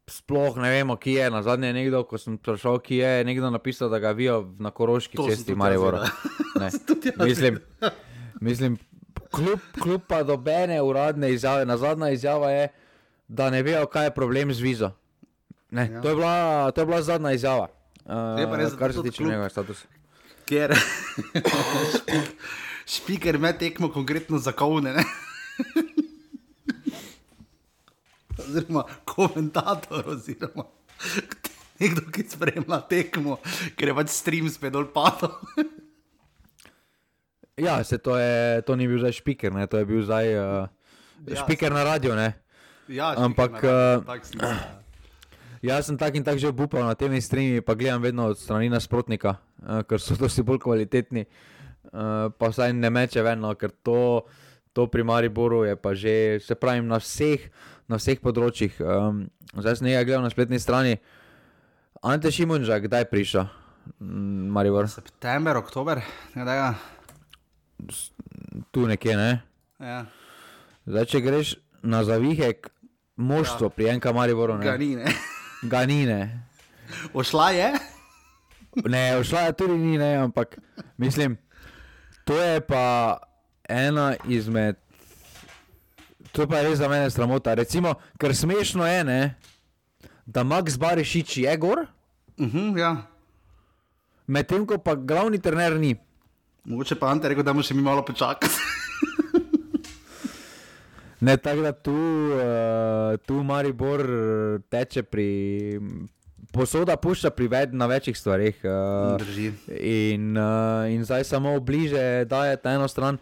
sploh 0.09 0.57
ne 0.63 0.71
vemo, 0.73 0.97
ki 0.97 1.19
je. 1.19 1.27
Na 1.35 1.43
zadnje 1.45 1.75
je 1.75 1.77
nekdo, 1.77 2.01
ko 2.09 2.17
sem 2.23 2.39
prišel, 2.41 2.81
ki 2.81 3.03
je 3.03 3.13
nekdo 3.29 3.53
napisal, 3.53 3.93
da 3.93 4.01
ga 4.01 4.15
vijo 4.17 4.41
na 4.57 4.73
Koroški 4.73 5.21
to 5.21 5.29
cesti, 5.29 5.53
Marijo. 5.55 5.93
Mislim, 7.27 7.59
mislim 8.41 8.77
kljub, 9.33 9.61
kljub 9.83 10.03
pa 10.09 10.23
dobene 10.23 10.83
uradne 10.83 11.33
izjave. 11.33 11.67
Na 11.67 11.77
zadnja 11.77 12.11
izjava 12.11 12.51
je, 12.51 12.69
da 13.29 13.51
ne 13.51 13.63
vejo, 13.63 13.87
kaj 13.87 14.07
je 14.07 14.15
problem 14.15 14.53
z 14.53 14.61
vizo. 14.61 14.91
Ne, 15.71 15.89
ja. 15.93 16.03
to, 16.03 16.09
je 16.09 16.15
bila, 16.15 16.71
to 16.71 16.81
je 16.81 16.87
bila 16.87 17.03
zadnja 17.03 17.33
izjava. 17.33 17.69
Uh, 18.05 18.79
kar 18.79 18.93
se 18.93 19.03
tiče 19.03 19.25
njegova 19.25 19.49
statusa. 19.49 19.87
Ker 20.47 20.75
špiker 22.95 23.39
me 23.39 23.53
tekmo 23.59 23.93
konkretno 23.93 24.39
za 24.39 24.53
kovne. 24.53 24.95
oziroma 28.49 28.85
komentator, 29.05 30.05
oziroma 30.09 30.65
nekdo, 31.81 32.05
ki 32.13 32.25
spremlja 32.29 32.81
tekmo, 32.89 33.39
ker 33.77 33.91
je 33.91 33.97
pač 33.97 34.13
stream 34.15 34.51
spet 34.53 34.75
dol 34.75 34.89
padel. 34.95 35.33
Ja, 37.57 37.85
se 37.85 37.99
to, 37.99 38.17
je, 38.17 38.63
to 38.63 38.77
ni 38.77 38.89
bil 38.89 38.97
zdaj 38.97 39.13
špiker, 39.13 39.53
ne? 39.53 39.67
to 39.69 39.77
je 39.77 39.85
bil 39.85 40.01
zdaj 40.01 40.27
uh, 40.41 40.73
špiker 41.45 41.69
ja, 41.69 41.77
na 41.77 41.83
radio. 41.85 42.17
Ja, 42.89 43.13
Ampak 43.13 43.61
radio, 43.61 44.01
uh, 44.09 44.25
sem, 44.25 44.41
ja. 44.41 45.77
jaz 45.77 45.85
sem 45.85 46.01
tak 46.01 46.17
in 46.17 46.25
tak 46.25 46.41
že 46.41 46.49
upal 46.49 46.89
na 46.89 46.97
tem 46.97 47.13
streamu, 47.21 47.61
pa 47.61 47.77
gledam 47.77 48.01
vedno 48.01 48.33
od 48.33 48.41
strani 48.41 48.73
nasprotnika, 48.73 49.37
uh, 49.69 49.85
ker 49.85 50.01
so 50.01 50.17
dosti 50.23 50.41
bolj 50.41 50.65
kvalitetni. 50.65 51.29
Uh, 51.93 52.33
pa 52.33 52.49
vsaj 52.49 52.73
ne 52.73 52.89
meče 52.89 53.21
ven, 53.21 53.45
no, 53.45 53.53
ker 53.53 53.69
to, 53.85 54.25
to 54.73 54.89
pri 54.89 55.05
Mariboru 55.05 55.69
je 55.69 55.77
pa 55.77 55.93
že, 55.93 56.41
se 56.41 56.57
pravi, 56.57 56.81
na 56.81 56.97
vseh, 56.97 57.53
na 57.85 58.01
vseh 58.01 58.17
področjih. 58.17 58.81
Um, 58.81 59.29
zdaj 59.61 59.77
sem 59.77 59.93
nekaj 59.93 60.09
gledal 60.09 60.25
na 60.25 60.33
spletni 60.33 60.57
strani. 60.57 60.97
Ante 62.01 62.33
Šimunža, 62.33 62.81
kdaj 62.81 63.13
prišel? 63.13 63.45
Maribor. 64.01 64.89
September, 64.89 65.61
oktober, 65.61 66.01
ne 66.33 66.49
da 66.49 66.57
ga 66.57 66.69
tu 68.71 68.87
nekje. 68.87 69.17
Ne? 69.17 69.31
Ja. 69.81 70.05
Zdaj, 70.87 71.07
če 71.11 71.21
greš 71.21 71.55
na 71.83 72.05
zavihek, 72.05 72.71
moštvo 73.17 73.71
ja. 73.71 73.75
pri 73.75 73.89
enem 73.95 74.15
Mariboru, 74.15 74.59
ne 74.59 74.67
gre. 74.67 75.15
Ganine. 75.73 76.21
Ošla 77.15 77.51
je? 77.51 77.69
Ne, 78.85 79.17
ošla 79.17 79.41
je 79.41 79.53
tudi 79.53 79.79
ni, 79.79 79.99
ne, 79.99 80.17
ampak 80.17 80.57
mislim, 80.99 81.37
to 82.25 82.37
je 82.41 82.61
pa 82.61 83.19
ena 83.69 84.15
izmed. 84.29 84.77
To 86.33 86.47
pa 86.49 86.59
je 86.59 86.69
res 86.69 86.79
za 86.81 86.89
mene 86.89 87.11
sramota. 87.11 87.55
Recimo, 87.55 87.95
ker 88.19 88.33
smešno 88.37 88.87
je, 88.87 89.05
ne, 89.05 89.21
da 90.27 90.45
Max 90.45 90.79
Barišič 90.81 91.37
je 91.45 91.57
gor, 91.57 91.87
Uh 92.39 92.47
-huh, 92.49 92.79
ja. 92.79 92.97
medtem 94.27 94.67
ko 94.67 94.79
pa 94.79 94.95
glavni 94.95 95.39
trener 95.39 95.81
ni. 95.81 95.97
Mogoče 96.65 96.95
pa 96.95 97.11
Ante 97.11 97.29
rekel, 97.29 97.43
da 97.43 97.53
mu 97.53 97.63
še 97.63 97.75
mi 97.75 97.83
malo 97.83 98.05
počakati. 98.07 98.55
Ne, 101.23 101.37
tako 101.39 101.63
da 101.63 101.71
tu, 101.73 101.95
uh, 101.95 103.15
tu 103.27 103.43
Maribor 103.47 104.01
eh, 104.01 104.59
teče 104.71 105.05
pri. 105.07 105.27
Posoda 106.53 106.97
pušča 106.99 107.31
pri 107.31 107.47
ved, 107.49 107.75
na 107.79 107.87
večjih 107.87 108.19
stvareh. 108.19 108.57
Uh, 108.67 109.15
Drži. 109.23 109.53
in, 109.79 110.35
uh, 110.37 110.91
in 110.91 111.05
zdaj 111.07 111.25
samo 111.25 111.55
bliže 111.61 112.25
daje 112.27 112.57
ta 112.57 112.75
eno 112.75 112.89
stran, 112.91 113.21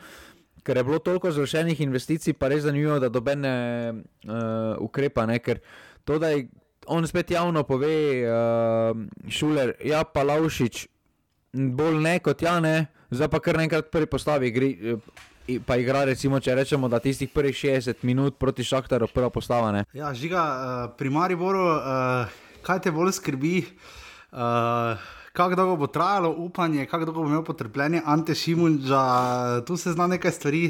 ker 0.64 0.80
je 0.80 0.84
bilo 0.84 0.98
toliko 0.98 1.30
zgrešenih 1.30 1.80
investicij, 1.84 2.32
pa 2.40 2.48
res 2.48 2.64
zanimivo, 2.64 2.96
da 2.98 3.12
dobene 3.12 3.52
uh, 3.92 4.80
ukrepa. 4.80 5.26
Ne, 5.28 5.36
ker 5.38 5.60
to, 6.08 6.16
da 6.18 6.32
je 6.32 6.48
on 6.88 7.06
spet 7.06 7.36
javno 7.36 7.62
pove, 7.68 7.92
uh, 8.24 8.96
šuler, 9.28 9.76
ja 9.84 10.02
pa 10.08 10.24
Laušič, 10.24 10.86
bolj 11.52 12.00
ne 12.00 12.16
kot 12.24 12.42
ja, 12.42 12.56
ne, 12.64 12.88
zdaj 13.10 13.28
pa 13.28 13.40
kar 13.40 13.56
naenkrat 13.56 13.90
prvi 13.90 14.06
postavi. 14.06 14.48
Igri, 14.48 14.70
eh, 14.82 15.28
Pa 15.66 15.74
igra, 15.80 16.04
recimo, 16.06 16.38
če 16.38 16.54
rečemo, 16.54 16.86
da 16.86 17.00
tistih 17.02 17.30
prvih 17.34 17.56
60 17.56 18.04
minut 18.06 18.36
proti 18.38 18.62
Šahtaru, 18.62 19.08
prva 19.10 19.32
postava. 19.34 19.72
Ne. 19.74 19.84
Ja, 19.96 20.12
žiga, 20.14 20.42
uh, 20.44 20.92
pri 20.94 21.10
Mariboru, 21.10 21.64
uh, 21.64 22.36
kaj 22.62 22.84
te 22.84 22.92
bolj 22.94 23.16
skrbi, 23.18 23.64
uh, 24.30 25.00
kako 25.34 25.58
dolgo 25.58 25.76
bo 25.80 25.88
trajalo 25.90 26.30
upanje, 26.44 26.86
kako 26.86 27.08
dolgo 27.08 27.24
bo 27.24 27.32
imel 27.32 27.42
potrpljenje 27.44 28.02
Ante 28.04 28.34
Šimunča, 28.34 29.64
tu 29.66 29.76
se 29.76 29.96
zna 29.96 30.06
nekaj 30.06 30.36
stvari. 30.38 30.64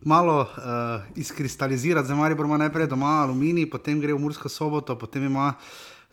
Malo 0.00 0.40
uh, 0.40 1.02
izkristalizirati, 1.16 2.06
zdaj 2.08 2.16
Maribor 2.16 2.46
ima 2.48 2.56
najprej 2.56 2.86
doma 2.88 3.18
aluminij, 3.20 3.66
potem 3.68 3.98
gre 4.00 4.14
v 4.16 4.22
Mursko 4.22 4.48
soboto, 4.48 4.96
potem 4.96 5.26
ima 5.28 5.50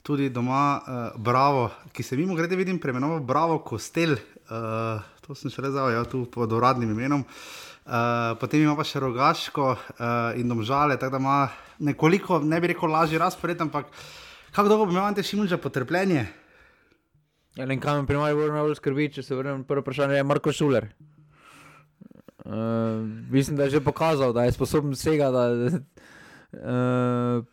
tudi 0.04 0.28
doma 0.30 0.80
uh, 0.80 1.16
Bravo, 1.16 1.70
ki 1.96 2.04
se 2.04 2.18
mimo 2.20 2.36
grede 2.36 2.56
vidim, 2.60 2.82
preimenoval 2.84 3.20
Bravo 3.24 3.62
Kostel, 3.64 4.18
uh, 4.52 5.00
to 5.28 5.36
sem 5.36 5.52
še 5.52 5.60
rezal, 5.66 5.92
ja, 5.92 6.06
tu 6.08 6.24
pod 6.32 6.54
uradnim 6.56 6.94
imenom. 6.94 7.26
Uh, 7.88 8.32
potem 8.40 8.64
ima 8.64 8.84
še 8.88 9.02
rogaško 9.04 9.66
uh, 9.76 10.40
in 10.40 10.48
domžale, 10.48 10.96
tako 11.00 11.18
da 11.18 11.20
ima 11.20 11.40
nekoliko, 11.84 12.40
ne 12.44 12.60
bi 12.64 12.72
rekel, 12.72 12.88
lažji 12.92 13.20
razpored, 13.20 13.60
ampak 13.64 13.92
kako 14.56 14.72
dolgo 14.72 14.88
bo 14.88 14.96
imel 14.96 15.10
Ante 15.10 15.24
Šimunča 15.28 15.60
potrpljenje? 15.60 16.24
Ja, 17.58 17.66
ne 17.66 17.74
vem, 17.74 17.84
kaj 17.84 18.00
me 18.00 18.08
pri 18.08 18.20
Mariboru 18.22 18.56
najbolj 18.56 18.80
skrbi, 18.80 19.12
če 19.18 19.26
se 19.28 19.36
vrnem 19.36 19.68
prvo 19.68 19.84
vprašanje, 19.84 20.16
je 20.16 20.28
Marko 20.28 20.56
Šuler. 20.56 20.90
Uh, 22.48 23.04
mislim, 23.28 23.60
da 23.60 23.68
je 23.68 23.78
že 23.78 23.84
pokazal, 23.84 24.32
da 24.32 24.48
je 24.48 24.56
sposoben 24.56 24.96
vsega, 24.96 25.28
da, 25.36 25.46
uh, 26.56 27.44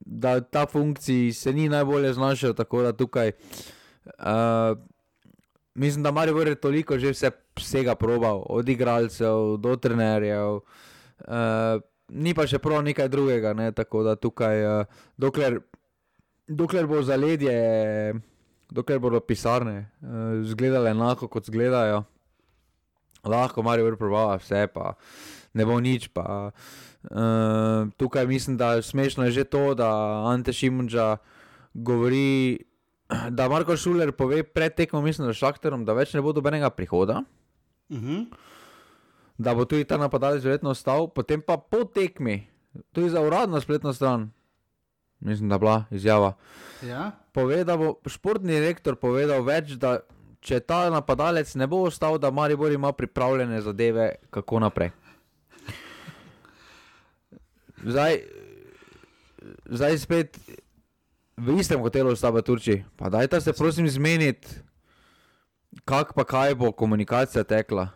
da 0.00 0.40
ta 0.42 0.66
funkciji 0.66 1.30
se 1.38 1.54
ni 1.54 1.68
najbolje 1.70 2.16
znašel, 2.18 2.58
tako 2.58 2.82
da 2.82 2.96
tukaj. 2.98 3.36
Uh, 4.18 4.74
mislim, 5.74 6.02
da 6.02 6.10
Maribor 6.10 6.48
je 6.48 6.54
toliko 6.54 6.98
že 6.98 7.12
vse, 7.12 7.30
vsega 7.56 7.94
probal, 7.94 8.42
od 8.48 8.68
igralcev 8.68 9.56
do 9.58 9.76
trenerjev. 9.76 10.60
Uh, 11.22 11.80
ni 12.08 12.34
pa 12.34 12.46
še 12.46 12.58
prav 12.58 12.82
nekaj 12.84 13.08
drugega, 13.08 13.54
ne? 13.54 13.72
tako 13.72 14.02
da 14.02 14.16
tukaj, 14.16 14.64
uh, 14.66 15.00
dokler, 15.16 15.60
dokler 16.48 16.86
bo 16.86 17.02
zaledje 17.02 18.20
dokler 18.72 18.98
bodo 18.98 19.20
pisarne 19.20 19.76
uh, 20.00 20.40
izgledale 20.44 20.90
enako, 20.90 21.28
kot 21.28 21.48
izgledajo, 21.48 22.02
lahko 23.24 23.62
Marijo 23.62 23.96
probava 23.96 24.38
vse, 24.40 24.66
pa 24.72 24.94
ne 25.54 25.66
bo 25.68 25.78
nič. 25.80 26.08
Pa, 26.14 26.50
uh, 26.50 27.90
tukaj 28.00 28.26
mislim, 28.26 28.56
da 28.56 28.82
smešno 28.82 29.28
je 29.28 29.30
že 29.30 29.44
to, 29.44 29.74
da 29.74 29.90
Ante 30.32 30.52
Šimunča 30.52 31.16
govori, 31.74 32.64
da 33.38 33.48
Marko 33.48 33.76
Šuler 33.76 34.12
pove 34.12 34.42
pred 34.42 34.74
tekmo, 34.74 35.02
mislim, 35.02 35.26
da 35.26 35.34
Šakterom, 35.34 35.84
da 35.84 35.96
več 35.96 36.14
ne 36.14 36.22
bo 36.22 36.32
dobenega 36.32 36.70
prihoda. 36.70 37.22
Uh 37.88 37.98
-huh. 37.98 38.26
Da 39.38 39.54
bo 39.54 39.64
tudi 39.64 39.84
ta 39.84 39.96
napadalec 39.96 40.44
verjetno 40.44 40.70
ostal, 40.70 41.08
potem 41.08 41.42
pa 41.42 41.56
po 41.56 41.84
tekmi, 41.84 42.46
tudi 42.92 43.10
za 43.10 43.20
uradno 43.20 43.60
spletno 43.60 43.92
stran, 43.92 44.30
mislim, 45.20 45.48
da 45.48 45.54
je 45.54 45.58
bila 45.58 45.84
izjava, 45.90 46.32
ja? 46.82 47.10
pove, 47.32 47.64
da 47.64 47.76
bo 47.76 47.94
športni 48.06 48.52
direktor 48.52 48.96
povedal 48.96 49.42
več, 49.42 49.70
da 49.70 49.98
če 50.40 50.60
ta 50.60 50.90
napadalec 50.90 51.54
ne 51.54 51.66
bo 51.66 51.82
ostal, 51.86 52.18
da 52.18 52.30
Maribor 52.30 52.72
ima 52.72 52.92
pripravljene 52.92 53.60
zadeve, 53.60 54.14
kako 54.30 54.58
naprej. 54.58 54.90
Zdaj, 57.84 58.20
zdaj 59.66 59.98
spet 59.98 60.38
v 61.36 61.58
istem 61.58 61.80
hotelu 61.80 62.12
sta 62.16 62.30
v 62.30 62.42
Turčiji. 62.42 62.84
Pa 62.96 63.08
dajte 63.08 63.40
se 63.40 63.52
prosim 63.52 63.88
zmeniti, 63.88 64.48
kak 65.84 66.14
pa 66.14 66.24
kaj 66.24 66.54
bo 66.54 66.72
komunikacija 66.72 67.44
tekla. 67.44 67.88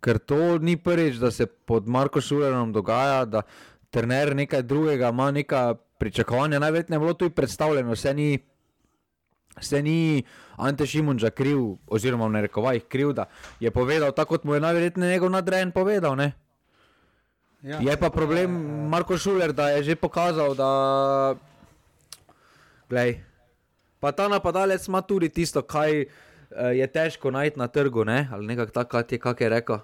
Ker 0.00 0.18
to 0.18 0.58
ni 0.58 0.76
prvič, 0.76 1.16
da 1.18 1.30
se 1.30 1.46
pod 1.46 1.88
Marko 1.88 2.20
Šulerom 2.20 2.72
dogaja, 2.72 3.24
da 3.24 3.42
trener 3.90 4.36
nekaj 4.36 4.62
drugega 4.62 5.08
ima 5.08 5.30
neka 5.30 5.74
pričakovanja. 5.98 6.58
Najverjetneje 6.58 6.96
je 6.96 7.00
bilo 7.00 7.14
tudi 7.14 7.34
predstavljeno, 7.34 7.92
vse 7.92 8.14
ni, 8.14 8.38
vse 9.56 9.82
ni 9.82 10.22
Ante 10.56 10.86
Šimunča 10.86 11.30
kriv, 11.30 11.76
oziroma 11.86 12.26
v 12.26 12.36
narekovajih 12.38 12.84
kriv, 12.88 13.12
da 13.12 13.24
je 13.60 13.70
povedal 13.70 14.12
tako, 14.12 14.36
kot 14.36 14.44
mu 14.44 14.54
je 14.54 14.60
najverjetneje 14.60 15.12
njegov 15.12 15.30
nadrejen 15.30 15.72
povedal. 15.72 16.16
Ne? 16.16 16.32
Ja. 17.62 17.80
Je 17.80 17.96
pa 17.96 18.10
problem 18.10 18.50
Marko 18.88 19.18
Šuler, 19.18 19.52
da 19.52 19.68
je 19.70 19.82
že 19.82 19.96
pokazal, 19.96 20.54
da 20.54 20.70
Glej, 22.90 23.18
pa 24.00 24.12
ta 24.12 24.28
napadalec 24.28 24.86
ima 24.88 25.00
tudi 25.02 25.28
tisto, 25.28 25.62
kaj 25.62 26.04
uh, 26.04 26.08
je 26.70 26.86
težko 26.86 27.30
najti 27.30 27.58
na 27.58 27.66
trgu, 27.66 28.04
ne? 28.04 28.28
ali 28.32 28.46
nekako 28.46 28.72
tako, 28.72 29.02
kak 29.18 29.40
je 29.40 29.48
rekel. 29.48 29.78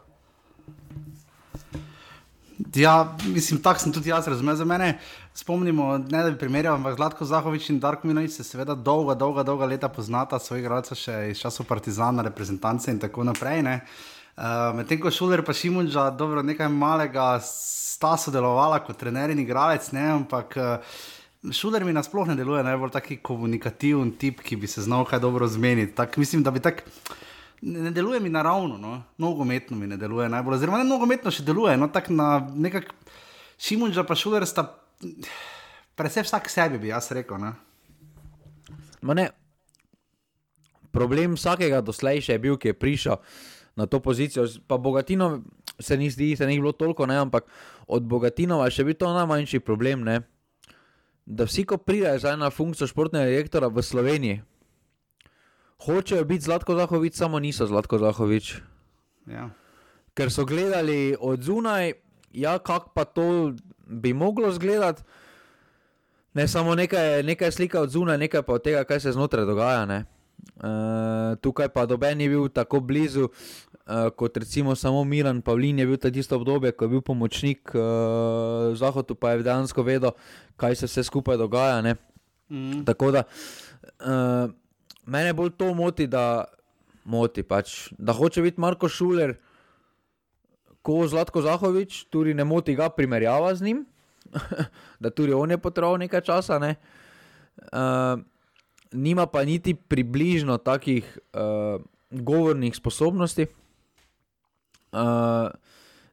Ja, 2.75 3.17
mislim, 3.27 3.63
tako 3.63 3.81
sem 3.81 3.93
tudi 3.93 4.11
jaz 4.11 4.29
razumel. 4.29 4.55
Za 4.57 4.65
mene, 4.65 4.99
spomnimo, 5.35 5.99
ne 5.99 6.23
da 6.23 6.31
bi 6.31 6.39
primerjal, 6.39 6.75
ampak 6.75 6.97
Zlatko 6.97 7.25
Zahovič 7.25 7.71
in 7.71 7.81
Darko 7.81 8.07
Minovič 8.07 8.31
se 8.31 8.45
seveda 8.45 8.75
dolga, 8.75 9.15
dolga, 9.15 9.43
dolga 9.43 9.67
leta 9.67 9.89
poznata, 9.89 10.39
svojih 10.39 10.63
igralcev 10.63 10.97
še 10.97 11.17
iz 11.33 11.41
časov 11.43 11.67
Partizana, 11.67 12.23
reprezentance 12.23 12.91
in 12.91 13.01
tako 13.03 13.25
naprej. 13.27 13.65
Uh, 13.67 14.71
Medtem 14.79 15.01
ko 15.03 15.11
Šuler 15.11 15.43
pa 15.45 15.53
Šimunča, 15.53 16.11
dobro, 16.17 16.43
nekaj 16.43 16.71
malega 16.71 17.35
sta 17.43 18.15
sodelovala 18.17 18.79
kot 18.87 18.97
trener 19.01 19.35
in 19.35 19.43
igralec, 19.43 19.91
ne, 19.93 20.07
ampak 20.21 20.57
uh, 20.57 21.03
Šuler 21.51 21.83
mi 21.85 21.93
nasploh 21.93 22.29
ne 22.29 22.37
deluje 22.39 22.63
najbolj 22.63 22.93
taki 22.95 23.17
komunikativen 23.19 24.13
tip, 24.19 24.45
ki 24.47 24.57
bi 24.57 24.69
se 24.71 24.83
znal 24.83 25.05
kaj 25.05 25.19
dobro 25.21 25.49
zmeniti. 25.51 25.95
Tak, 25.95 26.17
mislim, 26.17 26.43
da 26.43 26.51
bi 26.51 26.61
tak. 26.63 26.85
Ne, 27.63 27.91
deluje 27.91 28.21
mi 28.21 28.29
naravno, 28.29 28.79
no? 28.79 29.03
nogometno 29.19 29.77
mi 29.77 29.87
ne 29.87 29.97
deluje 29.97 30.29
najbolj, 30.29 30.59
zelo 30.59 30.79
ne 30.79 30.85
nogometno 30.85 31.31
še 31.31 31.43
deluje, 31.47 31.77
no 31.79 31.89
tako 31.89 32.15
na 32.19 32.29
nekak 32.55 32.89
Šimunča 33.63 34.03
pa 34.03 34.17
Šuler 34.19 34.47
sta, 34.47 34.65
predvsem 35.95 36.27
vsak 36.27 36.51
sebi 36.51 36.81
bi 36.83 36.91
jaz 36.91 37.11
rekel. 37.15 37.39
Ne? 37.39 37.53
Ma 39.03 39.15
ne. 39.15 39.29
Problem 40.91 41.37
vsakega 41.39 41.81
doslej 41.83 42.23
še 42.27 42.35
je 42.35 42.43
bil, 42.43 42.59
ki 42.59 42.73
je 42.73 42.79
prišel 42.79 43.23
na 43.79 43.87
to 43.87 44.03
pozicijo. 44.03 44.47
Pa 44.67 44.79
Bogatino 44.83 45.43
se 45.79 45.97
ni 45.97 46.11
zdi, 46.11 46.35
se 46.37 46.47
ni 46.47 46.59
bilo 46.59 46.73
toliko, 46.73 47.07
ne, 47.07 47.17
ampak 47.23 47.47
od 47.87 48.03
Bogatinova 48.03 48.67
še 48.71 48.85
bil 48.87 48.99
to 48.99 49.11
najmanjši 49.15 49.63
problem. 49.63 50.03
Ne, 50.07 50.21
da 51.27 51.45
vsi, 51.45 51.65
ko 51.65 51.79
pridejo 51.79 52.19
zdaj 52.19 52.37
na 52.37 52.51
funkcijo 52.51 52.87
športnega 52.87 53.31
direktora 53.31 53.69
v 53.69 53.83
Sloveniji, 53.83 54.43
hočejo 55.85 56.25
biti 56.25 56.45
Zlatko 56.45 56.77
Zahovič, 56.77 57.15
samo 57.15 57.39
niso 57.39 57.67
Zlatko 57.67 57.99
Zahovič. 57.99 58.55
Ja. 59.27 59.51
Ker 60.15 60.31
so 60.31 60.45
gledali 60.45 61.17
od 61.21 61.43
zunaj, 61.43 61.93
ja, 62.33 62.59
kako 62.59 62.91
pa 62.95 63.05
to 63.05 63.53
bi 63.87 64.13
moglo 64.13 64.49
izgledati. 64.49 65.03
Ne 66.35 66.49
samo 66.49 66.75
nekaj, 66.75 67.23
nekaj 67.23 67.53
slika 67.53 67.81
od 67.81 67.91
zunaj, 67.91 68.19
nekaj 68.19 68.43
pa 68.43 68.53
od 68.53 68.63
tega, 68.63 68.85
kaj 68.85 69.01
se 69.01 69.13
znotraj 69.13 69.45
dogaja. 69.45 69.87
Ne. 69.87 70.05
Uh, 70.57 71.39
tukaj 71.41 71.69
pa 71.69 71.87
doben 71.87 72.21
je 72.21 72.29
bil 72.29 72.49
tako 72.49 72.81
blizu, 72.81 73.29
kot 74.17 74.37
recimo 74.37 74.75
samo 74.75 75.05
Milan 75.05 75.43
Pavlin 75.43 75.79
je 75.79 75.87
bil 75.87 75.97
ta 75.97 76.11
tisto 76.11 76.37
obdobje, 76.37 76.73
ko 76.73 76.85
je 76.85 76.89
bil 76.89 77.01
pomočnik 77.03 77.75
uh, 77.75 78.73
Zahodu, 78.79 79.15
pa 79.15 79.33
je 79.33 79.43
dejansko 79.43 79.83
vedel, 79.83 80.15
kaj 80.57 80.77
se 80.77 80.87
vse 80.87 81.05
skupaj 81.05 81.37
dogaja. 81.37 81.83
Ne. 81.83 81.97
Mm. 82.49 82.85
Tako 82.85 83.11
da 83.11 83.25
uh, 83.27 84.51
mene 85.07 85.33
bolj 85.33 85.51
to 85.59 85.75
moti, 85.75 86.07
da, 86.07 86.45
moti 87.05 87.43
pač, 87.43 87.93
da 87.99 88.13
hoče 88.13 88.43
biti 88.43 88.61
Marko 88.61 88.89
Šuler, 88.89 89.35
ko 90.83 91.07
Zlatko 91.07 91.43
Zahovič, 91.43 92.05
tudi 92.11 92.35
ne 92.35 92.45
moti 92.45 92.75
ga 92.75 92.89
primerjava 92.91 93.55
z 93.55 93.63
njim, 93.63 93.85
da 95.03 95.11
tudi 95.11 95.33
on 95.33 95.51
je 95.51 95.59
potreboval 95.59 95.99
nekaj 95.99 96.21
časa. 96.27 96.59
Ne. 96.59 96.77
Uh, 97.73 98.23
nima 98.93 99.27
pa 99.27 99.45
niti 99.45 99.75
približno 99.75 100.59
takih 100.59 101.19
uh, 101.35 101.83
govornih 102.11 102.77
sposobnosti, 102.77 103.47
uh, 104.93 105.49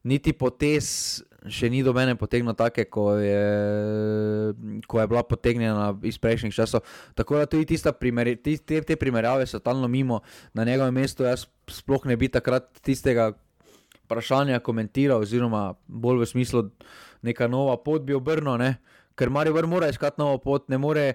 niti 0.03 0.34
potez 0.34 1.23
še 1.47 1.69
ni 1.71 1.80
do 1.86 1.93
mene 1.95 2.17
potegnil 2.19 2.55
take, 2.57 2.86
ko 2.91 3.13
je, 3.15 3.43
ko 4.91 4.99
je 4.99 5.07
bila 5.07 5.23
potegnjena 5.23 5.93
iz 6.03 6.19
prejšnjih 6.19 6.55
časov. 6.55 6.84
Tako 7.15 7.39
da 7.39 7.47
tudi 7.47 7.80
primer, 7.99 8.34
te, 8.43 8.57
te 8.59 8.95
primerjave 8.99 9.47
so 9.47 9.61
talno 9.63 9.88
mimo 9.88 10.21
na 10.53 10.65
njegovem 10.67 10.93
mestu. 10.93 11.23
Jaz 11.23 11.47
sploh 11.67 12.05
ne 12.05 12.17
bi 12.19 12.27
takrat 12.27 12.67
tistega 12.84 13.32
vprašanja 14.03 14.59
komentiral, 14.59 15.23
oziroma 15.23 15.75
bolj 15.88 16.25
v 16.25 16.30
smislu 16.34 16.63
neka 17.21 17.47
nova 17.47 17.77
pot 17.77 18.03
bi 18.03 18.17
obrnil, 18.17 18.57
ker 19.15 19.30
Marijo 19.30 19.67
mora 19.67 19.89
iskati 19.89 20.19
novo 20.19 20.39
pot, 20.43 20.67
ne 20.69 20.77
more. 20.77 21.13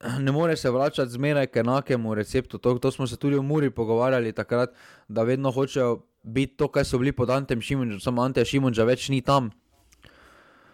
Ne 0.00 0.32
more 0.32 0.56
se 0.56 0.70
vračati 0.70 1.10
zmeraj 1.10 1.46
k 1.46 1.56
enakemu 1.56 2.14
receptu. 2.14 2.58
To, 2.58 2.78
to 2.78 2.90
smo 2.90 3.06
se 3.06 3.16
tudi 3.16 3.36
v 3.36 3.42
Muri 3.42 3.70
pogovarjali 3.70 4.32
takrat, 4.32 4.70
da 5.08 5.22
vedno 5.22 5.50
hočejo 5.50 5.98
biti 6.22 6.56
to, 6.56 6.68
kar 6.68 6.84
so 6.84 6.98
bili 6.98 7.12
pod 7.12 7.30
Antem 7.30 7.60
Šimunžem, 7.60 8.00
samo 8.00 8.22
Ante 8.22 8.44
Šimunža 8.44 8.84
več 8.84 9.08
ni 9.08 9.20
tam. 9.20 9.50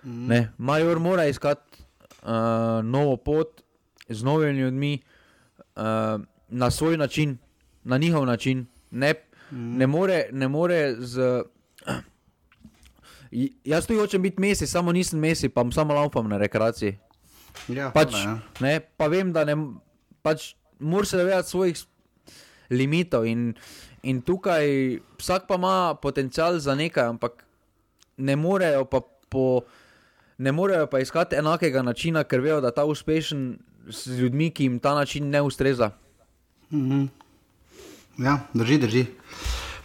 Mm. 0.05 0.47
Major 0.59 0.99
mora 0.99 1.27
iskati 1.27 1.83
uh, 2.22 2.29
novo 2.85 3.16
pot 3.16 3.62
z 4.09 4.22
novimi 4.22 4.61
ljudmi 4.61 4.99
uh, 5.77 5.83
na 6.49 6.70
svoj 6.70 6.97
način, 6.97 7.39
na 7.85 7.99
njihov 7.99 8.27
način. 8.27 8.66
Ne, 8.91 9.14
mm. 9.51 9.77
ne, 9.77 9.87
more, 9.87 10.29
ne 10.33 10.49
more 10.49 10.95
z. 10.99 11.43
Uh, 11.87 11.95
jaz 13.64 13.87
tudi 13.87 14.01
hočem 14.01 14.22
biti 14.22 14.41
mesec, 14.41 14.70
samo 14.70 14.93
nisem 14.93 15.20
mesec, 15.20 15.53
pa 15.55 15.64
samo 15.70 15.95
laupam 15.95 16.29
na 16.29 16.39
rekreaciji. 16.39 16.99
Ja, 17.69 17.91
pač, 17.95 18.15
ja. 18.15 18.39
ne, 18.61 18.79
pa 18.81 19.09
vem, 19.13 19.33
da 19.33 19.45
ne. 19.49 19.57
Pač, 20.23 20.55
Moraš 20.79 21.15
se 21.15 21.21
zavedati 21.21 21.49
svojih 21.49 21.77
limitov. 22.71 23.27
In, 23.27 23.55
in 24.03 24.21
tukaj 24.23 24.99
vsak 25.19 25.47
pa 25.49 25.57
ima 25.57 25.95
potencial 26.03 26.59
za 26.61 26.75
nekaj, 26.77 27.17
ampak 27.17 27.47
ne 28.17 28.37
morejo 28.37 28.85
pa, 28.85 29.01
po, 29.33 29.65
ne 30.39 30.53
morejo 30.53 30.87
pa 30.91 31.01
iskati 31.01 31.39
enakega 31.41 31.83
načina, 31.83 32.25
ker 32.25 32.45
vejo, 32.45 32.61
da 32.61 32.75
ta 32.77 32.85
uspešen 32.85 33.57
z 33.89 34.19
ljudmi, 34.21 34.51
ki 34.51 34.69
jim 34.69 34.81
ta 34.81 34.95
način 34.95 35.31
ne 35.31 35.43
ustreza. 35.43 35.91
-hmm. 36.71 37.09
Ja, 38.19 38.39
drži, 38.55 38.79
drži. 38.79 39.07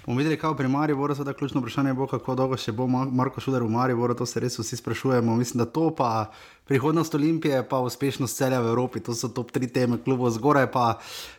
Bomo 0.05 0.17
videli, 0.17 0.37
kaj 0.37 0.55
pri 0.57 0.67
Mariboru, 0.67 1.13
da 1.13 1.33
ključno 1.33 1.61
vprašanje 1.61 1.93
bo, 1.93 2.07
kako 2.07 2.35
dolgo 2.35 2.57
še 2.57 2.71
bo 2.73 2.87
Marko 2.87 3.41
Šuder 3.41 3.61
v 3.61 3.69
Mariboru, 3.69 4.15
to 4.17 4.25
se 4.25 4.41
res 4.41 4.57
vsi 4.57 4.79
sprašujemo. 4.79 5.35
Mislim, 5.37 5.61
da 5.61 5.67
to 5.69 5.91
pa 5.95 6.31
prihodnost 6.65 7.15
Olimpije, 7.15 7.59
pa 7.69 7.83
uspešnost 7.85 8.37
celja 8.37 8.63
v 8.65 8.71
Evropi, 8.73 8.99
to 8.99 9.13
so 9.13 9.29
top 9.29 9.51
tri 9.53 9.69
teme 9.69 9.99
klubov, 10.01 10.33
zgoraj 10.33 10.71
pa 10.73 10.87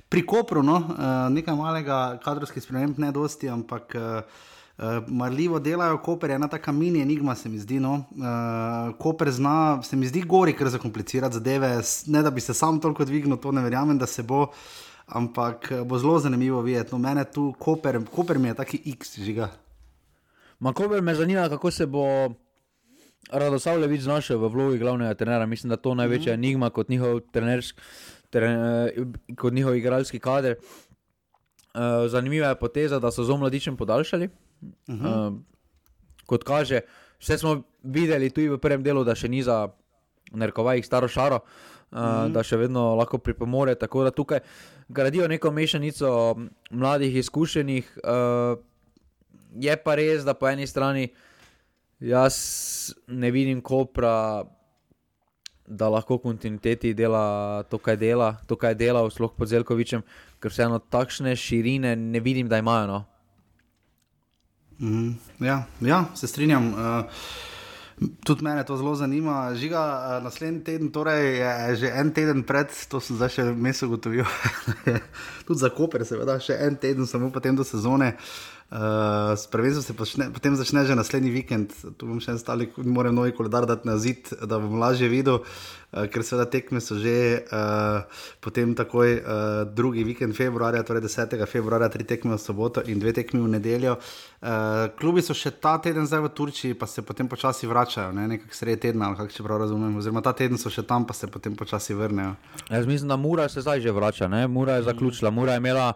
pri 0.09 0.23
Kopru, 0.23 0.63
no, 0.63 0.79
eh, 0.79 1.11
nekaj 1.35 1.59
malega 1.59 1.99
kadrovskih 2.23 2.63
sprememb, 2.63 3.03
ne 3.03 3.13
dosti, 3.13 3.51
ampak. 3.51 3.99
Uh, 3.99 4.49
marljivo 5.07 5.59
delajo, 5.61 5.99
Koper 6.01 6.31
je 6.33 6.37
ena 6.39 6.47
taka 6.49 6.73
mini 6.73 7.03
enigma, 7.05 7.35
se 7.37 7.49
mi 7.49 7.59
zdi. 7.61 7.77
No? 7.81 7.93
Uh, 8.17 8.95
Koper 8.99 9.31
zna, 9.31 9.83
se 9.85 9.97
mi 9.97 10.09
zdi, 10.09 10.23
gori, 10.27 10.55
ker 10.57 10.71
zakomplicirati 10.73 11.37
zadeve. 11.37 11.75
Ne 12.07 12.23
da 12.25 12.31
bi 12.31 12.41
se 12.41 12.55
sam 12.57 12.81
toliko 12.81 13.05
dvignil, 13.05 13.37
to 13.37 13.53
ne 13.53 13.63
verjamem, 13.63 13.99
da 14.01 14.09
se 14.09 14.25
bo, 14.25 14.47
ampak 15.13 15.73
bo 15.87 15.99
zelo 15.99 16.19
zanimivo 16.19 16.63
videti. 16.63 16.93
No, 16.93 16.99
mene 16.99 17.25
tu, 17.25 17.53
Koper, 17.59 18.01
Koper 18.15 18.39
mi 18.39 18.49
je 18.49 18.55
taki 18.55 18.81
X 18.97 19.19
žiga. 19.21 19.51
Ma 20.61 20.73
Koper 20.73 21.03
me 21.03 21.15
zanima, 21.15 21.49
kako 21.49 21.71
se 21.71 21.87
bo 21.87 22.05
Radosavljevič 23.33 24.01
znašel 24.03 24.39
v 24.39 24.49
vlogi 24.49 24.79
glavnega 24.79 25.15
trenera. 25.15 25.47
Mislim, 25.47 25.71
da 25.71 25.77
to 25.77 25.91
je 25.91 25.97
največja 25.97 26.33
mm 26.33 26.35
-hmm. 26.35 26.45
enigma 26.45 26.71
kot 26.71 26.89
njihov 26.89 27.21
trenerski 27.21 27.81
kot 29.37 29.53
njihov 29.53 29.77
igralski 29.77 30.19
kader. 30.19 30.57
Uh, 31.75 32.09
zanimiva 32.09 32.49
je 32.49 32.59
poteza, 32.59 32.99
da 32.99 33.11
so 33.11 33.25
z 33.25 33.31
omladičem 33.31 33.77
podaljšali. 33.77 34.29
Uh 34.89 34.95
-huh. 34.95 35.29
uh, 35.29 35.39
kot 36.27 36.45
kaže, 36.45 36.81
vse 37.21 37.39
smo 37.39 37.63
videli 37.83 38.31
tudi 38.31 38.49
v 38.49 38.59
prvem 38.59 38.83
delu, 38.83 39.05
da 39.05 39.15
še 39.15 39.29
ni 39.29 39.43
za 39.43 39.69
nerkovajih 40.33 40.87
staro 40.87 41.09
šaro, 41.09 41.37
uh, 41.37 41.99
uh 41.99 41.99
-huh. 41.99 42.33
da 42.33 42.43
še 42.43 42.57
vedno 42.57 42.95
lahko 42.95 43.19
pripomore. 43.19 43.75
Tako 43.75 44.05
da 44.05 44.11
tukaj 44.11 44.41
gradijo 44.89 45.29
neko 45.29 45.51
mešanico 45.51 46.37
mladih, 46.71 47.17
izkušenih. 47.17 47.99
Uh, 48.05 48.59
je 49.55 49.77
pa 49.77 49.95
res, 49.95 50.25
da 50.25 50.35
po 50.35 50.49
eni 50.49 50.67
strani 50.67 51.09
jaz 52.01 52.37
ne 53.07 53.31
vidim 53.31 53.61
kopra 53.61 54.45
da 55.67 55.89
lahko 55.89 56.19
kontinuiteti 56.19 56.95
dela 56.95 57.63
to, 57.71 57.79
kaj 57.79 57.97
dela, 57.97 58.37
to, 58.47 58.57
kaj 58.57 58.75
dela, 58.75 59.05
sploh 59.11 59.33
pod 59.37 59.49
Zelkovičem, 59.49 60.03
ker 60.43 60.53
vseeno 60.53 60.79
takšne 60.79 61.37
širine 61.39 61.95
ne 61.97 62.21
vidim, 62.21 62.49
da 62.49 62.59
imajo. 62.59 62.87
No. 62.87 63.05
Mm, 64.83 65.15
ja, 65.47 65.63
ja, 65.81 66.05
se 66.15 66.29
strinjam. 66.29 66.73
Uh, 66.75 67.23
tudi 68.25 68.45
mene 68.45 68.65
to 68.65 68.77
zelo 68.77 68.95
zanima. 68.95 69.55
Žiga, 69.59 69.83
uh, 69.83 70.25
naslednji 70.25 70.65
teden, 70.65 70.93
torej 70.95 71.39
je 71.39 71.77
že 71.83 71.93
en 71.95 72.13
teden 72.13 72.43
pred, 72.47 72.73
to 72.89 73.01
sem 73.01 73.17
zdaj 73.17 73.37
še 73.37 73.45
mesec 73.53 73.89
ugotovil, 73.89 74.27
tudi 75.47 75.61
za 75.61 75.71
Koper, 75.75 76.07
seveda, 76.09 76.39
še 76.43 76.59
en 76.61 76.77
teden, 76.77 77.07
samo 77.07 77.31
potem 77.35 77.57
do 77.57 77.67
sezone. 77.67 78.15
Uh, 78.17 78.52
Uh, 78.73 79.37
Prvenstvo 79.51 79.83
se 79.83 79.93
počne, 79.93 80.33
potem 80.33 80.57
začne 80.57 80.89
že 80.89 80.97
naslednji 80.97 81.29
vikend, 81.29 81.77
tu 82.01 82.09
bom 82.09 82.17
še 82.25 82.33
en 82.33 82.39
stali, 82.41 82.71
moram 82.81 83.13
novi 83.13 83.35
koledar 83.37 83.67
dati 83.69 83.85
na 83.85 83.99
zid, 84.01 84.31
da 84.49 84.57
bom 84.57 84.81
lažje 84.81 85.11
videl, 85.13 85.43
uh, 85.45 86.07
ker 86.09 86.25
seveda 86.25 86.49
tekme 86.49 86.81
so 86.81 86.97
že 86.97 87.45
uh, 87.53 88.09
potem 88.41 88.73
takoj 88.73 89.11
uh, 89.13 89.69
drugi 89.69 90.07
vikend 90.09 90.33
februarja, 90.33 90.81
torej 90.89 91.05
10. 91.05 91.37
februarja, 91.45 91.91
tri 91.93 92.09
tekme 92.09 92.33
v 92.33 92.41
soboto 92.41 92.81
in 92.89 92.97
dve 92.97 93.13
tekme 93.13 93.45
v 93.45 93.51
nedeljo. 93.61 93.99
Uh, 94.41 94.89
klubi 94.97 95.21
so 95.21 95.37
še 95.37 95.53
ta 95.53 95.77
teden 95.77 96.09
zdaj 96.09 96.25
v 96.25 96.33
Turčiji, 96.33 96.73
pa 96.73 96.89
se 96.89 97.05
potem 97.05 97.29
počasi 97.29 97.69
vračajo, 97.69 98.17
ne? 98.17 98.25
nekako 98.25 98.57
sredi 98.57 98.89
tedna, 98.89 99.13
ali 99.13 99.21
kako 99.21 99.37
če 99.37 99.45
prav 99.45 99.61
razumem, 99.67 100.01
oziroma 100.01 100.25
ta 100.25 100.33
teden 100.33 100.57
so 100.57 100.73
še 100.73 100.87
tam, 100.89 101.05
pa 101.05 101.13
se 101.13 101.29
potem 101.29 101.53
počasi 101.53 101.93
vrnejo. 101.93 102.41
Jaz 102.73 102.89
mislim, 102.89 103.13
da 103.13 103.21
Mura 103.21 103.45
se 103.53 103.61
zdaj 103.61 103.85
že 103.85 103.93
vrača, 103.93 104.33
ne? 104.33 104.47
Mura 104.49 104.81
je 104.81 104.89
zaključila, 104.89 105.29
Mura 105.29 105.61
je 105.61 105.61
imela 105.61 105.93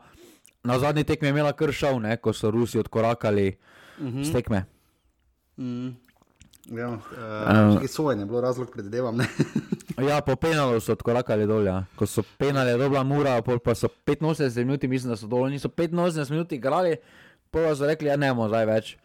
na 0.66 0.78
zadnji 0.78 1.04
tekmi 1.04 1.28
je 1.28 1.36
imela 1.36 1.52
kršav, 1.52 2.00
ne, 2.02 2.16
ko 2.16 2.32
so 2.32 2.50
Rusi 2.50 2.78
odkorakali 2.78 3.56
uh 3.98 4.06
-huh. 4.06 4.24
z 4.24 4.32
tekme. 4.32 4.64
Uh 5.56 5.64
-huh. 5.64 5.92
Ja, 6.66 6.88
uh, 6.88 7.82
uh, 7.82 7.86
sojenje 7.86 8.22
je 8.22 8.26
bilo 8.26 8.40
razlog, 8.40 8.70
predvidevam. 8.70 9.20
ja, 10.08 10.20
po 10.20 10.36
penalu 10.36 10.80
so 10.80 10.92
odkorakali 10.92 11.46
dol. 11.46 11.66
Ja. 11.66 11.84
Ko 11.96 12.06
so 12.06 12.24
penali, 12.38 12.74
dobra 12.78 13.02
mura, 13.02 13.42
pa 13.42 13.74
so 13.74 13.88
85 14.06 14.64
minut, 14.64 14.82
mislim, 14.82 15.10
da 15.10 15.16
so 15.16 15.26
dol, 15.26 15.46
niso 15.46 15.68
85 15.68 16.30
minut 16.30 16.52
igrali, 16.52 16.96
pa 17.50 17.74
so 17.74 17.86
rekli, 17.86 18.10
da 18.10 18.12
ja, 18.12 18.16
ne 18.16 18.34
bomo 18.34 18.48
zdaj 18.48 18.66
več. 18.66 18.96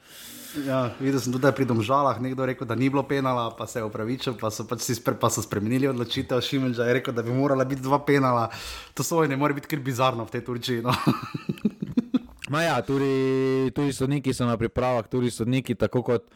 Ja, 0.65 0.89
videl 0.99 1.21
sem 1.23 1.31
tudi 1.31 1.47
pri 1.55 1.63
domžalah, 1.63 2.17
nekdo 2.19 2.43
rekel, 2.43 2.67
da 2.67 2.75
ni 2.75 2.89
bilo 2.91 3.05
penala, 3.07 3.45
pa 3.55 3.67
se 3.67 3.79
je 3.79 3.85
upravičil, 3.87 4.35
pa 4.41 4.49
so, 4.51 4.65
pač 4.67 4.89
spre, 4.97 5.13
pa 5.15 5.29
so 5.31 5.39
spremenili 5.45 5.87
odločitev. 5.87 6.41
Šimenža 6.43 6.89
je 6.89 6.97
rekel, 6.99 7.15
da 7.15 7.23
bi 7.23 7.31
morala 7.31 7.63
biti 7.63 7.85
dva 7.85 8.01
penala. 8.03 8.49
To 8.97 9.03
sojenje 9.03 9.37
mora 9.39 9.55
biti 9.55 9.69
kar 9.71 9.79
bizarno 9.79 10.25
v 10.25 10.33
tej 10.33 10.43
Turčiji. 10.49 10.81
No. 10.83 10.91
ja, 12.59 12.81
tudi, 12.83 13.71
tudi 13.71 13.93
sodniki 13.95 14.33
so 14.35 14.43
na 14.43 14.57
pripravah, 14.59 15.07
tudi 15.07 15.31
sodniki, 15.31 15.75
tako 15.79 16.01
kot 16.03 16.27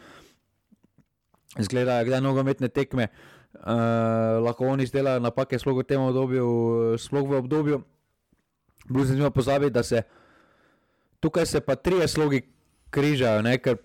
izgledajo, 1.60 2.06
kdaj 2.08 2.22
nogometne 2.24 2.70
tekme. 2.72 3.10
Uh, 3.56 4.40
lahko 4.44 4.68
oni 4.72 4.84
izdelajo 4.84 5.20
napake, 5.24 5.60
sploh 5.60 5.80
v 5.80 5.88
tem 5.88 6.00
obdobju, 6.00 6.48
sploh 7.00 7.28
v 7.28 7.40
obdobju. 7.40 7.82
Blues 8.88 9.10
ne 9.10 9.18
sme 9.18 9.32
pozabiti, 9.34 9.74
da 9.76 9.84
se 9.84 10.04
tukaj 11.20 11.46
se 11.46 11.60
pa 11.60 11.76
tri 11.76 12.08
slogi 12.08 12.44
križajo, 12.94 13.42
ne? 13.42 13.58
ker 13.58 13.80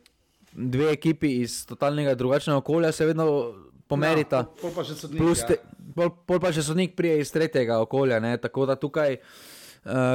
dve 0.53 0.91
ekipi 0.93 1.41
iz 1.41 1.65
totalnega 1.67 2.15
drugačnega 2.15 2.59
okolja 2.59 2.93
se 2.93 3.07
vedno 3.07 3.27
pomerita. 3.89 4.45
Ja, 4.45 4.61
pol 4.61 4.75
pa 4.75 4.85
še 4.87 4.99
sodnik. 4.99 5.23
Ja. 5.23 5.47
Te, 5.47 5.57
pol, 5.97 6.11
pol 6.27 6.43
pa 6.43 6.53
še 6.53 6.67
sodnik 6.67 6.95
prije 6.99 7.23
iz 7.23 7.33
tretjega 7.33 7.81
okolja. 7.83 8.21
Ne? 8.21 8.37
Tako 8.43 8.67
da 8.69 8.77
tukaj, 8.79 9.17
uh, 9.17 9.60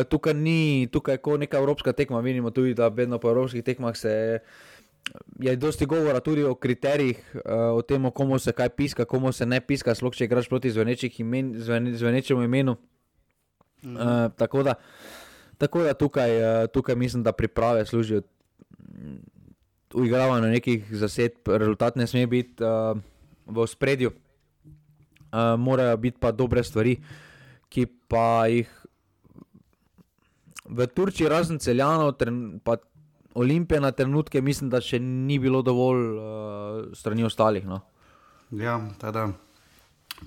tukaj 0.09 0.33
ni, 0.33 0.87
tukaj 0.91 1.17
je 1.17 1.37
neka 1.37 1.57
evropska 1.57 1.93
tekma. 1.93 2.19
Vidimo 2.19 2.51
tudi, 2.51 2.73
da 2.73 2.87
vedno 2.87 3.19
po 3.19 3.29
evropskih 3.29 3.63
tekmah 3.63 3.97
se. 3.97 4.39
Je 5.39 5.55
dosti 5.55 5.85
govora 5.85 6.19
tudi 6.19 6.43
o 6.43 6.55
kriterijih, 6.55 7.19
uh, 7.35 7.77
o 7.77 7.81
tem, 7.81 8.11
komu 8.11 8.39
se 8.39 8.51
kaj 8.51 8.69
piska, 8.69 9.05
komu 9.05 9.31
se 9.31 9.45
ne 9.45 9.59
piska, 9.61 9.93
sploh 9.95 10.13
če 10.13 10.25
igraš 10.25 10.49
proti 10.49 10.71
imen, 11.19 11.53
zven, 11.61 11.93
zvenečemu 11.93 12.43
imenu. 12.43 12.75
Uh, 13.83 14.33
tako, 14.37 14.63
da, 14.63 14.73
tako 15.57 15.83
da 15.83 15.93
tukaj, 15.93 16.31
uh, 16.41 16.67
tukaj 16.73 16.95
mislim, 16.95 17.23
da 17.23 17.31
priprave 17.31 17.85
služijo 17.85 18.21
uigravanje 19.93 20.47
nekih 20.47 20.87
zased, 20.91 21.31
rezultat 21.45 21.95
ne 21.95 22.07
sme 22.07 22.27
biti 22.27 22.63
uh, 22.63 22.97
v 23.45 23.67
spredju. 23.67 24.11
Uh, 25.31 25.59
morajo 25.59 25.97
biti 25.97 26.17
pa 26.19 26.31
dobre 26.31 26.63
stvari, 26.63 26.97
ki 27.69 27.85
pa 28.07 28.47
jih 28.47 28.84
v 30.65 30.87
Turčiji, 30.87 31.29
razen 31.29 31.59
celjanov, 31.59 32.15
pa 32.63 32.77
Olimpije 33.35 33.81
na 33.81 33.91
trenutke, 33.91 34.41
mislim, 34.41 34.69
da 34.69 34.81
še 34.81 34.99
ni 34.99 35.39
bilo 35.39 35.61
dovolj 35.61 36.03
uh, 36.15 36.93
strani 36.95 37.25
ostalih. 37.27 37.65
No. 37.67 37.81
Ja, 38.51 38.79
teda. 39.01 39.29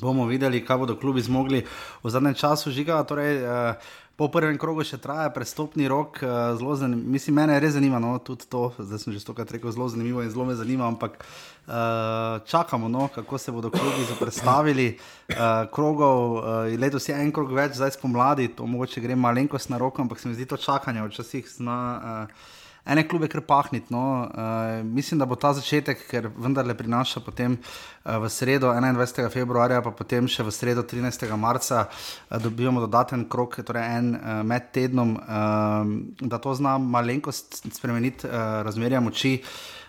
bomo 0.00 0.26
videli, 0.28 0.60
kaj 0.64 0.78
bodo 0.78 0.96
klubi 1.00 1.22
zmogli 1.24 1.64
v 2.04 2.10
zadnjem 2.10 2.34
času 2.34 2.70
žiga. 2.70 3.00
Torej, 3.08 3.40
uh, 3.40 3.74
Po 4.18 4.26
prvem 4.26 4.56
krogu 4.58 4.82
še 4.82 4.96
traja 4.98 5.28
prestopni 5.30 5.86
rok, 5.86 6.18
zelo 6.58 6.74
zanimivo. 6.74 7.12
Mislim, 7.14 7.36
mene 7.38 7.54
res 7.62 7.76
zanima, 7.76 8.00
no, 8.02 8.16
tudi 8.18 8.48
to, 8.50 8.64
zdaj 8.74 8.98
sem 9.04 9.14
že 9.14 9.22
stokrat 9.22 9.52
rekel, 9.54 9.70
zelo 9.70 9.86
zanimivo 9.86 10.24
in 10.26 10.32
zelo 10.34 10.42
me 10.48 10.56
zanima, 10.58 10.88
ampak 10.90 11.20
uh, 11.22 12.42
čakamo, 12.42 12.90
no, 12.90 13.06
kako 13.14 13.38
se 13.38 13.54
bodo 13.54 13.70
krogi 13.70 14.10
predstavili. 14.18 14.88
Uh, 15.30 15.70
krogov, 15.70 16.34
uh, 16.34 16.66
letos 16.74 17.06
je 17.06 17.14
en 17.14 17.30
krog 17.30 17.54
več, 17.54 17.78
zdaj 17.78 17.94
spomladi, 17.94 18.50
to 18.58 18.66
mogoče 18.66 19.06
gre 19.06 19.14
malenkost 19.14 19.70
na 19.70 19.78
roko, 19.78 20.02
ampak 20.02 20.18
se 20.18 20.26
mi 20.26 20.34
zdi 20.34 20.50
to 20.50 20.58
čakanje, 20.58 21.06
včasih 21.06 21.46
zna. 21.54 21.78
Uh, 22.02 22.66
ene 22.88 23.04
klube 23.08 23.28
kar 23.28 23.42
pahniti. 23.46 23.92
No. 23.94 24.02
Uh, 24.32 24.84
mislim, 24.86 25.20
da 25.20 25.26
bo 25.28 25.36
ta 25.36 25.52
začetek, 25.56 26.04
ker 26.10 26.30
vendarle 26.36 26.74
prinaša 26.78 27.20
potem 27.24 27.56
uh, 27.58 28.16
v 28.22 28.30
sredo 28.32 28.72
21. 28.72 29.28
februarja, 29.32 29.82
pa 29.84 29.92
potem 29.94 30.28
še 30.30 30.46
v 30.46 30.54
sredo 30.54 30.84
13. 30.86 31.28
marca, 31.36 31.84
uh, 31.88 32.38
dobivamo 32.42 32.84
dodaten 32.86 33.26
krok, 33.30 33.60
torej 33.66 33.84
en 33.98 34.14
uh, 34.16 34.40
med 34.46 34.70
tednom, 34.74 35.16
uh, 35.18 36.24
da 36.24 36.40
to 36.42 36.54
zna 36.56 36.78
malenkost 36.80 37.60
spremeniti 37.76 38.28
uh, 38.28 38.62
razmerja 38.66 39.02
moči. 39.04 39.38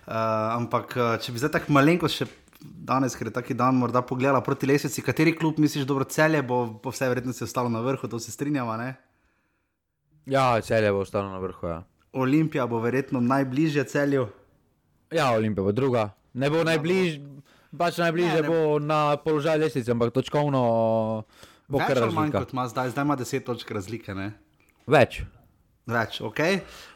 Uh, 0.09 0.57
ampak, 0.57 0.95
uh, 0.97 1.15
če 1.21 1.33
bi 1.33 1.41
zdaj 1.41 1.57
tako 1.59 1.79
malenkost 1.79 2.23
še. 2.23 2.31
Danes, 2.59 3.13
ker 3.15 3.29
je 3.29 3.31
taki 3.31 3.55
dan, 3.55 3.77
morda 3.79 4.01
pogledala 4.03 4.41
proti 4.43 4.67
lesnici, 4.67 4.99
kateri 4.99 5.31
klub 5.31 5.61
misliš, 5.63 5.85
da 5.87 5.95
bo 5.95 6.03
celje, 6.03 6.41
bo 6.43 6.57
po 6.83 6.91
vsej 6.91 7.07
verjetnosti 7.07 7.45
ostalo 7.45 7.71
na 7.71 7.79
vrhu, 7.85 8.09
to 8.11 8.19
se 8.19 8.33
strinjava? 8.35 8.75
Ne? 8.75 8.89
Ja, 10.27 10.49
celje 10.59 10.91
bo 10.91 11.05
ostalo 11.05 11.31
na 11.31 11.39
vrhu. 11.39 11.71
Ja. 11.71 11.77
Olimpija 12.19 12.67
bo 12.67 12.79
verjetno 12.79 13.19
najbližje 13.19 13.83
celju. 13.83 14.27
Ja, 15.11 15.31
Olimpija 15.31 15.63
bo 15.63 15.71
druga. 15.71 16.09
Ne 16.33 16.49
bo 16.49 16.63
najbližje, 16.63 17.21
pač 17.77 17.97
najbližje 17.97 18.41
ne, 18.41 18.41
ne. 18.41 18.47
bo 18.47 18.79
na 18.79 19.17
položaju 19.17 19.61
lesice, 19.61 19.91
ampak 19.91 20.13
točkovno 20.13 20.61
bo 21.67 21.81
kar 21.81 21.97
razlika. 21.97 22.21
Manj 22.21 22.31
kot 22.31 22.53
ima 22.53 22.67
zdaj, 22.67 22.89
zdaj 22.89 23.05
ima 23.05 23.17
10 23.17 23.45
točk 23.45 23.71
razlike. 23.71 24.15
Ne? 24.15 24.31
Več. 24.87 25.21
Več, 25.89 26.19
ok. 26.21 26.39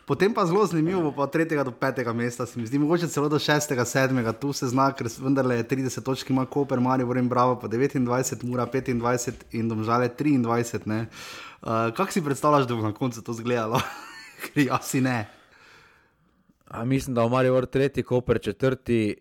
Potem 0.06 0.34
pa 0.36 0.44
zelo 0.46 0.66
zanimivo, 0.70 1.12
pa 1.16 1.26
od 1.26 1.34
3. 1.34 1.64
do 1.66 1.72
5. 1.72 2.14
mesta, 2.14 2.46
se 2.46 2.60
mi 2.60 2.68
zdi, 2.68 2.78
mogoče 2.78 3.08
celo 3.10 3.30
do 3.30 3.40
6. 3.42 3.74
7. 3.74 4.34
tu 4.38 4.54
se 4.54 4.68
zna, 4.70 4.92
ker 4.94 5.10
vendarle 5.18 5.58
je 5.62 5.68
30 5.72 6.04
točk, 6.06 6.30
ima 6.30 6.46
Koper, 6.46 6.80
Marijo, 6.80 7.08
Vrem, 7.10 7.30
Bravo, 7.30 7.56
pa 7.60 7.68
29, 7.68 8.44
Mura 8.44 8.68
25 8.68 9.58
in 9.58 9.70
domžale 9.70 10.10
23. 10.10 11.06
Uh, 11.64 11.90
Kako 11.96 12.12
si 12.12 12.22
predstavljaš, 12.22 12.68
da 12.68 12.76
bo 12.76 12.86
na 12.86 12.94
koncu 12.94 13.24
to 13.24 13.34
zgledalo? 14.52 14.80
Jaz 14.82 14.94
ne. 14.94 15.30
A 16.68 16.86
mislim, 16.86 17.16
da 17.16 17.22
ima 17.22 17.30
Marijo 17.30 17.66
tretji, 17.66 18.04
Koper 18.04 18.42
četrti, 18.42 19.16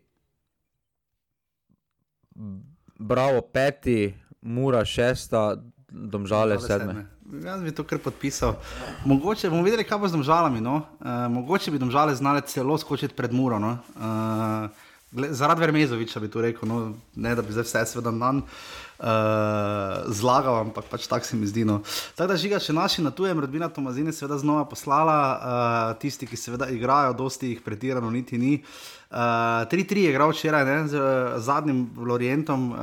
Bravo 2.98 3.40
peti, 3.40 4.14
Mura 4.42 4.84
šesta, 4.84 5.56
Domžale 5.88 6.60
sedme. 6.60 7.06
Jaz 7.44 7.62
bi 7.62 7.72
to 7.72 7.84
kar 7.84 7.98
podpisal. 7.98 8.54
Mogoče 9.04 9.50
bomo 9.50 9.62
videli, 9.62 9.84
kaj 9.84 9.98
bo 9.98 10.08
z 10.08 10.12
domžalami. 10.12 10.60
No? 10.60 10.74
Uh, 11.00 11.06
mogoče 11.32 11.70
bi 11.70 11.78
domžale 11.78 12.14
znale 12.14 12.40
celo 12.46 12.78
skočiti 12.78 13.14
pred 13.14 13.32
Muro. 13.32 13.58
No? 13.58 13.78
Uh, 13.96 15.28
zaradi 15.30 15.60
Vermezoviča 15.60 16.20
bi 16.20 16.30
to 16.30 16.40
rekel, 16.40 16.68
no? 16.68 16.94
ne 17.14 17.34
da 17.34 17.42
bi 17.42 17.52
zdaj 17.52 17.64
vse 17.64 17.84
seveda 17.86 18.10
nam. 18.10 18.36
Uh, 18.36 18.48
uh, 19.02 20.06
zlagal, 20.14 20.62
ampak 20.62 20.86
pač 20.90 21.10
tako 21.10 21.26
se 21.26 21.36
mi 21.36 21.50
zdi. 21.50 21.66
No. 21.66 21.80
Tako 22.14 22.32
da 22.32 22.38
žiga 22.38 22.62
še 22.62 22.72
naši 22.72 23.02
na 23.02 23.10
tujem, 23.10 23.42
rodbina 23.42 23.68
Tomazine, 23.68 24.14
seveda 24.14 24.38
znova 24.38 24.64
poslala, 24.70 25.18
uh, 25.18 26.00
tisti, 26.00 26.30
ki 26.30 26.38
seveda 26.38 26.70
igrajo, 26.70 27.18
dosti 27.18 27.52
jih 27.52 27.64
pretirano 27.66 28.10
niti 28.10 28.38
ni. 28.38 28.54
Uh, 28.62 29.01
3-3 29.12 29.92
uh, 29.92 30.02
je 30.02 30.10
igral 30.10 30.30
včeraj 30.32 30.64
ne, 30.64 30.88
z 30.88 30.96
zadnjim 31.36 31.90
Lorientom, 31.96 32.70
uh, 32.72 32.78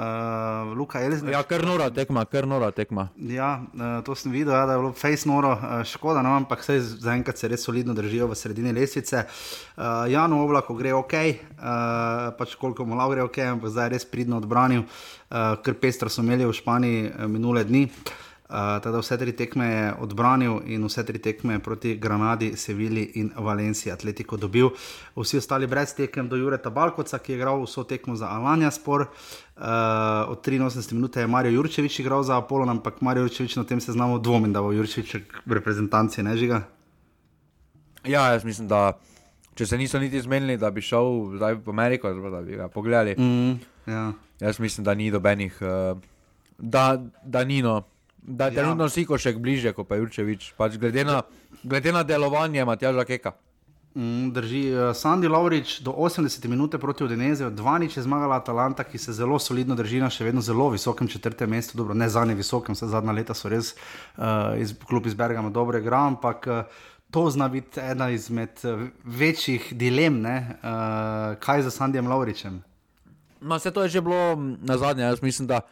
Luka 0.78 1.02
Elizabeth. 1.02 1.34
Ja, 1.34 1.42
kar 1.44 1.66
nora 1.66 1.90
tekma, 1.90 2.26
kar 2.26 2.48
nora 2.48 2.70
tekma. 2.72 3.08
Ja, 3.18 3.64
uh, 3.74 4.04
to 4.06 4.14
sem 4.16 4.32
videl, 4.32 4.54
ja, 4.54 4.68
da 4.70 4.78
je 4.78 4.84
bilo 4.84 4.94
face 4.94 5.26
noro, 5.30 5.56
uh, 5.58 5.82
škoda, 5.84 6.22
no, 6.22 6.36
ampak 6.38 6.62
vse 6.62 6.78
zaenkrat 7.02 7.42
se 7.42 7.50
res 7.50 7.66
solidno 7.66 7.98
držijo 7.98 8.30
v 8.30 8.38
sredini 8.38 8.76
lestvice. 8.78 9.26
Uh, 9.26 10.06
Jan 10.12 10.38
Oblak 10.38 10.70
gre 10.78 10.94
ok, 10.94 11.18
uh, 11.18 12.30
pač 12.38 12.54
koliko 12.62 12.86
mu 12.86 13.00
lahko 13.00 13.18
gre 13.18 13.26
ok, 13.26 13.44
ampak 13.56 13.74
zdaj 13.74 13.90
je 13.90 13.98
res 13.98 14.06
pridno 14.06 14.38
odbranil, 14.38 14.86
uh, 14.86 15.58
ker 15.66 15.82
pestro 15.82 16.14
so 16.14 16.22
imeli 16.22 16.46
v 16.46 16.54
Španiji 16.54 17.06
uh, 17.10 17.26
minule 17.26 17.66
dni. 17.66 17.88
Uh, 17.90 18.29
Uh, 18.50 18.80
teda 18.82 18.98
vse 18.98 19.14
tri 19.18 19.30
tekme 19.38 19.66
je 19.66 19.82
odbranil 20.02 20.56
in 20.66 20.82
vse 20.88 21.04
tri 21.06 21.20
tekme 21.22 21.60
proti 21.62 21.92
Granadi, 22.02 22.56
Sevilji 22.58 23.04
in 23.22 23.28
Valenciji, 23.38 23.92
Atletico 23.94 24.38
dobil. 24.38 24.72
Vsi 25.14 25.38
ostali 25.38 25.68
brez 25.68 25.94
tekem 25.94 26.26
do 26.30 26.36
Jureta 26.36 26.72
Balkoca, 26.74 27.20
ki 27.22 27.32
je 27.32 27.38
igral 27.38 27.62
vso 27.62 27.84
tekmo 27.86 28.16
za 28.18 28.32
Alanja 28.34 28.72
Spor. 28.72 29.06
Uh, 29.06 29.66
od 30.34 30.42
83 30.42 30.94
minut 30.94 31.16
je 31.16 31.28
Marijo 31.28 31.60
Jurčevič 31.60 32.00
igral 32.00 32.24
za 32.24 32.38
Apollo, 32.38 32.66
ampak 32.72 33.02
Marijo 33.02 33.28
Jurčevič 33.28 33.56
na 33.56 33.64
tem 33.64 33.82
se 33.82 33.92
znamo 33.92 34.18
dvomiti, 34.18 34.54
da 34.54 34.66
bo 34.66 34.72
Jurčevič 34.72 35.16
v 35.46 35.54
reprezentanci, 35.54 36.24
ne 36.24 36.38
žiga. 36.38 36.64
Ja, 38.06 38.32
jaz 38.34 38.44
mislim, 38.44 38.68
da 38.68 38.98
če 39.54 39.66
se 39.66 39.78
niso 39.78 40.00
niti 40.00 40.22
zmenili, 40.26 40.58
da 40.58 40.72
bi 40.74 40.82
šel 40.82 41.36
zdaj 41.38 41.60
v 41.62 41.70
Ameriko, 41.70 42.14
da 42.34 42.42
bi 42.42 42.58
ga 42.58 42.68
pogledali. 42.68 43.14
Mm, 43.14 43.62
ja. 43.86 44.12
Jaz 44.40 44.60
mislim, 44.60 44.90
da 44.90 44.98
ni 44.98 45.12
dobenih, 45.12 45.62
uh, 45.62 46.02
da, 46.58 46.98
da 47.24 47.44
ni 47.44 47.62
no. 47.62 47.84
Da 48.22 48.46
je 48.46 48.54
ja. 48.54 48.62
trenutno 48.62 48.88
ja. 48.88 48.94
Siko 48.94 49.18
še 49.18 49.34
bliže, 49.38 49.74
kot 49.74 49.88
pa 49.90 50.00
Jurčevič, 50.00 50.54
pač 50.58 50.78
glede, 50.82 51.06
na, 51.08 51.22
glede 51.64 51.94
na 51.96 52.04
delovanje 52.04 52.66
Matjaža 52.66 53.06
Keka. 53.08 53.36
Mm, 53.96 54.30
drži, 54.34 54.62
uh, 54.70 54.92
Sandy 54.94 55.28
Laurič 55.28 55.80
do 55.82 55.92
80 55.92 56.48
minut 56.48 56.76
proti 56.78 57.04
Odenezu, 57.04 57.50
dva 57.50 57.80
nič 57.82 57.98
je 57.98 58.04
zmagala 58.06 58.38
Atalanta, 58.38 58.84
ki 58.86 59.02
se 59.02 59.14
zelo 59.18 59.40
solidno 59.40 59.74
drži 59.76 59.98
na 59.98 60.12
še 60.14 60.28
vedno 60.28 60.44
zelo 60.46 60.70
visokem 60.70 61.10
četrtem 61.10 61.50
mestu, 61.50 61.78
dobro, 61.78 61.98
ne 61.98 62.06
zadnje 62.10 62.38
visokem, 62.38 62.78
vse 62.78 62.86
zadnja 62.86 63.18
leta 63.18 63.34
so 63.34 63.50
res 63.50 63.74
uh, 63.74 64.54
iz, 64.62 64.76
klub 64.78 65.10
iz 65.10 65.18
Bergama 65.18 65.50
dobre 65.50 65.82
igra, 65.82 66.04
ampak 66.06 66.46
uh, 66.46 66.86
to 67.10 67.26
zna 67.34 67.50
biti 67.50 67.82
ena 67.82 68.12
izmed 68.14 68.62
večjih 69.04 69.74
dilem, 69.74 70.22
uh, 70.22 71.34
kaj 71.42 71.66
za 71.66 71.74
Sandyjem 71.74 72.08
Lauričem. 72.08 72.62
No, 73.42 73.58
vse 73.58 73.74
to 73.74 73.84
je 73.84 73.98
že 73.98 74.06
bilo 74.06 74.38
na 74.62 74.78
zadnje, 74.78 75.10
jaz 75.10 75.26
mislim, 75.26 75.50
da 75.50 75.64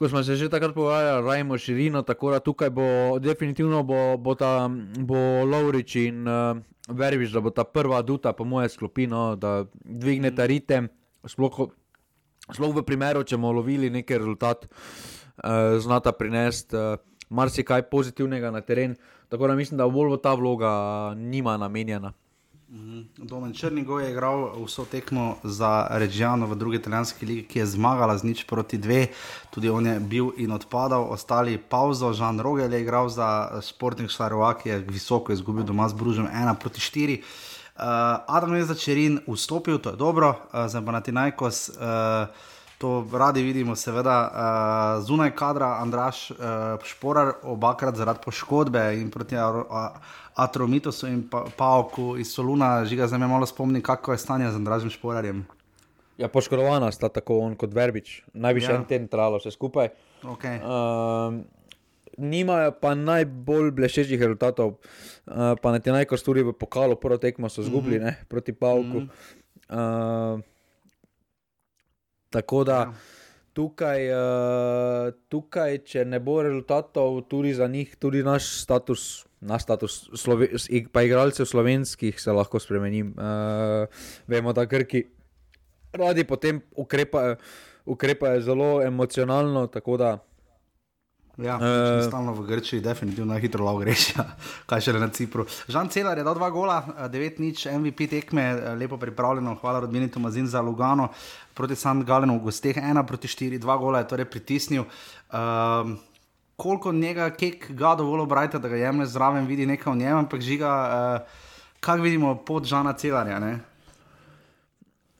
ko 0.00 0.08
smo 0.08 0.22
se 0.24 0.36
že 0.36 0.48
takrat 0.48 0.72
pogovarjali, 0.72 1.26
rajmo 1.26 1.58
širino, 1.58 2.00
tako 2.02 2.30
da 2.30 2.38
tukaj 2.40 2.70
bo 2.70 3.18
definitivno 3.20 3.82
bo, 3.82 4.16
bo, 4.16 4.32
ta, 4.34 4.70
bo 4.96 5.44
Lovrič 5.44 5.96
in 6.00 6.24
uh, 6.24 6.56
Verbiš, 6.88 7.34
da 7.36 7.40
bo 7.44 7.52
ta 7.52 7.64
prva 7.68 8.00
duta, 8.02 8.32
po 8.32 8.44
moje 8.48 8.72
sklopino, 8.72 9.36
da 9.36 9.66
dvigne 9.84 10.32
ta 10.32 10.46
ritem. 10.48 10.88
Sploh, 11.28 11.68
sploh 12.48 12.72
v 12.80 12.84
primeru, 12.88 13.26
če 13.28 13.36
bomo 13.36 13.52
lovili 13.60 13.92
neki 13.92 14.16
rezultat, 14.16 14.64
uh, 14.64 15.76
znata 15.76 16.16
prinesti 16.16 16.80
uh, 16.80 16.96
marsikaj 17.28 17.90
pozitivnega 17.92 18.48
na 18.50 18.64
teren. 18.64 18.96
Tako 19.28 19.52
da 19.52 19.54
mislim, 19.54 19.76
da 19.76 19.84
bolj 19.84 20.16
bo 20.16 20.16
ta 20.16 20.32
vloga 20.32 20.72
njima 21.12 21.58
namenjena. 21.60 22.16
Mhm. 22.70 23.02
Domen 23.16 23.52
Črnigoj 23.52 24.04
je 24.04 24.10
igral 24.10 24.64
vso 24.64 24.84
tekmo 24.84 25.36
za 25.42 25.86
Režijano 25.90 26.46
v 26.46 26.54
drugi 26.54 26.76
italijanski 26.76 27.26
ligi, 27.26 27.42
ki 27.42 27.58
je 27.58 27.66
zmagala 27.66 28.14
z 28.18 28.22
nič 28.22 28.44
proti 28.46 28.78
dve, 28.78 29.08
tudi 29.50 29.66
on 29.68 29.86
je 29.86 29.98
bil 30.00 30.30
in 30.38 30.54
odpadal, 30.54 31.10
ostali 31.10 31.58
pauzo, 31.58 32.12
Žan 32.12 32.38
Rogel 32.38 32.72
je 32.72 32.80
igral 32.80 33.08
za 33.10 33.58
športnik 33.58 34.10
Šlarova, 34.10 34.54
ki 34.54 34.68
je 34.68 34.78
visoko 34.86 35.32
izgubil 35.34 35.66
doma 35.66 35.88
z 35.88 35.98
Bružem 35.98 36.30
1 36.30 36.54
proti 36.62 36.78
4. 36.80 37.18
Uh, 37.18 37.82
Adam 38.30 38.54
je 38.54 38.64
začerin 38.64 39.18
vstopil, 39.26 39.82
to 39.82 39.90
je 39.90 39.96
dobro, 39.96 40.30
uh, 40.30 40.70
za 40.70 40.78
Panatinajkos. 40.78 41.74
Uh, 41.74 42.30
To 42.80 43.04
radi 43.12 43.42
vidimo, 43.44 43.74
seveda, 43.76 44.16
uh, 44.24 45.04
zunaj 45.04 45.34
kadra, 45.36 45.74
Andraš, 45.82 46.30
uh, 46.30 46.38
šporar, 46.84 47.34
obakrat 47.44 47.96
zaradi 47.96 48.22
poškodbe 48.24 48.84
in 48.96 49.10
proti 49.12 49.36
Atromitosu 50.34 51.10
in 51.10 51.26
pa, 51.28 51.44
Pavku 51.56 52.14
iz 52.16 52.32
Soluna, 52.32 52.84
žiga 52.88 53.06
za 53.06 53.18
me 53.18 53.28
malo 53.28 53.46
spomni, 53.46 53.82
kako 53.82 54.12
je 54.12 54.18
stanje 54.18 54.48
z 54.50 54.56
Andražem 54.56 54.90
šporarjem. 54.90 55.44
Ja, 56.16 56.28
poškodovana 56.28 56.88
sta 56.92 57.08
tako 57.08 57.42
on 57.44 57.56
kot 57.56 57.74
Verbič, 57.76 58.22
najviše 58.32 58.72
ja. 58.72 58.78
en 58.80 58.88
ten 58.88 59.08
tralo 59.08 59.36
vse 59.36 59.52
skupaj. 59.52 59.92
Okay. 60.24 60.56
Uh, 60.64 61.44
nimajo 62.16 62.72
pa 62.80 62.94
najbolj 62.94 63.74
blešečih 63.76 64.20
rezultatov, 64.20 64.78
uh, 64.78 65.52
pa 65.60 65.72
ne 65.72 65.84
ti 65.84 65.92
najkosturi 65.92 66.48
v 66.48 66.56
pokalu, 66.56 66.96
prvo 66.96 67.20
tekmo 67.20 67.48
so 67.48 67.62
zgubili 67.62 68.00
mm 68.00 68.08
-hmm. 68.08 68.24
proti 68.28 68.52
Pavku. 68.52 69.00
Mm 69.04 69.10
-hmm. 69.68 70.34
uh, 70.34 70.40
Tako 72.30 72.64
da 72.64 72.78
ja. 72.78 72.92
tukaj, 73.52 74.04
uh, 74.14 75.12
tukaj, 75.28 75.78
če 75.84 76.04
ne 76.06 76.20
bo 76.22 76.38
rezultatov, 76.46 77.22
tudi 77.30 77.54
za 77.54 77.66
njih, 77.66 77.96
tudi 77.98 78.22
naš 78.22 78.52
status, 78.62 79.26
naš 79.40 79.66
status, 79.66 79.96
Sloven 80.14 80.88
pa 80.92 81.02
igralcev 81.02 81.48
slovenskih 81.50 82.20
se 82.20 82.32
lahko 82.32 82.62
spremeni. 82.62 83.02
Uh, 83.02 84.04
vemo, 84.30 84.54
da 84.54 84.64
Grki 84.64 85.04
radi 85.92 86.24
potem 86.24 86.62
ukrepajo, 86.76 87.36
ukrepajo 87.84 88.40
zelo 88.40 88.82
emocionalno. 88.82 89.66
Ja, 91.40 91.56
uh, 91.56 92.04
stalno 92.04 92.34
v 92.36 92.44
Grčiji, 92.44 92.82
definitivno 92.84 93.36
hitro 93.40 93.64
lahko 93.64 93.80
greš, 93.80 94.10
ja. 94.12 94.26
kaj 94.68 94.82
še 94.84 94.92
le 94.92 95.00
na 95.00 95.08
Cipru. 95.08 95.46
Žan 95.72 95.88
Celar 95.88 96.18
je 96.20 96.24
dal 96.26 96.36
dva 96.36 96.50
gola, 96.52 96.80
9-nič, 97.08 97.64
MVP 97.80 98.10
tekme, 98.12 98.44
lepo 98.76 98.98
pripravljeno, 99.00 99.56
hvala 99.62 99.80
Rodmini 99.86 100.10
Tomazin 100.12 100.50
za 100.50 100.60
Lugano 100.60 101.08
proti 101.56 101.76
San 101.76 102.04
Galenu, 102.04 102.36
v 102.36 102.50
gosteh 102.50 102.76
1 102.76 103.06
proti 103.08 103.28
4, 103.28 103.60
dva 103.62 103.78
gola 103.80 104.04
je 104.04 104.10
torej 104.12 104.28
pritisnil. 104.28 104.84
Uh, 104.84 105.96
koliko 106.60 106.92
njega, 106.92 107.30
kek 107.32 107.70
ga 107.72 107.94
dovolj 107.96 108.26
obrajte, 108.26 108.60
da 108.60 108.68
ga 108.68 108.76
jemlje 108.76 109.08
zraven, 109.14 109.48
vidi 109.48 109.64
nekaj 109.66 109.92
v 109.92 109.96
njem, 110.02 110.20
ampak 110.26 110.44
žiga, 110.44 110.70
uh, 110.76 111.48
kaj 111.80 112.04
vidimo 112.04 112.36
pod 112.44 112.68
Žana 112.68 112.92
Celarja? 113.00 113.40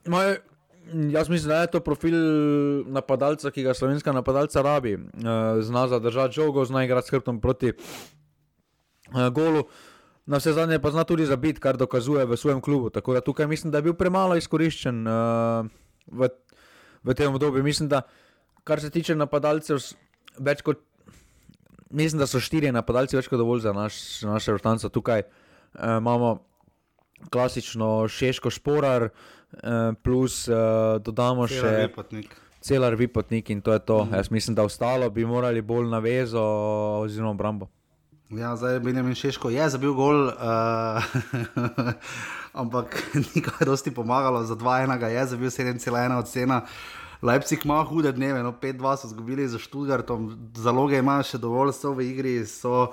Moj, 0.05 0.37
jaz 1.11 1.29
mislim, 1.29 1.49
da 1.49 1.61
je 1.61 1.71
to 1.71 1.81
profil 1.81 2.15
napadalca, 2.87 3.51
ki 3.51 3.63
ga 3.63 3.75
slovenska 3.75 4.13
napadalca 4.13 4.63
rabi. 4.63 4.95
Uh, 4.95 5.03
zna 5.61 5.89
zadržati 5.89 6.35
žogo, 6.35 6.65
zna 6.65 6.85
igrati 6.85 7.09
s 7.09 7.11
hrbtom 7.11 7.41
proti 7.41 7.73
uh, 7.73 9.29
golu. 9.29 9.65
Na 10.27 10.39
vse 10.39 10.53
zadnje 10.53 10.79
pa 10.79 10.91
zna 10.91 11.05
tudi 11.05 11.27
zabiti, 11.27 11.61
kar 11.61 11.77
dokazuje 11.77 12.25
v 12.27 12.37
svojem 12.37 12.61
klubu. 12.61 12.91
Tako 12.91 13.15
da 13.15 13.21
tukaj 13.21 13.47
mislim, 13.47 13.71
da 13.71 13.79
je 13.79 13.83
bil 13.83 13.95
premalo 13.95 14.37
izkoriščen 14.37 15.07
v, 16.07 16.29
v 17.03 17.15
tem 17.15 17.35
obdobju. 17.35 17.63
Mislim, 17.63 17.89
da 17.89 18.03
kar 18.65 18.81
se 18.81 18.91
tiče 18.91 19.17
napadalcev, 19.17 19.81
več 20.39 20.63
kot. 20.63 20.85
Mislim, 21.91 22.21
da 22.21 22.27
so 22.31 22.39
štiri 22.39 22.71
napadalci 22.71 23.19
več 23.19 23.27
kot 23.27 23.41
dovolj 23.41 23.65
za 23.65 23.73
naš, 23.75 24.23
naše 24.23 24.55
vrtance. 24.55 24.89
Tukaj 24.89 25.25
uh, 25.25 25.99
imamo 25.99 26.39
klasično 27.31 28.09
šeško 28.09 28.51
šporar, 28.51 29.09
uh, 29.53 29.95
plus 30.03 30.49
uh, 30.49 30.99
dodamo 31.03 31.47
Celar 31.47 31.75
še 31.75 31.89
Vipotnik. 31.89 32.37
celar 32.61 32.95
vipotnik 32.95 33.51
in 33.51 33.61
to 33.61 33.73
je 33.73 33.79
to. 33.79 34.05
Mm. 34.05 34.15
Jaz 34.15 34.31
mislim, 34.31 34.55
da 34.55 34.63
ostalo 34.63 35.11
bi 35.11 35.25
morali 35.25 35.63
bolj 35.63 35.89
na 35.89 35.99
vezo 35.99 36.43
oziroma 37.03 37.31
obrambo. 37.31 37.69
Ja, 38.31 38.57
zdaj 38.57 38.75
je 38.75 38.81
Benjamin 38.81 39.15
Šeško, 39.15 39.51
je 39.51 39.65
zabil 39.69 39.91
gol, 39.93 40.29
uh, 40.29 41.03
ampak 42.63 42.95
nikaj 43.35 43.67
dosti 43.67 43.91
pomagalo, 43.91 44.45
za 44.47 44.55
2-1 44.55 44.99
ga 44.99 45.09
je 45.09 45.27
zabil 45.27 45.51
7,1 45.51 46.19
od 46.19 46.29
cena. 46.31 46.61
Leipzig 47.23 47.65
ima 47.65 47.83
hude 47.85 48.13
dneve, 48.13 48.43
no 48.43 48.53
5-2 48.53 48.97
so 48.97 49.07
izgubili 49.07 49.49
za 49.49 49.59
Študgartom, 49.59 50.31
zaloge 50.55 50.99
imajo 50.99 51.27
še 51.27 51.43
dovolj, 51.43 51.73
so 51.75 51.91
v 51.93 52.07
igri, 52.07 52.37
so 52.47 52.87
uh, 52.87 52.93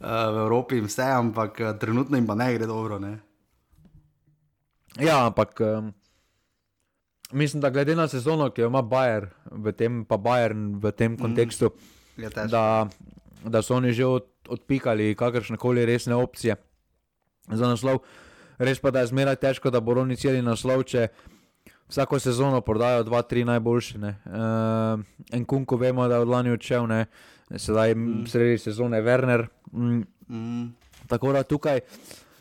v 0.00 0.40
Evropi 0.46 0.80
in 0.80 0.88
vse, 0.88 1.04
ampak 1.04 1.60
uh, 1.60 1.76
trenutno 1.78 2.16
jim 2.16 2.26
pa 2.26 2.34
ne 2.34 2.48
gre 2.56 2.66
dobro. 2.66 2.98
Ne? 2.98 3.18
Ja, 4.96 5.26
ampak 5.26 5.60
um, 5.60 5.92
mislim, 7.32 7.60
da 7.60 7.70
glede 7.70 7.96
na 7.96 8.08
sezono, 8.08 8.50
ki 8.50 8.60
jo 8.60 8.66
ima 8.66 8.82
Bayer 8.82 9.28
v 9.50 9.72
tem, 9.72 10.04
pa 10.04 10.16
Bayern 10.16 10.78
v 10.80 10.92
tem 10.92 11.16
kontekstu, 11.16 11.70
Je 12.16 12.30
težko. 12.30 12.48
da, 12.48 12.88
da 13.44 13.62
so 13.62 13.76
oni 13.76 13.92
že 13.92 14.06
od, 14.06 14.26
odpikali 14.48 15.14
kakršne 15.14 15.56
koli 15.56 15.86
resne 15.86 16.14
opcije 16.14 16.56
za 17.48 17.68
naslov. 17.68 17.98
Res 18.58 18.80
pa 18.80 18.90
da 18.90 19.00
je 19.00 19.12
zmeraj 19.12 19.36
težko, 19.36 19.70
da 19.70 19.80
bodo 19.80 20.02
oni 20.02 20.16
celi 20.16 20.42
naslov, 20.42 20.82
če 20.82 21.08
vsako 21.88 22.18
sezono 22.18 22.60
prodajo 22.60 23.04
dva, 23.06 23.22
tri 23.22 23.44
najboljše. 23.44 23.98
Uh, 23.98 25.00
en 25.32 25.44
Kunko 25.44 25.76
vemo, 25.76 26.08
da 26.08 26.18
je 26.18 26.26
od 26.26 26.28
lani 26.28 26.50
odšel, 26.50 26.86
ne? 26.86 27.06
sedaj 27.48 27.94
mm. 27.94 28.26
sredi 28.28 28.58
sezone 28.58 29.02
Werner. 29.02 29.46
Mm, 29.72 30.02
Mm. 30.28 30.76
Tako 31.08 31.32
da 31.32 31.40
tukaj, 31.42 31.80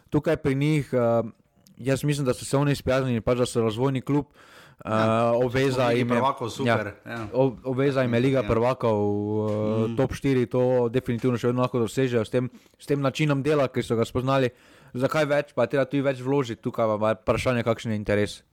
tukaj 0.09 0.37
pri 0.37 0.55
njih, 0.55 0.89
uh, 0.91 1.29
jaz 1.77 2.03
mislim, 2.03 2.25
da 2.25 2.33
so 2.33 2.45
se 2.45 2.57
oni 2.57 2.75
sprijaznili, 2.75 3.21
pač 3.21 3.37
da 3.37 3.45
so 3.45 3.61
razvojni 3.63 4.01
klub. 4.01 4.25
Uh, 4.25 4.56
Ja, 4.79 5.31
obveza 5.33 5.87
Ligi 5.87 5.99
jim 5.99 6.11
je, 6.11 6.21
super, 6.49 6.93
ja. 7.03 7.27
o- 7.33 7.57
obveza 7.63 8.01
jim 8.01 8.13
je 8.13 8.19
Liga 8.19 8.37
Ja. 8.37 8.47
prvakov, 8.47 8.93
uh, 8.93 9.51
Mm. 9.83 9.95
top 9.95 10.11
4, 10.11 10.45
to 10.45 10.61
definitivno 10.89 11.37
še 11.37 11.47
vedno 11.47 11.61
lahko 11.61 11.79
dosežejo 11.79 12.21
s 12.21 12.29
tem, 12.29 12.49
s 12.77 12.85
tem 12.85 13.01
načinom 13.01 13.41
dela, 13.41 13.67
ki 13.67 13.81
so 13.81 13.95
ga 13.95 14.05
spoznali. 14.05 14.49
Zakaj 14.93 15.25
več, 15.25 15.53
pa 15.53 15.63
je 15.63 15.67
treba 15.67 15.85
tudi 15.85 16.01
več 16.01 16.17
vložiti, 16.17 16.61
tukaj 16.61 16.99
pa 16.99 17.09
je 17.09 17.15
vprašanje, 17.15 17.63
kakšen 17.63 17.91
je 17.91 17.97
interes. 17.97 18.43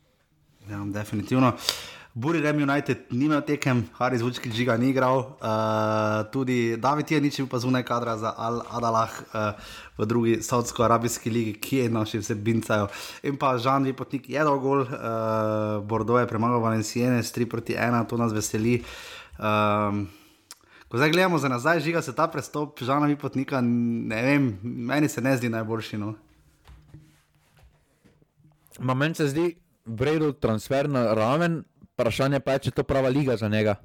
Ja, 0.67 0.81
definitivno. 0.83 1.53
Buri 1.53 2.04
Rem 2.15 2.63
United 2.63 3.11
ni 3.11 3.25
imel 3.27 3.43
tekem, 3.43 3.83
Haris 3.99 4.23
Vučki 4.23 4.51
žiga 4.55 4.77
ni 4.77 4.93
igral, 4.93 5.19
uh, 5.19 6.23
tudi 6.31 6.77
David 6.79 7.11
je 7.11 7.21
nič 7.21 7.39
bil 7.43 7.49
pa 7.51 7.59
zunaj 7.59 7.83
kadra 7.83 8.15
za 8.17 8.31
Al 8.39 8.63
Adalah 8.71 9.11
uh, 9.11 9.59
v 9.99 10.07
drugi 10.07 10.35
Saudsko-Arabijski 10.39 11.31
ligi, 11.31 11.55
ki 11.59 11.77
je 11.77 11.89
naši 11.91 12.23
vse 12.23 12.35
bincajo. 12.35 12.87
In 13.27 13.35
pa 13.35 13.59
Žan 13.59 13.91
Vipotnik 13.91 14.31
je 14.31 14.39
dal 14.39 14.59
gol, 14.63 14.87
uh, 14.87 15.83
Bordeaux 15.83 16.23
je 16.23 16.31
premagal 16.31 16.63
Valenciene 16.63 17.19
s 17.19 17.35
3 17.35 17.51
proti 17.51 17.75
1, 17.75 18.07
to 18.07 18.17
nas 18.17 18.33
veseli. 18.33 18.85
Um, 19.39 20.07
Ko 20.95 20.99
zdaj 20.99 21.11
gledamo 21.11 21.39
za 21.43 21.49
nazaj, 21.49 21.81
žiga 21.81 22.03
se 22.03 22.15
ta 22.15 22.29
prestop 22.31 22.79
Žana 22.79 23.11
Vipotnika, 23.11 23.59
ne 23.61 24.23
vem, 24.23 24.59
meni 24.63 25.09
se 25.09 25.21
ne 25.21 25.37
zdi 25.37 25.49
najboljši. 25.51 25.99
No. 25.99 26.15
Ma 28.79 28.95
meni 28.95 29.15
se 29.15 29.27
zdi 29.27 29.57
vredu 29.85 30.33
transfer 30.33 30.89
na 30.89 31.15
raven, 31.15 31.65
vprašanje 31.95 32.41
pa 32.41 32.57
je, 32.57 32.67
če 32.67 32.73
je 32.73 32.79
to 32.81 32.85
prava 32.87 33.09
liga 33.09 33.37
za 33.37 33.49
njega. 33.49 33.77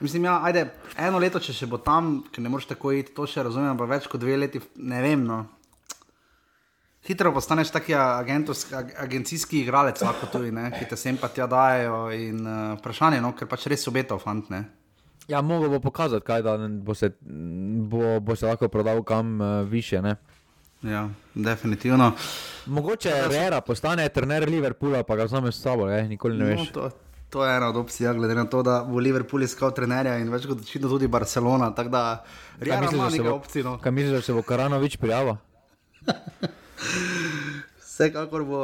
Mislim, 0.00 0.24
ja, 0.24 0.40
ajde, 0.44 0.64
eno 0.96 1.18
leto, 1.20 1.40
če 1.44 1.52
še 1.52 1.68
bo 1.68 1.78
tam, 1.84 2.22
ker 2.32 2.40
ne 2.40 2.48
moreš 2.48 2.70
tako 2.70 2.94
iti, 2.96 3.12
to 3.12 3.26
še 3.28 3.44
razumem, 3.44 3.76
pa 3.76 3.88
več 3.88 4.08
kot 4.08 4.22
dve 4.22 4.38
leti, 4.40 4.62
ne 4.80 5.02
vem. 5.04 5.26
No. 5.28 5.42
Hitro 7.04 7.32
postaneš 7.36 7.72
taki 7.72 7.94
agentovski, 7.96 8.74
ag- 8.76 8.94
agencijski 9.04 9.60
igralec, 9.60 10.00
lahko 10.04 10.28
tudi, 10.32 10.52
ne, 10.56 10.70
ki 10.72 10.88
te 10.88 10.96
sem 11.00 11.20
pa 11.20 11.28
tja 11.32 11.46
dajo. 11.48 12.06
In 12.16 12.40
uh, 12.44 12.74
vprašanje, 12.80 13.20
no, 13.20 13.34
ker 13.36 13.48
pač 13.48 13.68
res 13.72 13.84
obetov, 13.92 14.22
fant. 14.24 14.48
Ne. 14.52 14.64
Ja, 15.28 15.44
mogo 15.44 15.68
bo 15.68 15.82
pokazati, 15.84 16.24
kaj 16.26 16.44
da 16.48 16.56
bo 16.80 16.96
se, 16.96 17.12
bo, 17.20 18.18
bo 18.24 18.36
se 18.36 18.48
lahko 18.48 18.72
prodal 18.72 19.04
kam 19.04 19.36
uh, 19.40 19.48
više. 19.68 20.00
Ne? 20.04 20.16
Ja, 20.82 21.08
definitivno. 21.34 22.12
Mogoče 22.66 23.12
Rera 23.28 23.60
postane 23.60 24.08
trener 24.08 24.48
Liverpoola, 24.48 25.02
pa 25.02 25.16
ga 25.16 25.24
vzame 25.24 25.52
s 25.52 25.60
sabo, 25.62 25.88
je? 25.88 26.08
nikoli 26.08 26.38
ne 26.38 26.44
veš. 26.44 26.58
No, 26.58 26.66
to, 26.72 26.90
to 27.30 27.44
je 27.44 27.56
ena 27.56 27.68
od 27.68 27.76
opcij, 27.76 28.04
ja, 28.04 28.12
glede 28.12 28.34
na 28.34 28.44
to, 28.44 28.62
da 28.62 28.84
bo 28.88 28.98
Liverpool 28.98 29.42
iskal 29.42 29.74
trenerja 29.76 30.16
in 30.18 30.30
več 30.32 30.46
kot 30.48 30.60
očitno 30.64 30.88
tudi 30.88 31.08
Barcelona. 31.08 31.74
Tako 31.76 31.90
da, 31.92 32.24
misliš, 32.60 32.92
ima 32.92 33.08
nekaj 33.10 33.28
opcij. 33.32 33.62
No. 33.62 33.78
Kaj 33.78 33.92
misliš, 33.92 34.12
da 34.12 34.22
se 34.22 34.32
bo 34.32 34.42
Karanovič 34.42 34.96
prijavil? 34.96 35.36
Vsekakor 37.84 38.44
bo. 38.48 38.60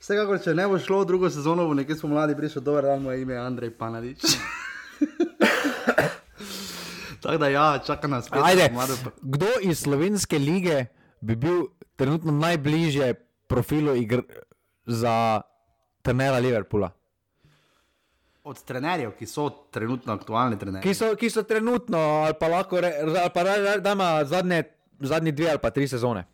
Vsekakor, 0.00 0.40
če 0.40 0.54
ne 0.56 0.64
bo 0.68 0.78
šlo 0.80 1.02
v 1.02 1.10
drugo 1.10 1.30
sezono, 1.30 1.66
bo 1.68 1.76
nekje 1.76 1.98
spomladi 2.00 2.36
prišel 2.38 2.64
dober 2.64 2.88
dan, 2.88 3.02
moje 3.04 3.20
ime 3.20 3.36
je 3.36 3.40
Andrej 3.40 3.74
Panadič. 3.76 4.24
Tako 7.20 7.36
da 7.36 7.48
ja, 7.52 7.78
čaka 7.84 8.08
nas. 8.08 8.32
Ajde, 8.32 8.70
kdo 9.20 9.46
iz 9.60 9.82
slovenske 9.84 10.38
lige 10.40 10.86
bi 11.20 11.36
bil 11.36 11.66
trenutno 11.96 12.32
najbližje 12.32 13.14
profilu 13.46 13.94
igr 13.96 14.22
za 14.86 15.40
trenera 16.02 16.38
Liverpoola? 16.38 16.90
Od 18.44 18.62
trenerjev, 18.64 19.12
ki 19.18 19.26
so 19.26 19.50
trenutno 19.70 20.12
aktualni 20.12 20.58
trenerji. 20.58 20.88
Ki 20.88 20.94
so, 20.96 21.12
ki 21.16 21.30
so 21.30 21.42
trenutno, 21.42 21.98
ali 21.98 22.34
pa 22.40 22.48
lahko, 22.48 22.80
re, 22.80 22.94
ali 23.04 23.30
pa 23.34 23.44
da, 23.44 23.76
da 23.78 23.92
ima 23.92 24.24
zadnje, 24.24 24.62
zadnji 25.00 25.32
dve 25.32 25.50
ali 25.50 25.60
pa 25.62 25.70
tri 25.70 25.88
sezone. 25.88 26.24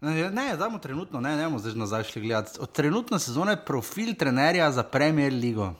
Ne, 0.00 0.30
ne 0.30 0.56
dajmo 0.56 0.78
trenutno, 0.78 1.20
ne, 1.20 1.34
ne 1.36 1.44
bomo 1.44 1.58
zdaj 1.58 1.74
nazaj 1.76 2.04
šli 2.08 2.22
gledati. 2.22 2.60
Od 2.60 2.72
trenutne 2.72 3.18
sezone 3.18 3.56
profil 3.64 4.14
trenerja 4.14 4.70
za 4.72 4.82
Premier 4.82 5.32
League. 5.32 5.74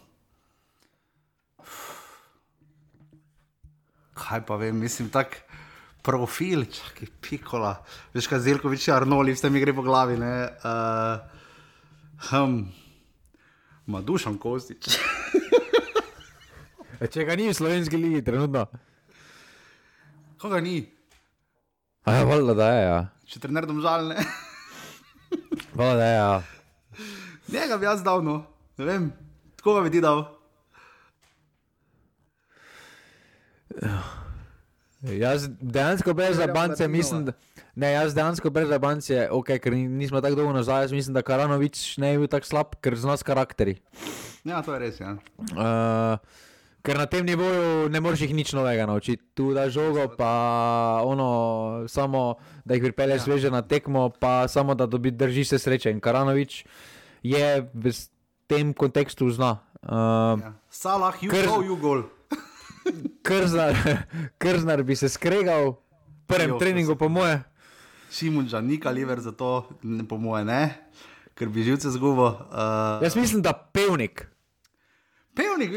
Kaj 4.14 4.44
pa 4.46 4.56
vem, 4.56 4.76
mislim 4.76 5.08
tak. 5.10 5.40
Profil, 6.02 6.64
čakaj, 6.64 7.08
pikola. 7.20 7.74
Veš, 8.14 8.28
kaj 8.30 8.40
Zelkovič, 8.46 8.88
Arnoli, 8.88 9.34
vse 9.36 9.50
mi 9.52 9.60
gre 9.60 9.74
po 9.76 9.84
glavi. 9.84 10.16
Ne? 10.16 10.32
Uh, 10.64 11.20
hm, 12.30 12.56
ma 13.92 14.00
dušam 14.00 14.38
kostič. 14.40 14.88
E, 17.00 17.06
Če 17.08 17.24
ga 17.24 17.32
ni 17.32 17.46
v 17.48 17.52
slovenski 17.56 17.96
ligi, 17.96 18.18
trenutno. 18.20 18.66
Koga 20.36 20.58
ni? 20.60 20.82
A 22.04 22.18
ja, 22.18 22.26
valjda 22.28 22.54
da 22.58 22.66
je, 22.74 22.82
ja. 22.84 22.98
Če 23.24 23.40
trener 23.40 23.64
domžalne. 23.64 24.20
Valjda 25.80 25.96
da 25.96 26.10
je, 26.10 26.18
ja. 26.18 26.34
Njega 27.56 27.80
bi 27.80 27.88
jaz 27.88 28.04
dal, 28.04 28.20
no. 28.20 28.36
Ne 28.76 28.84
vem, 28.84 29.08
koga 29.64 29.80
bi 29.86 29.94
ti 29.96 30.04
dal. 30.04 30.26
Jaz 35.02 35.48
dejansko 35.60 36.12
brez 36.14 36.36
zabance 36.36 36.88
mislim, 36.88 37.24
da. 37.24 37.32
Ne, 37.74 37.92
jaz 37.92 38.14
dejansko 38.14 38.50
brez 38.50 38.68
zabance, 38.68 39.28
ok, 39.30 39.46
ker 39.56 39.72
ni- 39.72 39.88
nismo 39.88 40.20
tako 40.20 40.34
dolgo 40.34 40.52
nazaj, 40.52 40.82
jaz 40.82 40.92
mislim, 40.92 41.14
da 41.14 41.22
Karanovič 41.22 41.96
ne 41.96 42.12
je 42.12 42.18
bil 42.18 42.28
tako 42.28 42.46
slab, 42.46 42.74
ker 42.80 42.96
zna 42.96 43.16
s 43.16 43.22
karakteri. 43.22 43.78
Ja, 44.44 44.60
to 44.62 44.74
je 44.74 44.78
res, 44.78 45.00
ja. 45.00 45.16
Uh, 45.52 46.20
ker 46.82 46.98
na 46.98 47.06
tem 47.06 47.24
nivoju 47.24 47.88
ne 47.88 48.00
moreš 48.00 48.20
jih 48.20 48.34
nič 48.34 48.52
novega 48.52 48.86
naučiti. 48.86 49.24
Tu 49.34 49.54
da 49.54 49.70
žogo, 49.70 50.04
pa 50.18 50.32
ono, 51.04 51.28
samo 51.88 52.34
da 52.64 52.74
jih 52.74 52.82
pripelje 52.82 53.16
ja. 53.16 53.20
sveže 53.20 53.50
na 53.50 53.62
tekmo, 53.62 54.10
pa 54.10 54.48
samo 54.48 54.74
da 54.74 54.86
dobi, 54.86 55.10
drži 55.10 55.44
se 55.44 55.58
sreče. 55.58 55.90
In 55.90 56.00
Karanovič 56.00 56.64
je 57.22 57.70
v 57.74 57.92
tem 58.46 58.74
kontekstu 58.74 59.30
zna. 59.30 59.64
Uh, 59.80 60.36
ja. 60.36 60.52
Salah, 60.68 61.16
you 61.22 61.30
Ker- 61.30 61.48
go, 61.48 61.62
you 61.62 61.76
goal. 61.76 62.02
Krznar, 63.22 63.76
krznar 64.38 64.82
bi 64.82 64.96
se 64.96 65.08
skregal, 65.08 65.70
v 65.70 65.76
prvem 66.26 66.50
Jo, 66.50 66.58
treningu, 66.58 66.96
po 66.96 67.08
moje. 67.08 67.42
Šimunča 68.10 68.60
ni 68.60 68.80
kaliber 68.80 69.20
za 69.20 69.32
to, 69.32 69.68
ne, 69.82 70.08
po 70.08 70.18
moje 70.18 70.44
ne, 70.44 70.74
ker 71.34 71.48
bi 71.48 71.62
živce 71.62 71.90
zgubo. 71.90 72.26
Uh, 72.50 73.04
Jaz 73.04 73.16
mislim, 73.16 73.42
da 73.42 73.52
pevnik. 73.52 74.26
Pevnik. 75.34 75.70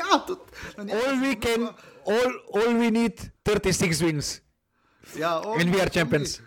ja, 0.00 0.18
tudi. 0.26 0.40
njega 0.78 0.98
All 1.06 1.16
we 1.22 1.40
can, 1.40 1.62
all, 2.06 2.32
all 2.54 2.74
we 2.76 2.90
need, 2.90 3.20
36 3.44 4.02
wins. 4.02 4.40
Ja, 5.16 5.40
on, 5.40 5.60
And 5.60 5.74
we 5.74 5.80
are 5.80 5.86
on 5.86 5.90
champions. 5.90 6.40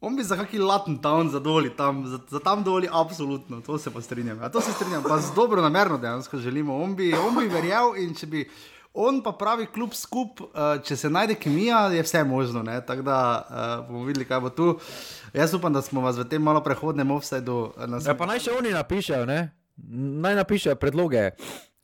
On 0.00 0.16
bi 0.16 0.24
za 0.24 0.36
kaki 0.36 0.58
Latin 0.58 0.98
town 0.98 1.28
zadoli 1.28 1.70
tam, 1.76 2.06
za, 2.06 2.18
za 2.28 2.40
tam 2.40 2.64
doli, 2.64 2.88
absolutno, 2.92 3.60
to 3.60 3.78
se 3.78 3.90
pa 3.90 4.00
strinjam. 4.00 4.38
Ja, 4.40 4.48
to 4.48 4.60
se 4.60 4.72
strinjam, 4.72 5.02
pa 5.02 5.18
z 5.18 5.34
dobro 5.34 5.62
namerno 5.62 5.98
dejansko 5.98 6.38
želimo. 6.38 6.76
On 6.82 6.96
bi, 6.96 7.12
on 7.14 7.36
bi 7.36 7.48
verjel 7.52 7.96
in 8.00 8.14
če 8.14 8.26
bi 8.26 8.48
on 8.94 9.20
pa 9.22 9.32
pravi 9.32 9.66
klub 9.66 9.92
skup, 9.94 10.40
uh, 10.40 10.80
če 10.84 10.96
se 10.96 11.10
najde 11.10 11.34
kemija, 11.34 11.86
je 11.92 12.02
vse 12.02 12.24
možno. 12.24 12.64
Tako 12.86 13.02
da 13.02 13.18
uh, 13.44 13.86
bomo 13.88 14.04
videli, 14.04 14.24
kaj 14.24 14.40
bo 14.40 14.50
tu. 14.50 14.78
Jaz 15.34 15.54
upam, 15.54 15.72
da 15.72 15.82
smo 15.82 16.00
vas 16.00 16.16
v 16.16 16.24
tem 16.28 16.42
malo 16.42 16.64
prehodnem 16.64 17.10
offsajdu. 17.10 17.60
Ja, 18.06 18.16
pa 18.16 18.26
naj 18.26 18.46
še 18.48 18.56
oni 18.56 18.72
napišejo, 18.74 19.26
ne? 19.26 19.50
naj 20.20 20.34
napišejo 20.34 20.74
predloge, 20.76 21.30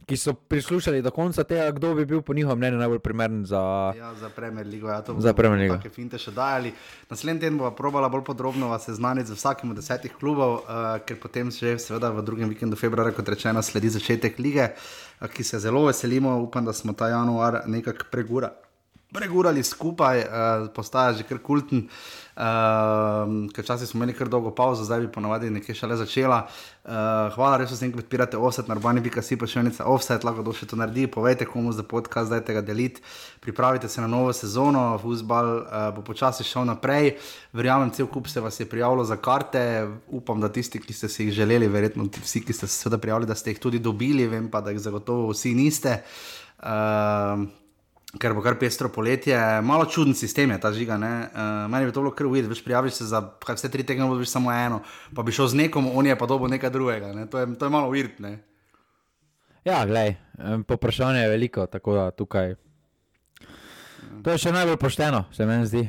ki 0.07 0.17
so 0.17 0.35
prislušali 0.35 1.03
do 1.03 1.11
konca 1.11 1.45
tega, 1.45 1.71
kdo 1.75 1.95
bi 1.95 2.05
bil 2.07 2.23
po 2.23 2.35
njihovem 2.35 2.59
mnenju 2.59 2.79
najbolj 2.79 2.99
primeren 2.99 3.45
za. 3.45 3.93
Ja, 3.99 4.15
za 4.15 4.29
Premier 4.31 4.67
League, 4.67 4.89
ja, 4.89 5.03
Za 5.19 5.33
Premier 5.33 5.59
League. 5.59 5.77
Take 5.83 5.91
finte 5.95 6.19
še 6.19 6.31
dajali. 6.31 6.71
Naslednji 7.11 7.41
teden 7.41 7.59
bomo 7.59 7.73
probala 7.75 8.09
bolj 8.09 8.23
podrobno 8.25 8.69
vas 8.71 8.87
seznaniti 8.87 9.33
z 9.33 9.35
vsakim 9.35 9.71
od 9.71 9.81
desetih 9.83 10.15
klubov, 10.15 10.61
uh, 10.63 10.99
ker 11.03 11.19
potem 11.19 11.51
že 11.51 11.75
seveda 11.83 12.13
v 12.15 12.23
drugem 12.23 12.49
vikendu 12.55 12.79
februarja, 12.79 13.17
kot 13.19 13.35
rečeno, 13.35 13.63
sledi 13.63 13.91
začetek 13.91 14.39
lige, 14.39 14.71
uh, 14.71 15.27
ki 15.27 15.43
se 15.43 15.59
zelo 15.59 15.83
veselimo. 15.91 16.39
Upam, 16.39 16.65
da 16.65 16.73
smo 16.73 16.95
ta 16.95 17.11
januar 17.11 17.65
nekako 17.67 18.07
pregura. 18.11 18.55
Pregurali 19.15 19.63
skupaj, 19.63 20.19
uh, 20.19 20.67
postaja 20.75 21.13
že 21.15 21.23
kar 21.23 21.39
kulten, 21.39 21.85
uh, 22.35 23.47
ker 23.55 23.63
včasih 23.63 23.87
smo 23.87 24.01
imeli 24.01 24.17
kar 24.19 24.27
dolgo 24.27 24.51
pauzo, 24.51 24.83
zdaj 24.83 25.05
bi 25.05 25.11
ponovadi 25.15 25.51
nekje 25.51 25.77
šele 25.79 25.95
začela. 25.97 26.41
Uh, 26.83 27.31
hvala 27.37 27.61
res 27.61 27.71
vsem, 27.71 27.93
ki 27.93 28.01
podpirate 28.01 28.35
offset, 28.35 28.67
narbani.si 28.67 29.39
pa 29.39 29.47
še 29.47 29.61
enica 29.63 29.87
offset, 29.87 30.27
lahko 30.27 30.43
kdo 30.43 30.55
še 30.59 30.67
to 30.67 30.79
naredi, 30.81 31.05
povejte 31.07 31.47
komu 31.47 31.71
za 31.71 31.85
podcast, 31.87 32.35
dajte 32.35 32.57
ga 32.57 32.65
deliti, 32.67 33.05
pripravite 33.41 33.87
se 33.89 34.03
na 34.03 34.09
novo 34.11 34.33
sezono, 34.35 34.99
futbal 34.99 35.51
uh, 35.61 35.77
bo 35.95 36.03
počasi 36.03 36.43
šel 36.43 36.67
naprej, 36.67 37.13
verjamem, 37.55 37.93
cel 37.95 38.09
kup 38.11 38.27
se 38.27 38.43
vas 38.43 38.59
je 38.59 38.67
prijavilo 38.67 39.05
za 39.07 39.21
karte, 39.23 39.63
upam, 40.11 40.43
da 40.43 40.51
tisti, 40.51 40.83
ki 40.83 40.97
ste 40.97 41.07
si 41.07 41.29
jih 41.29 41.39
želeli, 41.39 41.71
verjetno 41.71 42.09
vsi, 42.11 42.43
ki 42.43 42.59
ste 42.59 42.67
se 42.67 42.75
seveda 42.83 42.99
prijavili, 42.99 43.31
da 43.31 43.39
ste 43.39 43.55
jih 43.55 43.63
tudi 43.63 43.79
dobili, 43.79 44.27
vem 44.27 44.51
pa, 44.51 44.65
da 44.67 44.75
jih 44.75 44.83
zagotovo 44.83 45.31
vsi 45.31 45.55
niste. 45.55 46.01
Uh, 46.59 47.47
ker 48.21 48.35
bo 48.35 48.43
kar 48.43 48.59
pestro 48.59 48.89
poletje, 48.93 49.37
malo 49.63 49.87
čuden 49.91 50.15
sistem 50.15 50.51
je 50.51 50.61
ta 50.61 50.73
žiga. 50.73 50.97
Uh, 50.97 51.67
meni 51.71 51.87
bi 51.87 51.93
to 51.93 52.03
bilo 52.05 52.15
kar 52.15 52.27
uvid, 52.27 52.49
veš, 52.51 52.65
prijaviš 52.65 53.01
se 53.01 53.09
za 53.11 53.23
kaj, 53.45 53.59
vse 53.59 53.71
tri 53.71 53.87
tekme, 53.87 54.07
boš 54.07 54.31
samo 54.31 54.53
eno, 54.53 54.83
pa 55.15 55.23
bi 55.23 55.33
šel 55.33 55.49
z 55.53 55.63
nekom, 55.63 55.91
on 55.95 56.07
je 56.07 56.19
pa 56.19 56.27
dobo 56.27 56.49
nekaj 56.49 56.71
drugega. 56.71 57.13
Ne? 57.13 57.27
To, 57.31 57.39
je, 57.39 57.55
to 57.59 57.67
je 57.67 57.71
malo 57.71 57.89
uvid. 57.89 58.21
Ja, 59.65 59.85
glej, 59.87 60.15
poprašanje 60.67 61.21
je 61.21 61.29
veliko, 61.29 61.67
tako 61.67 61.95
da 61.95 62.11
tukaj. 62.11 62.55
To 64.23 64.31
je 64.31 64.39
še 64.39 64.53
najbolj 64.55 64.77
pošteno, 64.81 65.25
se 65.35 65.47
meni 65.47 65.67
zdi. 65.67 65.85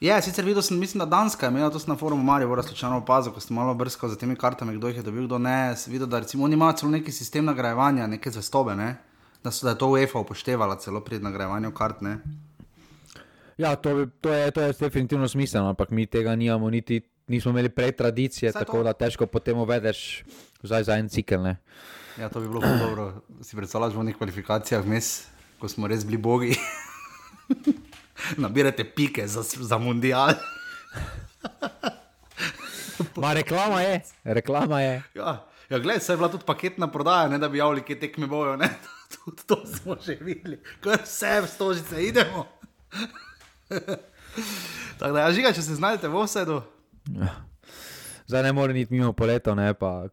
Je, 0.00 0.14
sicer 0.22 0.46
videl 0.46 0.62
sem, 0.62 0.78
mislim, 0.78 1.00
da 1.02 1.06
Danska 1.10 1.46
je 1.46 1.50
imela 1.50 1.70
to 1.70 1.80
na 1.86 1.96
forumu 1.96 2.22
Marijo, 2.22 2.48
vora 2.48 2.62
slučajno 2.62 2.98
opazil, 2.98 3.32
ko 3.34 3.40
sem 3.40 3.56
malo 3.56 3.74
brskal 3.74 4.10
za 4.10 4.16
temi 4.16 4.36
kartami, 4.36 4.76
kdo 4.76 4.88
jih 4.88 5.00
je 5.00 5.02
dobil, 5.02 5.26
kdo 5.26 5.38
ne. 5.42 5.74
Sem 5.76 5.92
videl, 5.92 6.06
da 6.06 6.20
recimo 6.22 6.44
oni 6.44 6.54
imajo 6.54 6.76
celo 6.78 6.92
neki 6.92 7.12
sistem 7.12 7.44
nagrajevanja, 7.44 8.06
neke 8.06 8.30
zvestobe, 8.30 8.76
ne? 8.78 8.92
Da, 9.44 9.50
so, 9.50 9.66
da 9.66 9.70
je 9.70 9.78
to 9.78 9.88
UEFA 9.88 10.18
upoštevala 10.18 10.76
celo 10.76 11.00
pri 11.00 11.18
nagrajevanju 11.18 11.72
kart. 11.74 12.00
Ne? 12.00 12.18
Ja, 13.58 13.76
to, 13.76 14.06
to, 14.20 14.32
je, 14.32 14.50
to 14.50 14.60
je 14.60 14.72
definitivno 14.72 15.28
smiselno, 15.28 15.68
ampak 15.68 15.90
mi 15.90 16.06
tega 16.06 16.36
nimamo, 16.36 16.70
niti 16.70 17.00
nismo 17.26 17.50
imeli 17.50 17.68
prej 17.68 17.92
tradicije, 17.92 18.52
Saj 18.52 18.64
tako 18.64 18.76
to. 18.76 18.82
da 18.82 18.92
težko 18.92 19.26
potem 19.26 19.58
uvedeš 19.58 20.22
zdaj 20.62 20.84
za 20.84 20.94
en 20.96 21.08
cikel. 21.08 21.42
Ne? 21.42 21.56
Ja, 22.18 22.28
to 22.28 22.40
bi 22.40 22.48
bilo 22.48 22.60
ful 22.60 22.78
dobro. 22.78 23.22
Si 23.42 23.56
predstavljaš 23.56 23.94
v 23.94 24.00
onih 24.00 24.16
kvalifikacijah 24.16 24.84
vmes, 24.84 25.26
ko 25.58 25.68
smo 25.68 25.86
res 25.86 26.06
bili 26.06 26.16
bogi. 26.18 26.54
Nabirate 28.42 28.84
pike 28.84 29.26
za, 29.28 29.42
za 29.42 29.78
mundial. 29.78 30.34
Ma 33.16 33.32
reklama 33.32 33.80
je, 33.82 34.00
reklama 34.24 34.80
je. 34.80 35.02
Ja, 35.14 35.46
ja 35.70 35.78
gledaj, 35.78 36.00
se 36.00 36.12
je 36.12 36.16
bila 36.16 36.28
tudi 36.28 36.44
paketna 36.46 36.86
prodaja, 36.90 37.28
ne 37.28 37.38
da 37.38 37.48
bi 37.48 37.58
javili, 37.58 37.82
kje 37.82 38.00
tekme 38.00 38.26
bojo. 38.26 38.56
ne. 38.56 38.70
Tudi 39.08 39.42
to 39.46 39.56
smo 39.66 39.96
že 39.96 40.18
videli, 40.20 40.58
kar 40.80 41.00
vse 41.02 41.40
v 41.40 41.46
stožice 41.48 42.02
idemo. 42.04 42.46
Tako 44.98 45.12
da, 45.12 45.20
ja, 45.20 45.32
žiga, 45.32 45.52
če 45.52 45.62
se 45.62 45.74
znajdete 45.74 46.08
v 46.08 46.20
offsetu. 46.20 46.60
Zdaj 48.28 48.42
ne 48.42 48.52
more 48.52 48.76
niti 48.76 48.92
mimo 48.92 49.12
poletov, 49.16 49.56
ne 49.56 49.72
pa. 49.74 50.08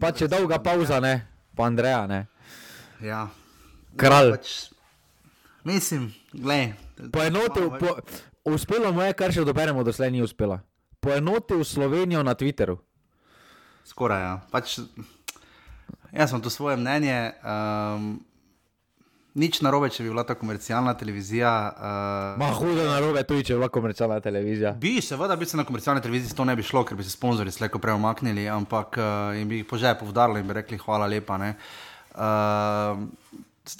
Pa 0.00 0.12
če 0.12 0.28
dolga 0.28 0.60
pauza, 0.62 1.00
ne, 1.00 1.24
pa 1.56 1.66
Andreja, 1.70 2.04
ne. 2.06 2.26
Ja. 3.00 3.26
Kralj. 3.96 4.34
Ja, 4.34 4.36
pač, 4.36 4.48
mislim. 5.64 6.10
Poenotil, 7.12 7.70
malo 7.72 7.80
po, 7.80 7.96
uspelo 8.52 8.92
mu 8.92 9.04
je, 9.04 9.16
kar 9.16 9.32
še 9.32 9.44
doberemo, 9.48 9.84
doslej 9.84 10.12
ni 10.12 10.20
uspelo. 10.24 10.60
Poenotil 11.00 11.64
Slovenijo 11.64 12.20
na 12.26 12.36
Twitterju. 12.36 12.76
Skoraj, 13.86 14.20
ja. 14.20 14.34
Pač, 14.52 14.78
jaz 16.12 16.30
sem 16.30 16.40
tu 16.40 16.50
svoje 16.50 16.76
mnenje. 16.76 17.32
Um, 17.42 18.20
nič 19.36 19.60
narobe, 19.60 19.90
če 19.92 20.04
bi 20.04 20.10
bila 20.10 20.24
ta 20.24 20.34
komercialna 20.38 20.94
televizija. 20.96 21.52
Uh, 21.76 22.38
Ma 22.40 22.48
hudo 22.56 22.86
na 22.88 22.96
robe, 23.04 23.20
tudi 23.28 23.44
če 23.44 23.52
je 23.52 23.58
bila 23.60 23.68
komercialna 23.68 24.20
televizija. 24.24 24.72
bi, 24.80 24.96
seveda, 25.04 25.36
bi 25.36 25.46
se 25.46 25.60
na 25.60 25.64
komercialni 25.64 26.00
televiziji 26.02 26.36
to 26.36 26.44
ne 26.48 26.56
bi 26.56 26.64
šlo, 26.64 26.84
ker 26.88 26.96
bi 26.96 27.04
se 27.04 27.12
sponzorji 27.12 27.52
slejko 27.52 27.78
prej 27.78 27.98
omaknili, 27.98 28.48
ampak 28.48 28.96
uh, 28.96 29.36
jim 29.36 29.48
bi 29.48 29.60
jih 29.60 29.68
po 29.68 29.76
žepu 29.78 30.08
udarili 30.08 30.40
in 30.40 30.48
bi 30.48 30.56
rekli 30.56 30.78
hvala 30.80 31.06
lepa. 31.06 31.38
ne. 31.38 31.54
Uh, 32.16 33.04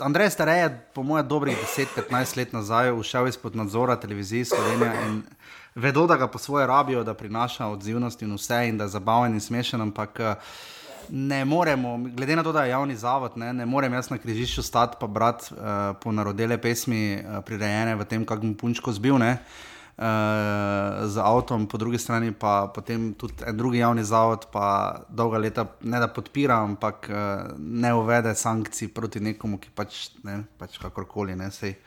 Andrej 0.03 0.31
Starej 0.35 0.61
je, 0.61 0.71
po 0.95 1.03
mojem, 1.07 1.29
dobrih 1.29 1.57
10-15 1.79 2.37
let 2.37 2.53
nazaj 2.53 2.91
ušel 2.93 3.29
izpod 3.29 3.57
nadzora 3.57 3.97
televizije 3.97 4.45
Slovenije 4.45 4.93
in 5.07 5.23
vedo, 5.75 6.07
da 6.07 6.17
ga 6.17 6.27
po 6.27 6.39
svoje 6.39 6.67
rabijo, 6.67 7.05
da 7.05 7.15
prinaša 7.15 7.67
odzivnost 7.67 8.23
in 8.23 8.35
vse 8.35 8.67
in 8.69 8.79
da 8.79 8.85
je 8.85 8.97
zabaven 8.99 9.35
in 9.35 9.41
smešen, 9.41 9.81
ampak 9.81 10.21
uh, 10.21 10.35
ne 11.11 11.45
moremo, 11.45 11.99
glede 11.99 12.37
na 12.37 12.43
to, 12.43 12.53
da 12.53 12.65
je 12.65 12.71
javni 12.71 12.97
zavod, 12.97 13.37
ne, 13.37 13.53
ne 13.53 13.67
morem 13.67 13.93
jaz 13.93 14.11
na 14.11 14.19
križišču 14.19 14.63
stati 14.63 14.97
pa 15.01 15.07
brati 15.07 15.55
uh, 15.55 15.97
ponarodele 16.03 16.59
pesmi, 16.59 17.19
uh, 17.21 17.45
prirejene 17.45 17.95
v 17.97 18.05
tem, 18.05 18.25
kako 18.25 18.43
bom 18.43 18.55
punčko 18.55 18.93
zbil. 18.93 19.19
Ne. 19.19 19.39
Uh, 19.97 20.05
z 21.09 21.23
avtom, 21.25 21.67
po 21.67 21.79
drugi 21.79 21.99
strani 21.99 22.33
pa 22.33 22.67
potem 22.69 23.15
tudi 23.17 23.47
en 23.47 23.57
drugi 23.57 23.79
javni 23.79 24.05
zavod, 24.05 24.49
pa 24.53 25.01
dolga 25.09 25.39
leta 25.39 25.65
ne 25.81 26.01
da 26.01 26.09
podpira, 26.09 26.61
ampak 26.61 27.09
uh, 27.09 27.55
ne 27.59 27.95
uvede 27.95 28.35
sankcij 28.35 28.93
proti 28.93 29.21
nekomu, 29.21 29.59
ki 29.59 29.73
pač 29.75 30.11
ne, 30.25 30.43
pač 30.59 30.77
kakorkoli 30.83 31.37
ne 31.37 31.51
sej. 31.51 31.79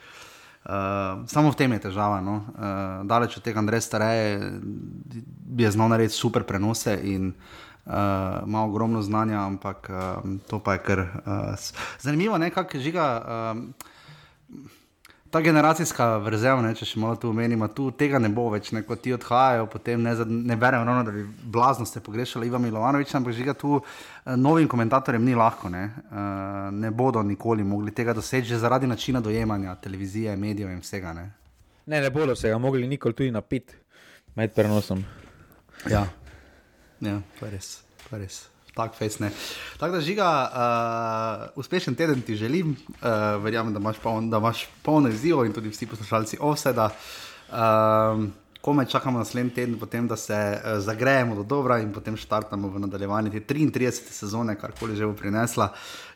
Uh, 0.59 1.21
samo 1.29 1.53
v 1.53 1.55
tem 1.55 1.71
je 1.77 1.85
težava. 1.87 2.19
No? 2.21 2.41
Uh, 2.51 3.07
daleč 3.07 3.37
od 3.37 3.45
tega, 3.45 3.61
Andrej 3.61 3.85
Stareje 3.85 4.57
bi 5.49 5.63
je 5.63 5.71
znal 5.71 5.93
narediti 5.93 6.17
super 6.17 6.43
prenose 6.43 6.97
in 6.99 7.29
uh, 7.29 7.68
ima 8.47 8.63
ogromno 8.65 9.01
znanja, 9.01 9.39
ampak 9.45 9.89
uh, 9.89 10.29
to 10.47 10.59
pa 10.59 10.73
je 10.73 10.79
kar 10.79 10.99
uh, 10.99 11.07
zanimivo, 11.99 12.37
ne 12.37 12.49
kako 12.49 12.79
žiga. 12.79 13.07
Uh, 13.55 13.87
Ta 15.29 15.41
generacijska 15.41 16.05
vrzel, 16.25 16.57
ne, 16.65 16.71
če 16.73 16.87
še 16.89 16.99
malo 16.99 17.13
tu 17.21 17.29
omenimo, 17.29 17.67
tu 17.77 17.91
tega 17.93 18.17
ne 18.17 18.31
bo 18.33 18.47
več, 18.49 18.71
ne, 18.73 18.81
ko 18.81 18.95
ti 18.97 19.11
odhajajo, 19.13 19.67
potem 19.69 20.01
ne, 20.01 20.15
ne 20.25 20.55
berem 20.57 20.81
ravno, 20.87 21.03
da 21.05 21.13
bi 21.13 21.21
blazno 21.53 21.85
ste 21.85 22.01
pogrešali 22.01 22.47
Iva 22.49 22.57
Milovanoviča, 22.57 23.19
ampak 23.19 23.35
žiga 23.37 23.53
tu 23.53 23.77
eh, 23.77 24.33
novim 24.33 24.65
komentatorjem 24.67 25.21
ni 25.21 25.37
lahko, 25.37 25.69
ne, 25.69 25.83
uh, 26.09 26.23
ne 26.73 26.89
bodo 26.89 27.21
nikoli 27.21 27.63
mogli 27.63 27.93
tega 27.93 28.15
doseči, 28.17 28.49
že 28.49 28.61
zaradi 28.63 28.89
načina 28.89 29.21
dojemanja 29.21 29.75
televizije, 29.83 30.33
medijev 30.33 30.73
in 30.73 30.81
vsega. 30.81 31.13
Ne. 31.13 31.29
Ne, 31.85 32.01
ne 32.01 32.09
bodo 32.09 32.33
se 32.35 32.49
ga 32.49 32.57
mogli 32.57 32.89
nikoli 32.89 33.13
tudi 33.13 33.29
napiti 33.31 33.77
med 34.33 34.57
prenosom. 34.57 35.05
Ja. 35.93 36.07
Ja, 37.01 37.21
to 37.39 37.45
je 37.45 37.51
res, 37.51 37.79
to 38.07 38.15
je 38.15 38.23
res. 38.23 38.39
Tak 38.75 38.95
fejs 38.95 39.19
ne. 39.19 39.31
Tako 39.79 39.97
da 39.97 40.01
žiga, 40.01 40.27
uh, 40.47 41.59
uspešen 41.59 41.95
teden 41.95 42.21
ti 42.21 42.35
želim, 42.35 42.75
uh, 42.87 43.43
verjamem, 43.43 43.73
da 43.73 43.79
imaš, 43.79 43.97
poln, 44.03 44.29
da 44.29 44.37
imaš 44.37 44.67
polno 44.83 45.09
izzivov 45.09 45.45
in 45.45 45.53
tudi 45.53 45.69
vsi 45.69 45.87
poslušalci 45.87 46.37
offseda. 46.39 46.89
Um, 47.51 48.31
Kome 48.61 48.83
čakamo 48.85 49.19
naslednji 49.19 49.53
teden, 49.55 49.77
potem, 49.79 50.07
da 50.07 50.15
se 50.15 50.35
uh, 50.35 50.79
zagrejemo 50.83 51.35
do 51.35 51.43
dobra 51.43 51.77
in 51.79 51.93
potem 51.93 52.17
štartamo 52.17 52.67
v 52.67 52.79
nadaljevanje 52.79 53.31
te 53.31 53.53
33. 53.53 53.91
sezone, 53.91 54.55
karkoli 54.59 54.95
že 54.95 55.07
bo 55.07 55.13
prinesla. 55.13 55.69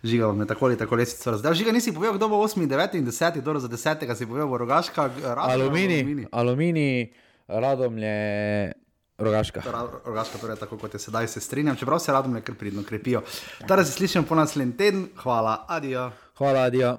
Žiga 0.04 0.28
vam 0.28 0.40
je 0.40 0.48
tako 0.48 0.66
ali 0.66 0.78
tako 0.78 0.96
lesico 0.96 1.32
razdel. 1.32 1.54
Žiga 1.54 1.72
nisi 1.72 1.94
povedal, 1.94 2.18
kdo 2.18 2.28
bo 2.30 2.44
8, 2.44 2.68
9 2.68 2.98
in 3.00 3.06
10, 3.06 3.42
dobro 3.42 3.60
za 3.60 3.68
10. 3.68 4.16
si 4.16 4.26
povedal, 4.26 4.48
bo 4.48 4.58
rogaška. 4.58 5.10
Aluminij, 5.38 6.28
aluminij, 6.32 7.14
radomlje, 7.48 8.74
Rogaška. 9.18 9.62
Rogaška, 10.06 10.38
torej 10.38 10.58
tako 10.58 10.78
kot 10.78 10.94
je 10.94 11.00
sedaj, 11.00 11.28
se 11.28 11.42
strinjam, 11.42 11.76
čeprav 11.76 12.00
se 12.00 12.12
radom 12.12 12.34
le 12.34 12.42
kar 12.42 12.56
pridno 12.56 12.84
krepijo. 12.84 13.22
Torej 13.68 13.86
se 13.86 13.92
slišimo 13.92 14.26
po 14.26 14.36
naslednji 14.36 14.78
teden, 14.78 15.08
hvala, 15.24 15.66
adijo. 15.68 16.12
Hvala, 16.38 16.60
adijo. 16.60 16.98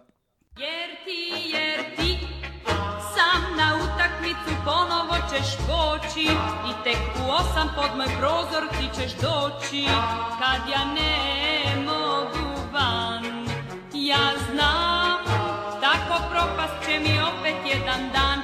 Jer 0.58 0.90
ti, 1.04 1.50
jer 1.52 1.96
ti, 1.96 2.18
sam 3.14 3.56
na 3.56 3.68
utakmicu 3.84 4.52
ponovo 4.64 5.14
ćeš 5.30 5.56
poći 5.66 6.26
i 6.70 6.72
tek 6.84 6.98
u 7.20 7.30
osam 7.30 7.68
pod 7.76 7.96
moj 7.96 8.10
prozor 8.20 8.64
ti 8.70 8.86
ćeš 9.00 9.12
doći, 9.12 9.84
kad 10.40 10.60
ja 10.72 10.84
ne 10.84 11.84
mogu 11.84 12.60
van. 12.72 13.24
Ja 13.94 14.26
znam, 14.50 15.18
tako 15.80 16.22
propast 16.30 16.86
će 16.86 16.98
mi 16.98 17.18
opet 17.20 17.56
jedan 17.74 18.10
dan. 18.12 18.34